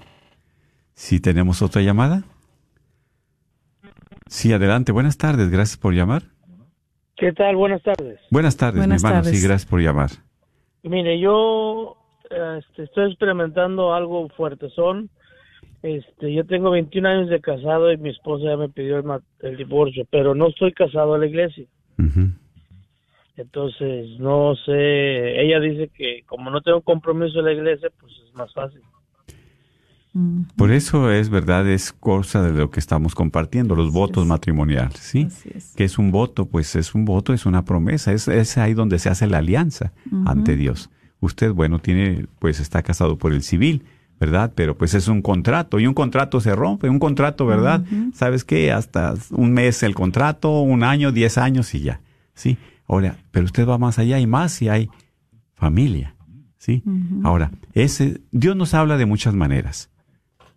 Si 0.95 1.21
tenemos 1.21 1.63
otra 1.63 1.81
llamada. 1.81 2.25
Sí, 4.27 4.53
adelante. 4.53 4.93
Buenas 4.93 5.19
tardes. 5.19 5.51
Gracias 5.51 5.77
por 5.79 5.95
llamar. 5.95 6.23
¿Qué 7.17 7.33
tal? 7.33 7.57
Buenas 7.57 7.83
tardes. 7.83 8.19
Buenas 8.31 8.57
tardes, 8.57 8.79
Buenas 8.81 9.03
mi 9.03 9.07
hermano. 9.07 9.23
tardes. 9.25 9.41
Sí, 9.41 9.47
gracias 9.47 9.71
por 9.71 9.81
llamar. 9.81 10.11
Mire, 10.83 11.19
yo 11.21 11.97
este, 12.31 12.83
estoy 12.85 13.11
experimentando 13.11 13.95
algo 13.95 14.29
fuerte. 14.31 14.69
Son, 14.71 15.09
este, 15.83 16.33
yo 16.35 16.45
tengo 16.45 16.71
21 16.71 17.09
años 17.09 17.29
de 17.31 17.41
casado 17.41 17.93
y 17.93 17.97
mi 17.99 18.11
esposa 18.11 18.45
ya 18.47 18.57
me 18.57 18.69
pidió 18.69 18.97
el, 18.99 19.05
ma- 19.05 19.23
el 19.41 19.57
divorcio, 19.57 20.05
pero 20.11 20.35
no 20.35 20.49
estoy 20.49 20.73
casado 20.73 21.15
a 21.15 21.19
la 21.19 21.27
iglesia. 21.27 21.67
Entonces, 23.37 24.09
no 24.21 24.55
sé, 24.65 25.41
ella 25.43 25.59
dice 25.59 25.89
que 25.93 26.23
como 26.27 26.51
no 26.51 26.61
tengo 26.61 26.83
compromiso 26.83 27.41
en 27.41 27.45
la 27.47 27.53
iglesia, 27.53 27.91
pues 28.01 28.13
es 28.27 28.35
más 28.35 28.53
fácil. 28.53 28.81
Por 30.57 30.71
eso 30.71 31.11
es 31.11 31.29
verdad, 31.29 31.69
es 31.69 31.93
cosa 31.93 32.43
de 32.43 32.53
lo 32.53 32.71
que 32.71 32.79
estamos 32.79 33.17
compartiendo, 33.17 33.75
los 33.75 33.93
votos 33.93 34.23
es. 34.23 34.29
matrimoniales, 34.29 34.99
¿sí? 34.99 35.27
Es. 35.53 35.73
que 35.75 35.85
es 35.85 35.99
un 35.99 36.13
voto? 36.13 36.47
Pues 36.47 36.77
es 36.77 36.95
un 36.95 37.05
voto, 37.05 37.33
es 37.33 37.47
una 37.47 37.65
promesa, 37.65 38.13
es, 38.13 38.29
es 38.29 38.57
ahí 38.57 38.75
donde 38.75 39.01
se 39.01 39.09
hace 39.09 39.27
la 39.27 39.39
alianza 39.39 39.93
ante 40.25 40.57
Dios. 40.57 40.91
Usted, 41.19 41.53
bueno, 41.53 41.81
tiene, 41.81 42.27
pues 42.39 42.61
está 42.61 42.83
casado 42.83 43.19
por 43.19 43.33
el 43.33 43.43
civil, 43.43 43.85
¿verdad? 44.21 44.53
Pero 44.55 44.77
pues 44.77 44.95
es 44.95 45.09
un 45.09 45.21
contrato 45.21 45.81
y 45.81 45.87
un 45.87 45.95
contrato 45.95 46.41
se 46.41 46.55
rompe, 46.55 46.89
un 46.89 46.99
contrato, 47.01 47.47
¿verdad? 47.47 47.85
¿Sabes 48.13 48.45
qué? 48.45 48.71
Hasta 48.71 49.15
un 49.31 49.53
mes 49.53 49.83
el 49.83 49.95
contrato, 49.95 50.61
un 50.61 50.85
año, 50.85 51.11
diez 51.11 51.39
años 51.39 51.75
y 51.75 51.81
ya, 51.81 52.01
¿sí? 52.35 52.57
Ahora, 52.87 53.17
pero 53.31 53.47
usted 53.47 53.67
va 53.67 53.79
más 53.79 53.99
allá 53.99 54.21
y 54.21 54.27
más 54.27 54.53
si 54.53 54.69
hay 54.69 54.89
familia, 55.55 56.15
¿sí? 56.57 56.85
Ahora, 57.25 57.51
ese, 57.73 58.21
Dios 58.31 58.55
nos 58.55 58.75
habla 58.75 58.97
de 58.97 59.07
muchas 59.07 59.35
maneras, 59.35 59.91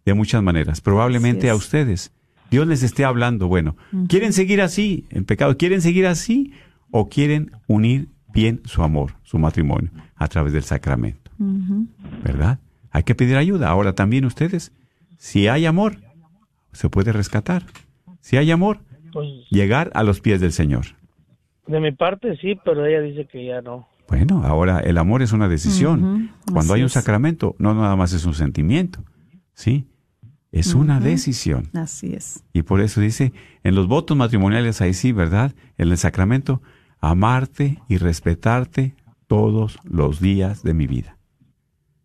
de 0.08 0.14
muchas 0.14 0.42
maneras. 0.42 0.80
Probablemente 0.82 1.50
a 1.50 1.54
es. 1.54 1.60
ustedes 1.60 2.12
Dios 2.50 2.66
les 2.66 2.82
esté 2.82 3.04
hablando, 3.04 3.48
bueno, 3.50 3.76
¿quieren 4.08 4.32
seguir 4.32 4.62
así 4.62 5.06
en 5.10 5.26
pecado? 5.26 5.58
¿Quieren 5.58 5.82
seguir 5.82 6.08
así 6.08 6.54
o 6.92 7.10
quieren 7.10 7.52
unir 7.68 8.08
bien 8.34 8.62
su 8.64 8.84
amor, 8.84 9.16
su 9.24 9.38
matrimonio 9.38 9.92
a 10.16 10.28
través 10.30 10.54
del 10.54 10.64
sacramento? 10.64 11.30
¿Verdad? 12.24 12.60
Hay 12.92 13.04
que 13.04 13.16
pedir 13.16 13.36
ayuda. 13.36 13.68
Ahora 13.68 13.94
también 13.94 14.24
ustedes, 14.24 14.72
si 15.18 15.50
hay 15.50 15.66
amor, 15.66 15.98
se 16.72 16.90
puede 16.90 17.12
rescatar. 17.12 17.66
Si 18.22 18.38
hay 18.38 18.50
amor, 18.52 18.80
Pues 19.12 19.28
llegar 19.50 19.92
a 19.94 20.04
los 20.04 20.22
pies 20.22 20.40
del 20.40 20.54
Señor. 20.54 20.86
de 21.68 21.82
mi 21.82 21.92
parte 21.92 22.38
sí, 22.38 22.58
pero 22.64 22.86
ella 22.86 23.02
dice 23.02 23.28
que 23.30 23.46
ya 23.46 23.62
no. 23.62 23.90
Bueno, 24.08 24.44
ahora 24.46 24.80
el 24.80 24.98
amor 24.98 25.22
es 25.22 25.34
una 25.34 25.50
decisión. 25.50 26.32
Cuando 26.46 26.74
así 26.74 26.80
hay 26.80 26.84
un 26.84 26.90
sacramento, 26.90 27.56
no 27.60 27.74
nada 27.74 27.98
más 27.98 28.14
es 28.14 28.24
un 28.24 28.34
sentimiento, 28.36 29.04
¿sí? 29.54 29.86
Es 30.52 30.74
una 30.74 31.00
decisión. 31.00 31.70
Así 31.74 32.14
es. 32.14 32.44
Y 32.54 32.64
por 32.64 32.82
eso 32.82 33.02
dice, 33.02 33.34
en 33.64 33.76
los 33.76 33.88
votos 33.88 34.16
matrimoniales 34.16 34.82
ahí 34.82 34.94
sí, 34.94 35.12
¿verdad? 35.12 35.54
En 35.78 35.90
el 35.90 35.98
sacramento, 35.98 36.62
amarte 37.00 37.82
y 37.88 37.98
respetarte 37.98 38.96
todos 39.28 39.80
los 39.84 40.20
días 40.20 40.64
de 40.64 40.74
mi 40.74 40.88
vida. 40.88 41.18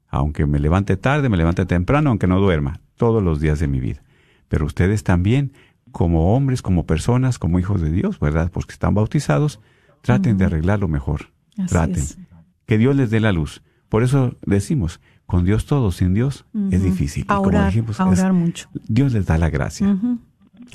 Aunque 0.08 0.44
me 0.44 0.58
levante 0.58 0.96
tarde, 0.96 1.28
me 1.28 1.36
levante 1.36 1.64
temprano, 1.64 2.10
aunque 2.10 2.26
no 2.26 2.40
duerma, 2.40 2.80
todos 2.96 3.22
los 3.22 3.40
días 3.40 3.60
de 3.60 3.68
mi 3.68 3.80
vida. 3.80 4.02
Pero 4.48 4.66
ustedes 4.66 5.04
también, 5.04 5.52
como 5.92 6.34
hombres, 6.34 6.60
como 6.60 6.84
personas, 6.84 7.38
como 7.38 7.58
hijos 7.58 7.80
de 7.80 7.90
Dios, 7.90 8.18
¿verdad? 8.18 8.50
Porque 8.52 8.72
están 8.72 8.94
bautizados, 8.94 9.60
traten 10.02 10.36
de 10.36 10.44
arreglarlo 10.44 10.88
mejor. 10.88 11.32
Así 11.56 11.68
traten. 11.68 11.96
es. 11.96 12.18
Que 12.66 12.76
Dios 12.76 12.94
les 12.96 13.10
dé 13.10 13.20
la 13.20 13.32
luz. 13.32 13.62
Por 13.88 14.02
eso 14.02 14.36
decimos, 14.44 15.00
con 15.32 15.46
Dios 15.46 15.64
todo, 15.64 15.92
sin 15.92 16.12
Dios 16.12 16.44
es 16.70 16.82
difícil. 16.82 17.24
A 17.28 17.36
como 17.36 17.64
dijimos, 17.64 17.98
a 17.98 18.12
es- 18.12 18.18
orar 18.18 18.34
mucho. 18.34 18.68
Dios 18.86 19.14
les 19.14 19.24
da 19.24 19.38
la 19.38 19.48
gracia. 19.48 19.88
Ujú. 19.88 20.18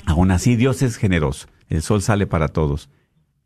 Aún 0.04 0.32
así, 0.32 0.56
Dios 0.56 0.82
es 0.82 0.96
generoso. 0.96 1.46
El 1.68 1.80
sol 1.80 2.02
sale 2.02 2.26
para 2.26 2.48
todos. 2.48 2.90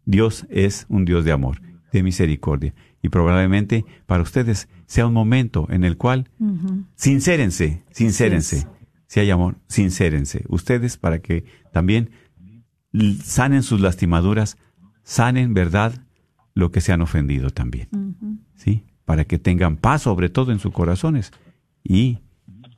Dios 0.06 0.46
es 0.48 0.86
un 0.88 1.04
Dios 1.04 1.26
de 1.26 1.32
amor, 1.32 1.60
de 1.92 2.02
misericordia. 2.02 2.72
Y 3.02 3.10
probablemente 3.10 3.84
para 4.06 4.22
ustedes 4.22 4.68
sea 4.86 5.06
un 5.06 5.12
momento 5.12 5.66
en 5.68 5.84
el 5.84 5.98
cual 5.98 6.30
sincérense, 6.96 7.84
sincérense. 7.90 8.66
Si 9.06 9.20
hay 9.20 9.30
amor, 9.30 9.56
sincérense. 9.68 10.44
Ustedes 10.48 10.96
para 10.96 11.18
que 11.18 11.44
también 11.74 12.08
sanen 13.22 13.62
sus 13.62 13.82
lastimaduras, 13.82 14.56
sanen, 15.02 15.52
¿verdad? 15.52 16.06
Lo 16.54 16.70
que 16.70 16.80
se 16.80 16.92
han 16.92 17.02
ofendido 17.02 17.50
también. 17.50 17.88
¿Sí? 18.54 18.84
Para 19.04 19.24
que 19.24 19.38
tengan 19.38 19.76
paz 19.76 20.02
sobre 20.02 20.28
todo 20.28 20.52
en 20.52 20.58
sus 20.58 20.72
corazones 20.72 21.32
y 21.84 22.18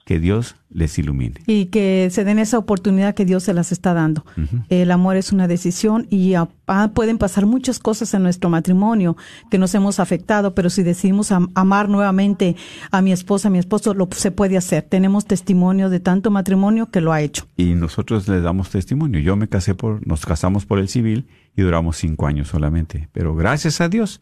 que 0.06 0.20
Dios 0.20 0.56
les 0.68 0.98
ilumine. 0.98 1.40
Y 1.46 1.66
que 1.66 2.08
se 2.10 2.24
den 2.24 2.38
esa 2.38 2.58
oportunidad 2.58 3.14
que 3.14 3.24
Dios 3.24 3.42
se 3.44 3.54
las 3.54 3.72
está 3.72 3.94
dando. 3.94 4.22
El 4.68 4.90
amor 4.90 5.16
es 5.16 5.32
una 5.32 5.48
decisión 5.48 6.06
y 6.10 6.34
ah, 6.34 6.48
pueden 6.92 7.16
pasar 7.16 7.46
muchas 7.46 7.78
cosas 7.78 8.12
en 8.12 8.22
nuestro 8.22 8.50
matrimonio 8.50 9.16
que 9.50 9.56
nos 9.56 9.74
hemos 9.74 10.00
afectado, 10.00 10.54
pero 10.54 10.68
si 10.68 10.82
decidimos 10.82 11.32
am- 11.32 11.48
amar 11.54 11.88
nuevamente 11.88 12.54
a 12.90 13.00
mi 13.00 13.12
esposa, 13.12 13.48
a 13.48 13.50
mi 13.50 13.58
esposo, 13.58 13.94
lo 13.94 14.06
se 14.14 14.30
puede 14.30 14.58
hacer. 14.58 14.82
Tenemos 14.82 15.24
testimonio 15.24 15.88
de 15.88 16.00
tanto 16.00 16.30
matrimonio 16.30 16.90
que 16.90 17.00
lo 17.00 17.10
ha 17.14 17.22
hecho. 17.22 17.46
Y 17.56 17.72
nosotros 17.74 18.28
les 18.28 18.42
damos 18.42 18.68
testimonio. 18.68 19.20
Yo 19.20 19.36
me 19.36 19.48
casé 19.48 19.74
por, 19.74 20.06
nos 20.06 20.26
casamos 20.26 20.66
por 20.66 20.80
el 20.80 20.88
civil 20.88 21.28
y 21.56 21.62
duramos 21.62 21.96
cinco 21.96 22.26
años 22.26 22.48
solamente. 22.48 23.08
Pero 23.12 23.34
gracias 23.34 23.80
a 23.80 23.88
Dios 23.88 24.20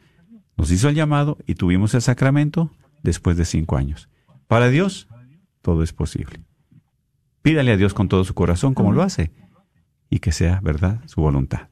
nos 0.57 0.71
hizo 0.71 0.89
el 0.89 0.95
llamado 0.95 1.39
y 1.47 1.55
tuvimos 1.55 1.95
el 1.95 2.03
sacramento 2.03 2.71
después 3.03 3.37
de 3.37 3.45
cinco 3.45 3.77
años. 3.77 4.09
Para 4.47 4.69
Dios 4.69 5.09
todo 5.63 5.83
es 5.83 5.93
posible. 5.93 6.41
Pídale 7.43 7.73
a 7.73 7.77
Dios 7.77 7.95
con 7.95 8.09
todo 8.09 8.25
su 8.25 8.35
corazón 8.35 8.75
como 8.75 8.93
lo 8.93 9.03
hace 9.03 9.33
y 10.11 10.19
que 10.19 10.33
sea 10.33 10.61
verdad 10.63 11.01
su 11.07 11.21
voluntad. 11.21 11.69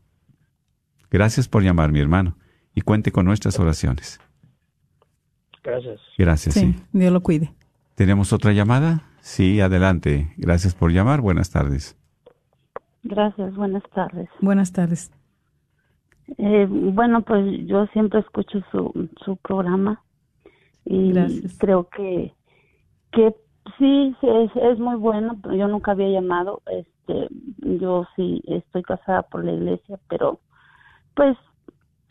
Gracias 1.11 1.49
por 1.49 1.63
llamar, 1.63 1.93
mi 1.93 2.01
hermano, 2.01 2.37
y 2.75 2.81
cuente 2.81 3.13
con 3.13 3.27
nuestras 3.27 3.59
oraciones. 3.59 4.21
Gracias. 5.63 6.01
Gracias. 6.17 6.55
Sí. 6.55 6.75
Dios 6.93 7.13
lo 7.13 7.21
cuide. 7.23 7.53
¿Tenemos 7.95 8.33
otra 8.33 8.53
llamada? 8.53 9.03
Sí, 9.21 9.61
adelante. 9.61 10.33
Gracias 10.37 10.75
por 10.75 10.93
llamar. 10.93 11.21
Buenas 11.21 11.51
tardes. 11.51 11.97
Gracias, 13.03 13.55
buenas 13.55 13.83
tardes. 13.95 14.29
Buenas 14.41 14.73
tardes. 14.73 15.11
Eh, 16.39 16.67
bueno, 16.71 17.23
pues 17.23 17.45
yo 17.67 17.87
siempre 17.89 18.21
escucho 18.21 18.61
su, 18.71 19.09
su 19.25 19.37
programa 19.37 20.03
y 20.85 21.13
Gracias. 21.13 21.59
creo 21.59 21.89
que 21.89 22.33
que 23.13 23.35
sí 23.79 24.15
es, 24.23 24.51
es 24.55 24.79
muy 24.79 24.97
bueno. 24.97 25.37
pero 25.43 25.55
Yo 25.57 25.67
nunca 25.69 25.93
había 25.93 26.09
llamado. 26.09 26.63
Este, 26.71 27.29
yo 27.59 28.07
sí 28.17 28.41
estoy 28.47 28.83
casada 28.83 29.23
por 29.23 29.45
la 29.45 29.53
iglesia, 29.53 29.99
pero 30.09 30.39
pues 31.15 31.37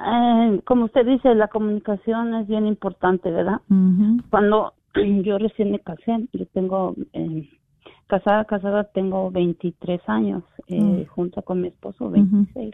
eh, 0.06 0.62
como 0.66 0.86
usted 0.86 1.06
dice, 1.06 1.34
la 1.36 1.48
comunicación 1.48 2.34
es 2.36 2.48
bien 2.48 2.66
importante, 2.68 3.32
¿verdad? 3.32 3.62
Cuando 4.30 4.74
yo 5.24 5.38
recién 5.38 5.72
me 5.72 5.80
casé, 5.80 6.28
yo 6.34 6.46
tengo 6.48 6.96
eh, 7.14 7.50
casada, 8.08 8.44
casada 8.46 8.84
tengo 8.86 9.32
23 9.32 10.02
años, 10.08 10.44
eh, 10.68 11.06
Mm. 11.06 11.06
junto 11.10 11.42
con 11.42 11.62
mi 11.62 11.70
esposo 11.70 12.10
26. 12.10 12.74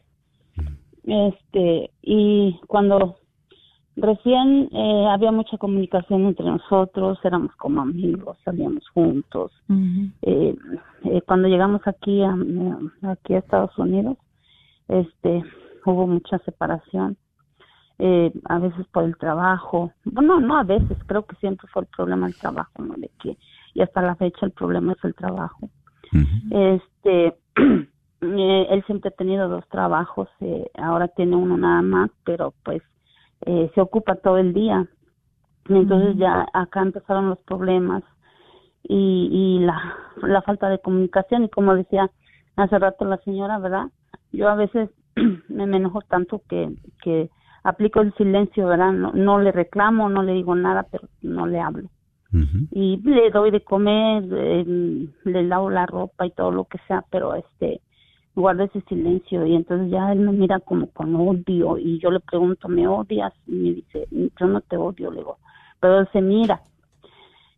Este, 1.06 1.92
y 2.02 2.60
cuando 2.68 3.18
recién 3.96 4.70
eh, 4.72 5.08
había 5.10 5.32
mucha 5.32 5.58
comunicación 5.58 6.26
entre 6.26 6.46
nosotros, 6.46 7.20
éramos 7.24 7.56
como 7.56 7.82
amigos, 7.82 8.38
salíamos 8.44 8.88
juntos. 8.90 9.52
Eh, 10.22 10.56
eh, 11.04 11.22
cuando 11.26 11.48
llegamos 11.48 11.82
aquí 11.86 12.24
a, 12.24 12.36
aquí 13.04 13.36
a 13.36 13.40
Estados 13.40 13.78
Unidos, 13.78 14.18
este, 14.88 15.44
hubo 15.86 16.08
mucha 16.08 16.40
separación. 16.40 17.18
Eh, 17.98 18.34
a 18.44 18.60
veces 18.60 18.86
por 18.92 19.06
el 19.06 19.16
trabajo, 19.16 19.94
bueno, 20.04 20.42
no 20.42 20.58
a 20.58 20.64
veces, 20.64 20.98
creo 21.06 21.26
que 21.26 21.38
siempre 21.38 21.66
fue 21.72 21.84
el 21.84 21.88
problema 21.96 22.28
el 22.28 22.36
trabajo, 22.36 22.84
¿no? 22.84 22.96
De 22.96 23.10
que, 23.22 23.38
y 23.74 23.82
hasta 23.82 24.02
la 24.02 24.16
fecha 24.16 24.46
el 24.46 24.52
problema 24.52 24.94
es 24.94 25.04
el 25.06 25.16
trabajo. 25.16 25.70
Este, 26.52 27.38
eh, 28.22 28.68
él 28.70 28.84
siempre 28.86 29.10
ha 29.10 29.18
tenido 29.18 29.48
dos 29.48 29.68
trabajos, 29.70 30.30
eh, 30.42 30.70
ahora 30.76 31.08
tiene 31.10 31.36
uno 31.36 31.58
nada 31.58 31.82
más, 31.82 32.10
pero 32.24 32.54
pues 32.64 32.82
eh, 33.46 33.72
se 33.74 33.82
ocupa 33.82 34.16
todo 34.16 34.38
el 34.38 34.54
día. 34.54 34.88
Entonces 35.68 36.16
ya 36.18 36.46
acá 36.54 36.82
empezaron 36.82 37.30
los 37.30 37.40
problemas 37.40 38.04
y, 38.84 39.30
y 39.32 39.66
la, 39.66 39.96
la 40.22 40.42
falta 40.44 40.70
de 40.70 40.80
comunicación 40.80 41.44
y 41.44 41.50
como 41.50 41.76
decía 41.76 42.12
hace 42.56 42.78
rato 42.78 43.06
la 43.06 43.18
señora, 43.18 43.58
¿verdad? 43.58 43.88
Yo 44.32 44.48
a 44.48 44.56
veces 44.56 44.90
me, 45.50 45.64
enojo 45.64 46.02
tanto 46.02 46.42
que, 46.48 46.72
que 47.04 47.30
aplico 47.64 48.02
el 48.02 48.14
silencio, 48.14 48.68
¿verdad? 48.68 48.92
No, 48.92 49.12
no 49.14 49.40
le 49.40 49.52
reclamo, 49.52 50.08
no 50.10 50.22
le 50.22 50.34
digo 50.34 50.56
nada, 50.56 50.86
pero 50.92 51.08
no 51.22 51.48
le 51.48 51.60
hablo 51.60 51.90
y 52.72 52.98
le 52.98 53.30
doy 53.32 53.52
de 53.52 53.62
comer, 53.62 54.24
eh, 54.32 54.66
le 55.24 55.44
lavo 55.44 55.70
la 55.70 55.86
ropa 55.86 56.26
y 56.26 56.32
todo 56.32 56.52
lo 56.52 56.66
que 56.66 56.80
sea, 56.88 57.04
pero 57.10 57.36
este 57.36 57.82
guarda 58.36 58.66
ese 58.66 58.82
silencio 58.82 59.46
y 59.46 59.56
entonces 59.56 59.90
ya 59.90 60.12
él 60.12 60.20
me 60.20 60.34
mira 60.34 60.60
como 60.60 60.88
con 60.88 61.16
odio 61.16 61.78
y 61.78 62.00
yo 62.00 62.12
le 62.12 62.20
pregunto, 62.20 62.68
¿me 62.68 62.88
odias? 62.88 63.34
Y 63.48 63.52
me 63.54 63.74
dice, 63.74 64.08
yo 64.12 64.48
no 64.48 64.62
te 64.62 64.78
odio, 64.78 65.12
le 65.12 65.20
digo, 65.20 65.38
pero 65.80 66.00
él 66.00 66.10
se 66.12 66.22
mira. 66.22 66.62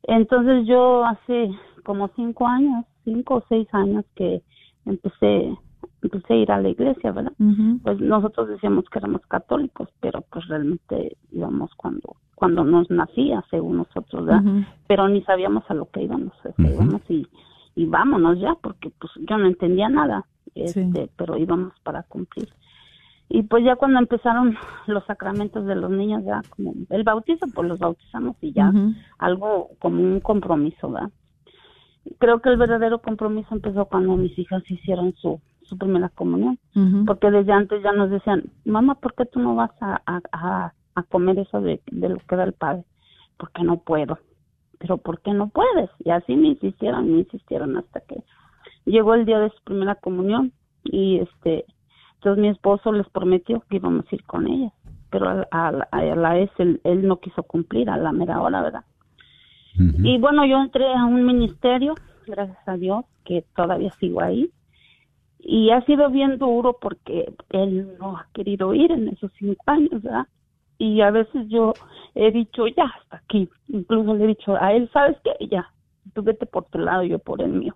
Entonces 0.03 0.65
yo 0.67 1.03
hace 1.03 1.51
como 1.83 2.09
cinco 2.15 2.47
años, 2.47 2.85
cinco 3.03 3.35
o 3.35 3.43
seis 3.49 3.67
años 3.73 4.05
que 4.15 4.41
empecé 4.85 5.57
empecé 6.03 6.33
a 6.33 6.37
ir 6.37 6.51
a 6.51 6.61
la 6.61 6.69
iglesia, 6.69 7.11
¿verdad? 7.11 7.33
Pues 7.83 7.99
nosotros 7.99 8.47
decíamos 8.49 8.85
que 8.89 8.99
éramos 8.99 9.21
católicos, 9.27 9.89
pero 9.99 10.23
pues 10.29 10.47
realmente 10.47 11.17
íbamos 11.31 11.73
cuando 11.75 12.15
cuando 12.35 12.63
nos 12.63 12.87
nacía, 12.91 13.43
según 13.49 13.77
nosotros, 13.77 14.27
¿verdad? 14.27 14.43
Pero 14.87 15.07
ni 15.07 15.23
sabíamos 15.23 15.63
a 15.69 15.73
lo 15.73 15.89
que 15.89 16.03
íbamos, 16.03 16.33
íbamos 16.59 17.01
y, 17.09 17.25
y 17.73 17.87
vámonos 17.87 18.39
ya, 18.39 18.53
porque 18.61 18.91
pues 18.99 19.11
yo 19.27 19.39
no 19.39 19.47
entendía 19.47 19.89
nada, 19.89 20.23
este, 20.63 21.09
pero 21.15 21.37
íbamos 21.37 21.73
para 21.83 22.03
cumplir. 22.03 22.49
Y 23.29 23.43
pues 23.43 23.65
ya 23.65 23.75
cuando 23.75 23.99
empezaron 23.99 24.55
los 24.87 25.05
sacramentos 25.05 25.65
de 25.65 25.75
los 25.75 25.91
niños, 25.91 26.23
ya 26.25 26.41
como 26.49 26.73
el 26.89 27.03
bautizo, 27.03 27.45
pues 27.53 27.67
los 27.67 27.79
bautizamos 27.79 28.35
y 28.41 28.53
ya 28.53 28.71
algo 29.17 29.69
como 29.79 30.01
un 30.01 30.19
compromiso, 30.19 30.89
¿verdad? 30.91 31.11
Creo 32.19 32.41
que 32.41 32.49
el 32.49 32.57
verdadero 32.57 32.99
compromiso 32.99 33.53
empezó 33.53 33.85
cuando 33.85 34.15
mis 34.15 34.37
hijas 34.39 34.63
hicieron 34.71 35.13
su, 35.15 35.41
su 35.63 35.77
primera 35.77 36.07
comunión, 36.07 36.57
porque 37.05 37.29
desde 37.29 37.51
antes 37.51 37.83
ya 37.83 37.91
nos 37.91 38.09
decían, 38.09 38.43
mamá, 38.63 38.95
¿por 38.95 39.13
qué 39.13 39.25
tú 39.25 39.41
no 39.41 39.55
vas 39.55 39.71
a, 39.81 40.01
a, 40.05 40.71
a 40.97 41.03
comer 41.03 41.37
eso 41.37 41.61
de, 41.61 41.79
lo 41.91 42.17
que 42.17 42.35
da 42.35 42.43
el 42.43 42.53
padre, 42.53 42.83
porque 43.37 43.63
no 43.63 43.77
puedo. 43.77 44.17
Pero 44.79 44.97
¿por 44.97 45.21
qué 45.21 45.31
no 45.31 45.49
puedes? 45.49 45.91
Y 45.99 46.09
así 46.09 46.35
me 46.35 46.49
insistieron, 46.49 47.11
me 47.11 47.19
insistieron 47.19 47.77
hasta 47.77 47.99
que 48.01 48.15
llegó 48.91 49.13
el 49.13 49.25
día 49.25 49.39
de 49.39 49.49
su 49.49 49.63
primera 49.63 49.95
comunión 49.95 50.51
y 50.83 51.19
este, 51.19 51.65
entonces 52.15 52.41
mi 52.41 52.49
esposo 52.49 52.91
les 52.91 53.07
prometió 53.09 53.61
que 53.69 53.77
íbamos 53.77 54.05
a 54.11 54.15
ir 54.15 54.23
con 54.23 54.47
ella, 54.47 54.71
pero 55.09 55.45
a, 55.51 55.71
la 55.71 56.33
vez 56.33 56.49
él, 56.57 56.79
no 57.07 57.19
quiso 57.19 57.43
cumplir 57.43 57.89
a 57.89 57.97
la 57.97 58.11
mera 58.11 58.41
hora, 58.41 58.61
¿verdad? 58.61 58.85
Y 60.03 60.17
bueno, 60.17 60.43
yo 60.43 60.59
entré 60.59 60.91
a 60.91 61.05
un 61.05 61.23
ministerio, 61.23 61.93
gracias 62.25 62.67
a 62.67 62.77
Dios, 62.77 63.05
que 63.23 63.45
todavía 63.55 63.91
sigo 63.99 64.21
ahí, 64.21 64.49
y 65.37 65.69
ha 65.69 65.81
sido 65.81 66.09
bien 66.09 66.39
duro 66.39 66.77
porque 66.81 67.31
él 67.51 67.95
no 67.99 68.17
ha 68.17 68.27
querido 68.33 68.73
ir 68.73 68.91
en 68.91 69.09
esos 69.09 69.31
cinco 69.37 69.61
años, 69.67 70.01
¿verdad? 70.01 70.25
y 70.77 71.01
a 71.01 71.11
veces 71.11 71.47
yo 71.47 71.73
he 72.15 72.31
dicho 72.31 72.67
ya 72.67 72.85
hasta 72.85 73.17
aquí, 73.17 73.49
incluso 73.67 74.13
le 74.13 74.25
he 74.25 74.27
dicho 74.27 74.55
a 74.55 74.73
él, 74.73 74.89
¿sabes 74.93 75.17
qué? 75.23 75.47
Ya, 75.47 75.71
tú 76.13 76.21
vete 76.21 76.45
por 76.45 76.65
tu 76.65 76.79
lado, 76.79 77.03
yo 77.03 77.19
por 77.19 77.41
el 77.41 77.51
mío. 77.51 77.75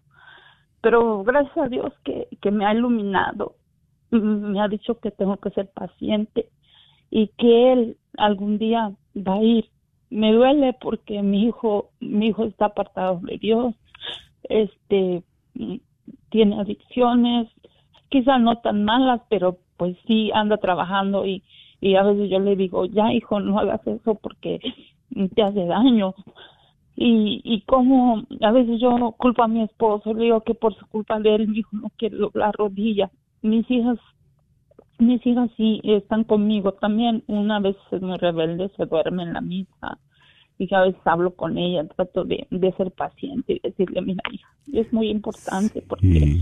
Pero 0.82 1.23
gracias 1.23 1.57
a 1.57 1.69
Dios 1.69 1.93
que, 2.03 2.27
que 2.41 2.51
me 2.51 2.65
ha 2.65 2.73
iluminado, 2.73 3.55
me 4.11 4.59
ha 4.59 4.67
dicho 4.67 4.99
que 4.99 5.11
tengo 5.11 5.38
que 5.38 5.51
ser 5.51 5.69
paciente 5.69 6.49
y 7.09 7.27
que 7.38 7.73
él 7.73 7.97
algún 8.17 8.57
día 8.57 8.91
va 9.15 9.36
a 9.36 9.43
ir. 9.43 9.65
Me 10.09 10.34
duele 10.34 10.73
porque 10.82 11.21
mi 11.21 11.45
hijo, 11.45 11.91
mi 11.99 12.27
hijo 12.27 12.43
está 12.45 12.65
apartado 12.65 13.19
de 13.23 13.38
Dios, 13.38 13.75
este, 14.43 15.23
tiene 16.29 16.59
adicciones, 16.59 17.47
quizás 18.09 18.41
no 18.41 18.57
tan 18.57 18.84
malas, 18.84 19.21
pero 19.29 19.57
pues 19.77 19.95
sí 20.07 20.32
anda 20.34 20.57
trabajando 20.57 21.25
y, 21.25 21.43
y 21.79 21.95
a 21.95 22.03
veces 22.03 22.29
yo 22.29 22.39
le 22.39 22.55
digo, 22.55 22.86
ya 22.86 23.13
hijo, 23.13 23.39
no 23.39 23.59
hagas 23.59 23.86
eso 23.88 24.15
porque 24.15 24.59
te 25.36 25.41
hace 25.41 25.65
daño. 25.65 26.13
Y, 26.96 27.42
y 27.44 27.62
como 27.62 28.24
a 28.42 28.52
veces 28.52 28.80
yo 28.80 29.16
culpo 29.18 29.44
a 29.44 29.48
mi 29.48 29.64
esposo, 29.64 30.14
le 30.14 30.26
digo 30.26 30.42
que 30.42 30.54
por 30.54 30.76
su 30.76 30.86
culpa 30.88 31.20
de 31.20 31.36
él, 31.36 31.48
mi 31.48 31.60
hijo 31.60 31.70
no 31.74 31.89
quiere 31.98 32.18
la 32.34 32.52
rodilla. 32.52 33.10
Mis 33.42 33.70
hijas, 33.72 33.98
mis 35.00 35.26
hijas 35.26 35.50
sí 35.58 35.82
están 35.84 36.24
conmigo 36.24 36.74
también. 36.74 37.24
Una 37.28 37.60
vez 37.60 37.76
es 37.92 38.02
muy 38.02 38.18
rebelde, 38.18 38.70
se 38.78 38.86
duerme 38.86 39.24
en 39.24 39.34
la 39.34 39.42
misa 39.42 39.98
y 40.58 40.72
a 40.76 40.82
veces 40.82 41.02
hablo 41.06 41.34
con 41.34 41.58
ella, 41.58 41.88
trato 41.88 42.24
de, 42.24 42.46
de 42.52 42.72
ser 42.74 42.92
paciente 42.92 43.54
y 43.54 43.60
decirle, 43.68 44.02
mira, 44.02 44.22
hija, 44.32 44.48
es 44.72 44.94
muy 44.94 45.10
importante 45.10 45.82
porque 45.82 46.38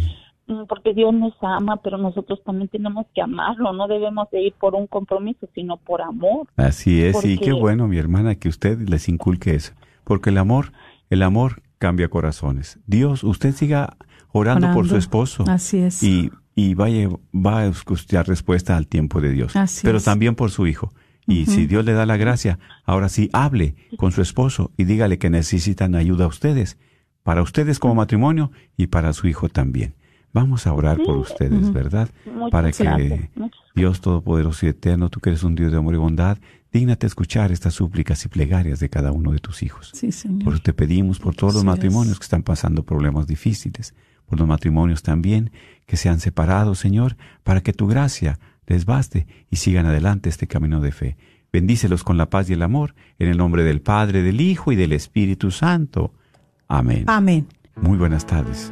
Mm, 0.49 0.65
porque 0.67 0.95
Dios 0.95 1.13
nos 1.13 1.33
ama, 1.41 1.77
pero 1.77 1.99
nosotros 1.99 2.43
también 2.43 2.69
tenemos 2.69 3.05
que 3.13 3.21
amarlo, 3.21 3.71
no 3.71 3.87
debemos 3.87 4.29
de 4.31 4.41
ir 4.41 4.53
por 4.53 4.73
un 4.73 4.87
compromiso, 4.87 5.47
sino 5.53 5.77
por 5.77 6.01
amor. 6.01 6.47
Así 6.57 7.03
es, 7.03 7.23
y 7.23 7.37
qué 7.37 7.53
bueno, 7.53 7.87
mi 7.87 7.99
hermana, 7.99 8.33
que 8.33 8.49
usted 8.49 8.79
les 8.89 9.07
inculque 9.09 9.53
eso, 9.53 9.73
porque 10.09 10.31
el 10.31 10.39
amor, 10.39 10.71
el 11.11 11.21
amor 11.21 11.61
cambia 11.77 12.07
corazones. 12.07 12.79
Dios, 12.87 13.23
usted 13.23 13.53
siga 13.53 13.95
orando, 14.31 14.73
por 14.73 14.89
su 14.89 14.97
esposo. 14.97 15.43
Así 15.47 15.77
es. 15.77 16.01
Y, 16.01 16.31
y 16.55 16.73
vaya, 16.73 17.09
va 17.31 17.59
a 17.59 17.67
escuchar 17.67 18.27
respuesta 18.27 18.75
al 18.75 18.87
tiempo 18.87 19.21
de 19.21 19.31
Dios, 19.31 19.53
pero 19.83 20.01
también 20.01 20.33
por 20.33 20.49
su 20.49 20.65
hijo. 20.65 20.91
Y 21.27 21.45
si 21.45 21.67
Dios 21.67 21.85
le 21.85 21.93
da 21.93 22.07
la 22.07 22.17
gracia, 22.17 22.57
ahora 22.85 23.07
sí, 23.07 23.29
hable 23.33 23.75
con 23.97 24.11
su 24.11 24.23
esposo 24.23 24.71
y 24.77 24.85
dígale 24.85 25.19
que 25.19 25.29
necesitan 25.29 25.93
ayuda 25.93 26.25
a 26.25 26.29
ustedes, 26.29 26.79
para 27.21 27.43
ustedes 27.43 27.77
como 27.77 27.93
matrimonio 27.93 28.51
y 28.77 28.87
para 28.87 29.13
su 29.13 29.27
hijo 29.27 29.47
también. 29.47 29.93
Vamos 30.33 30.65
a 30.65 30.73
orar 30.73 30.97
por 30.97 31.17
ustedes, 31.17 31.71
¿verdad? 31.71 32.09
Para 32.49 32.71
que 32.71 33.29
Dios 33.75 34.01
Todopoderoso 34.01 34.65
y 34.65 34.69
Eterno, 34.69 35.09
tú 35.09 35.19
que 35.19 35.29
eres 35.29 35.43
un 35.43 35.53
Dios 35.53 35.71
de 35.71 35.77
amor 35.77 35.93
y 35.93 35.97
bondad, 35.97 36.39
dígnate 36.71 37.07
escuchar 37.07 37.51
estas 37.51 37.73
súplicas 37.73 38.23
y 38.25 38.29
plegarias 38.29 38.79
de 38.79 38.89
cada 38.89 39.11
uno 39.11 39.31
de 39.31 39.39
tus 39.39 39.63
hijos. 39.63 39.91
Sí, 39.93 40.11
Señor. 40.11 40.43
Por 40.43 40.53
eso 40.53 40.63
te 40.63 40.73
pedimos 40.73 41.19
por 41.19 41.35
todos 41.35 41.53
los 41.53 41.63
matrimonios 41.63 42.19
que 42.19 42.23
están 42.23 42.43
pasando 42.43 42.83
problemas 42.83 43.27
difíciles, 43.27 43.93
por 44.25 44.39
los 44.39 44.47
matrimonios 44.47 45.01
también 45.01 45.51
que 45.85 45.97
se 45.97 46.09
han 46.09 46.19
separado, 46.19 46.75
Señor, 46.75 47.17
para 47.43 47.61
que 47.61 47.73
tu 47.73 47.87
gracia 47.87 48.39
les 48.67 48.85
baste 48.85 49.25
y 49.49 49.55
sigan 49.55 49.87
adelante 49.87 50.29
este 50.29 50.47
camino 50.47 50.79
de 50.81 50.91
fe. 50.91 51.17
Bendícelos 51.51 52.03
con 52.03 52.17
la 52.17 52.29
paz 52.29 52.49
y 52.49 52.53
el 52.53 52.61
amor, 52.61 52.93
en 53.17 53.29
el 53.29 53.37
nombre 53.37 53.63
del 53.63 53.81
Padre, 53.81 54.21
del 54.21 54.39
Hijo 54.39 54.71
y 54.71 54.75
del 54.75 54.93
Espíritu 54.93 55.49
Santo. 55.49 56.13
Amén. 56.67 57.05
Amén. 57.07 57.47
Muy 57.75 57.97
buenas 57.97 58.27
tardes. 58.27 58.71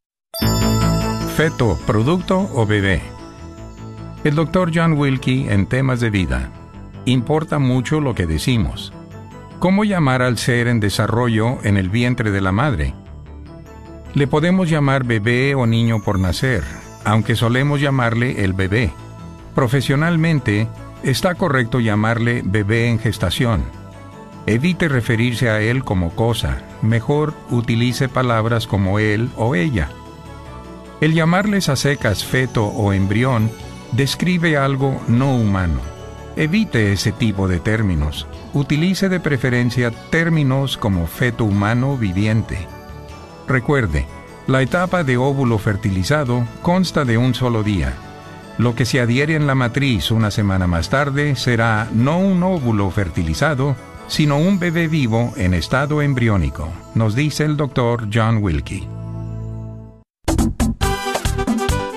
feto, 1.31 1.79
producto 1.87 2.49
o 2.53 2.65
bebé. 2.65 3.01
El 4.25 4.35
doctor 4.35 4.69
John 4.73 4.93
Wilkie 4.93 5.49
en 5.49 5.65
temas 5.65 6.01
de 6.01 6.09
vida. 6.09 6.51
Importa 7.05 7.57
mucho 7.57 8.01
lo 8.01 8.13
que 8.13 8.27
decimos. 8.27 8.91
¿Cómo 9.59 9.85
llamar 9.85 10.21
al 10.21 10.37
ser 10.37 10.67
en 10.67 10.81
desarrollo 10.81 11.57
en 11.63 11.77
el 11.77 11.89
vientre 11.89 12.31
de 12.31 12.41
la 12.41 12.51
madre? 12.51 12.93
Le 14.13 14.27
podemos 14.27 14.69
llamar 14.69 15.05
bebé 15.05 15.55
o 15.55 15.65
niño 15.65 16.03
por 16.03 16.19
nacer, 16.19 16.63
aunque 17.05 17.37
solemos 17.37 17.79
llamarle 17.79 18.43
el 18.43 18.51
bebé. 18.51 18.91
Profesionalmente, 19.55 20.67
está 21.01 21.35
correcto 21.35 21.79
llamarle 21.79 22.41
bebé 22.43 22.89
en 22.89 22.99
gestación. 22.99 23.63
Evite 24.47 24.89
referirse 24.89 25.49
a 25.49 25.61
él 25.61 25.85
como 25.85 26.13
cosa, 26.13 26.61
mejor 26.81 27.33
utilice 27.49 28.09
palabras 28.09 28.67
como 28.67 28.99
él 28.99 29.29
o 29.37 29.55
ella. 29.55 29.89
El 31.01 31.15
llamarles 31.15 31.67
a 31.67 31.75
secas 31.75 32.23
feto 32.23 32.67
o 32.67 32.93
embrión 32.93 33.49
describe 33.91 34.55
algo 34.55 35.01
no 35.07 35.35
humano. 35.35 35.81
Evite 36.35 36.93
ese 36.93 37.11
tipo 37.11 37.47
de 37.47 37.59
términos. 37.59 38.27
Utilice 38.53 39.09
de 39.09 39.19
preferencia 39.19 39.89
términos 40.11 40.77
como 40.77 41.07
feto 41.07 41.43
humano 41.43 41.97
viviente. 41.97 42.67
Recuerde, 43.47 44.05
la 44.45 44.61
etapa 44.61 45.03
de 45.03 45.17
óvulo 45.17 45.57
fertilizado 45.57 46.45
consta 46.61 47.03
de 47.03 47.17
un 47.17 47.33
solo 47.33 47.63
día. 47.63 47.93
Lo 48.59 48.75
que 48.75 48.85
se 48.85 48.99
adhiere 48.99 49.35
en 49.35 49.47
la 49.47 49.55
matriz 49.55 50.11
una 50.11 50.29
semana 50.29 50.67
más 50.67 50.91
tarde 50.91 51.35
será 51.35 51.89
no 51.91 52.19
un 52.19 52.43
óvulo 52.43 52.91
fertilizado, 52.91 53.75
sino 54.07 54.37
un 54.37 54.59
bebé 54.59 54.87
vivo 54.87 55.33
en 55.35 55.55
estado 55.55 56.03
embriónico, 56.03 56.71
nos 56.93 57.15
dice 57.15 57.43
el 57.43 57.57
doctor 57.57 58.07
John 58.13 58.37
Wilkie. 58.37 59.00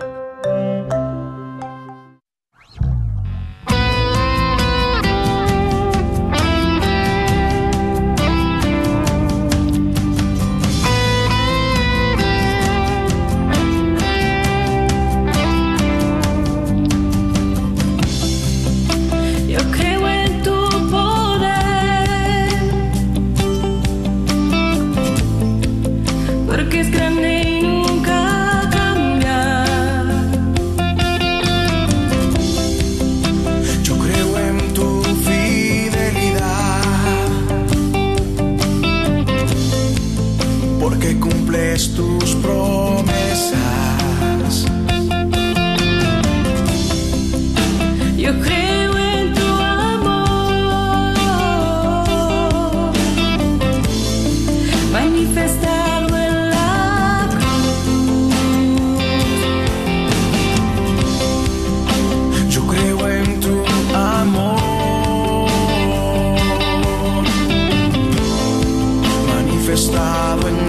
estado 69.75 70.49
en 70.49 70.64